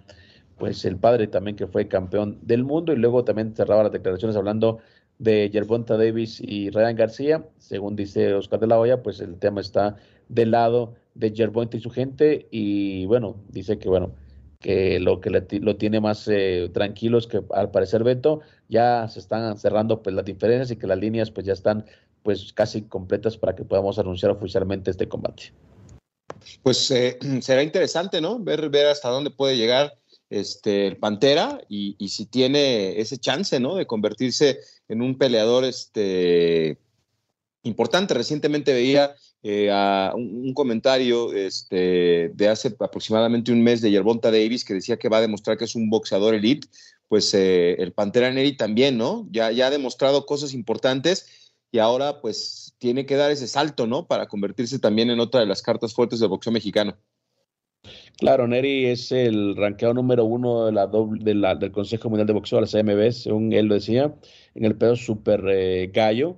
pues 0.58 0.86
el 0.86 0.98
padre 0.98 1.28
también 1.28 1.56
que 1.56 1.68
fue 1.68 1.88
campeón 1.88 2.40
del 2.42 2.64
mundo 2.64 2.94
y 2.94 2.98
luego 2.98 3.24
también 3.24 3.56
cerraba 3.56 3.84
las 3.84 3.92
declaraciones 3.92 4.36
hablando 4.36 4.80
de 5.20 5.50
Yerbonta 5.50 5.98
Davis 5.98 6.42
y 6.42 6.70
Ryan 6.70 6.96
García, 6.96 7.46
según 7.58 7.96
dice 7.96 8.34
Oscar 8.34 8.60
de 8.60 8.68
la 8.68 8.80
Hoya, 8.80 9.02
pues 9.02 9.20
el 9.20 9.38
tema 9.38 9.62
está 9.62 9.96
del 10.28 10.52
lado 10.52 10.96
de 11.14 11.32
Yerbonta 11.32 11.78
y 11.78 11.82
su 11.82 11.90
gente 11.90 12.48
y 12.52 13.06
bueno, 13.06 13.36
dice 13.50 13.78
que 13.80 13.88
bueno, 13.88 14.14
que 14.60 15.00
lo 15.00 15.22
que 15.22 15.30
lo 15.30 15.76
tiene 15.76 16.00
más 16.00 16.28
eh, 16.28 16.70
tranquilo 16.74 17.18
es 17.18 17.28
que 17.28 17.42
al 17.54 17.72
parecer 17.72 18.04
Beto 18.04 18.42
ya 18.68 19.08
se 19.08 19.20
están 19.20 19.58
cerrando 19.58 20.02
pues 20.02 20.16
las 20.16 20.26
diferencias 20.26 20.72
y 20.72 20.76
que 20.76 20.88
las 20.88 20.98
líneas 20.98 21.32
pues 21.32 21.46
ya 21.46 21.54
están 21.54 21.86
pues 22.24 22.52
casi 22.54 22.82
completas 22.82 23.38
para 23.38 23.56
que 23.56 23.64
podamos 23.64 24.00
anunciar 24.00 24.32
oficialmente 24.32 24.90
este 24.90 25.08
combate. 25.08 25.54
Pues 26.64 26.90
eh, 26.92 27.20
será 27.42 27.62
interesante, 27.62 28.20
¿no? 28.20 28.40
Ver, 28.40 28.70
ver 28.70 28.88
hasta 28.88 29.10
dónde 29.10 29.30
puede 29.30 29.58
llegar 29.58 29.94
este, 30.30 30.88
el 30.88 30.98
Pantera 30.98 31.62
y, 31.70 31.96
si 32.10 32.26
tiene 32.26 33.00
ese 33.00 33.18
chance, 33.18 33.60
¿no? 33.60 33.76
De 33.76 33.86
convertirse 33.86 34.60
en 34.88 35.02
un 35.02 35.18
peleador 35.18 35.66
este, 35.66 36.78
importante. 37.64 38.14
Recientemente 38.14 38.74
veía 38.74 39.16
eh, 39.44 39.70
un, 40.16 40.54
comentario 40.54 41.34
este, 41.34 42.32
de 42.34 42.48
hace 42.48 42.76
aproximadamente 42.80 43.52
un 43.52 43.64
mes 43.64 43.82
de 43.82 43.92
Yerbonta 43.92 44.32
Davis 44.32 44.66
que 44.66 44.74
decía 44.74 44.98
que 44.98 45.10
va 45.10 45.18
a 45.18 45.22
demostrar 45.22 45.58
que 45.58 45.66
es 45.66 45.76
un 45.76 45.90
boxeador 45.90 46.34
elite. 46.34 46.68
Pues 47.08 47.34
eh, 47.36 47.76
el 47.80 47.94
Pantera 47.94 48.32
Neri 48.32 48.58
también, 48.58 48.98
¿no? 48.98 49.28
Ya, 49.32 49.52
ya 49.52 49.68
ha 49.68 49.72
demostrado 49.72 50.26
cosas 50.26 50.54
importantes 50.54 51.52
y 51.72 51.78
ahora 51.78 52.20
pues 52.20 52.74
tiene 52.80 53.06
que 53.06 53.16
dar 53.16 53.32
ese 53.32 53.48
salto, 53.48 53.86
¿no? 53.86 54.08
Para 54.08 54.28
convertirse 54.28 54.80
también 54.80 55.10
en 55.12 55.20
otra 55.20 55.42
de 55.42 55.46
las 55.46 55.62
cartas 55.62 55.94
fuertes 55.94 56.20
del 56.20 56.30
boxeo 56.30 56.52
mexicano. 56.52 56.98
Claro, 58.18 58.48
Neri 58.48 58.86
es 58.86 59.12
el 59.12 59.56
ranqueado 59.56 59.94
número 59.94 60.26
uno 60.26 60.66
de 60.66 60.72
la 60.72 60.90
la, 61.36 61.56
del 61.56 61.72
Consejo 61.72 62.10
Mundial 62.10 62.28
de 62.28 62.34
Boxeo, 62.34 62.62
la 62.62 62.68
CMB, 62.68 63.12
según 63.12 63.52
él 63.54 63.66
lo 63.68 63.76
decía, 63.76 64.16
en 64.54 64.66
el 64.66 64.76
pedo 64.78 64.96
super 64.96 65.44
eh, 65.50 65.92
gallo. 65.94 66.38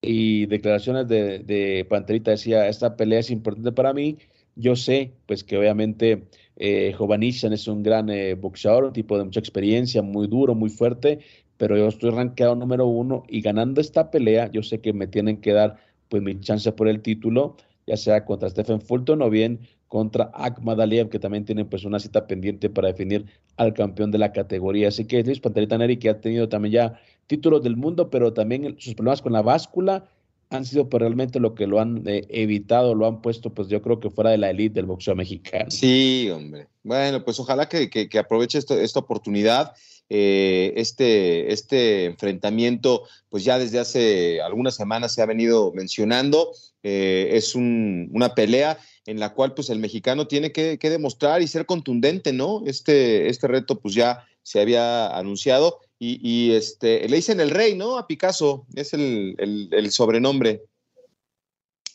Y 0.00 0.46
declaraciones 0.46 1.08
de, 1.08 1.86
Panterita 1.88 2.32
decía, 2.32 2.68
esta 2.68 2.96
pelea 2.96 3.20
es 3.20 3.30
importante 3.30 3.72
para 3.72 3.94
mí. 3.94 4.18
Yo 4.54 4.76
sé, 4.76 5.14
pues 5.26 5.44
que 5.44 5.56
obviamente 5.56 6.28
eh, 6.56 6.94
es 6.96 7.68
un 7.68 7.82
gran 7.82 8.10
eh, 8.10 8.34
boxeador, 8.34 8.84
un 8.84 8.92
tipo 8.92 9.16
de 9.18 9.24
mucha 9.24 9.40
experiencia, 9.40 10.02
muy 10.02 10.26
duro, 10.28 10.54
muy 10.54 10.70
fuerte, 10.70 11.20
pero 11.56 11.76
yo 11.76 11.88
estoy 11.88 12.10
ranqueado 12.10 12.54
número 12.54 12.86
uno 12.86 13.24
y 13.28 13.40
ganando 13.40 13.80
esta 13.80 14.10
pelea, 14.10 14.50
yo 14.52 14.62
sé 14.62 14.80
que 14.80 14.92
me 14.92 15.06
tienen 15.06 15.40
que 15.40 15.52
dar 15.52 15.78
pues 16.08 16.22
mi 16.22 16.38
chance 16.40 16.70
por 16.72 16.88
el 16.88 17.02
título, 17.02 17.56
ya 17.86 17.96
sea 17.96 18.24
contra 18.24 18.50
Stephen 18.50 18.80
Fulton 18.80 19.22
o 19.22 19.30
bien 19.30 19.60
contra 19.88 20.30
Akmad 20.34 20.80
Aliyev, 20.80 21.08
que 21.08 21.18
también 21.18 21.44
tiene 21.44 21.64
pues 21.64 21.84
una 21.84 22.00
cita 22.00 22.26
pendiente 22.26 22.70
para 22.70 22.88
definir 22.88 23.26
al 23.56 23.74
campeón 23.74 24.10
de 24.10 24.18
la 24.18 24.32
categoría. 24.32 24.88
Así 24.88 25.04
que 25.04 25.22
Luis 25.22 25.40
Panterita 25.40 25.78
Neri, 25.78 25.98
que 25.98 26.10
ha 26.10 26.20
tenido 26.20 26.48
también 26.48 26.72
ya 26.72 27.00
títulos 27.26 27.62
del 27.62 27.76
mundo, 27.76 28.10
pero 28.10 28.32
también 28.32 28.76
sus 28.78 28.94
problemas 28.94 29.22
con 29.22 29.32
la 29.32 29.42
báscula 29.42 30.08
han 30.50 30.64
sido 30.64 30.88
pues, 30.88 31.00
realmente 31.00 31.40
lo 31.40 31.54
que 31.54 31.66
lo 31.66 31.80
han 31.80 32.02
eh, 32.06 32.26
evitado, 32.28 32.94
lo 32.94 33.06
han 33.06 33.22
puesto, 33.22 33.52
pues 33.52 33.68
yo 33.68 33.82
creo 33.82 34.00
que 34.00 34.10
fuera 34.10 34.30
de 34.30 34.38
la 34.38 34.50
élite 34.50 34.74
del 34.74 34.86
boxeo 34.86 35.14
mexicano. 35.14 35.70
Sí, 35.70 36.28
hombre. 36.30 36.68
Bueno, 36.82 37.24
pues 37.24 37.40
ojalá 37.40 37.68
que, 37.68 37.88
que, 37.88 38.18
aproveche 38.18 38.58
esta 38.58 39.00
oportunidad. 39.00 39.72
Eh, 40.10 40.74
este, 40.76 41.52
este 41.52 42.04
enfrentamiento, 42.04 43.04
pues 43.30 43.42
ya 43.42 43.58
desde 43.58 43.78
hace 43.78 44.42
algunas 44.42 44.74
semanas 44.74 45.14
se 45.14 45.22
ha 45.22 45.26
venido 45.26 45.72
mencionando 45.72 46.52
eh, 46.86 47.30
es 47.32 47.54
una 47.54 48.34
pelea 48.34 48.78
en 49.06 49.18
la 49.18 49.32
cual 49.32 49.54
pues 49.54 49.70
el 49.70 49.78
mexicano 49.78 50.28
tiene 50.28 50.52
que, 50.52 50.78
demostrar 50.78 51.40
y 51.40 51.48
ser 51.48 51.64
contundente, 51.64 52.34
¿no? 52.34 52.62
Este, 52.66 53.28
este 53.28 53.48
reto 53.48 53.80
pues 53.80 53.94
ya 53.94 54.26
se 54.42 54.60
había 54.60 55.08
anunciado 55.16 55.80
y, 55.98 56.52
este, 56.52 57.08
le 57.08 57.16
dicen 57.16 57.40
el 57.40 57.48
rey, 57.48 57.74
¿no? 57.74 57.96
A 57.96 58.06
Picasso, 58.06 58.66
es 58.74 58.92
el, 58.92 59.88
sobrenombre. 59.90 60.62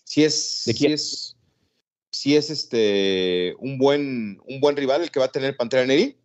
Si 0.03 0.23
es, 0.23 0.63
¿De 0.65 0.73
quién? 0.73 0.93
es, 0.93 1.37
si 2.09 2.35
es 2.35 2.49
este 2.49 3.53
un 3.59 3.77
buen, 3.77 4.41
un 4.47 4.59
buen 4.59 4.75
rival 4.75 5.03
el 5.03 5.11
que 5.11 5.19
va 5.19 5.27
a 5.27 5.31
tener 5.31 5.55
Pantera 5.55 5.85
Neri. 5.85 6.17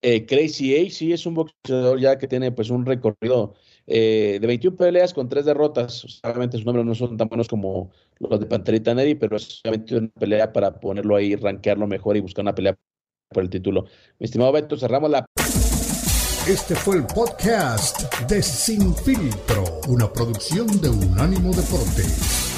Eh, 0.00 0.24
Crazy 0.24 0.74
A 0.74 0.90
sí 0.90 1.12
es 1.12 1.26
un 1.26 1.34
boxeador 1.34 2.00
ya 2.00 2.16
que 2.16 2.26
tiene 2.26 2.50
pues 2.50 2.70
un 2.70 2.86
recorrido 2.86 3.54
eh, 3.86 4.38
de 4.40 4.46
21 4.46 4.76
peleas 4.76 5.12
con 5.12 5.28
3 5.28 5.44
derrotas. 5.44 6.20
Obviamente 6.22 6.56
sus 6.56 6.66
números 6.66 6.86
no 6.86 6.94
son 6.94 7.16
tan 7.16 7.28
buenos 7.28 7.48
como 7.48 7.90
los 8.18 8.40
de 8.40 8.46
Panterita 8.46 8.94
Neri, 8.94 9.14
pero 9.14 9.36
es 9.36 9.60
obviamente 9.64 9.96
una 9.96 10.08
pelea 10.08 10.52
para 10.52 10.78
ponerlo 10.78 11.16
ahí, 11.16 11.34
rankearlo 11.36 11.86
mejor 11.86 12.16
y 12.16 12.20
buscar 12.20 12.42
una 12.42 12.54
pelea 12.54 12.76
por 13.28 13.42
el 13.42 13.50
título. 13.50 13.86
Mi 14.18 14.26
estimado 14.26 14.52
Beto, 14.52 14.76
cerramos 14.76 15.10
la... 15.10 15.24
Este 16.48 16.74
fue 16.74 16.96
el 16.96 17.06
podcast 17.06 18.02
de 18.28 18.42
Sin 18.42 18.94
Filtro, 18.96 19.64
una 19.88 20.12
producción 20.12 20.66
de 20.80 20.88
Unánimo 20.88 21.52
Deportes. 21.52 22.51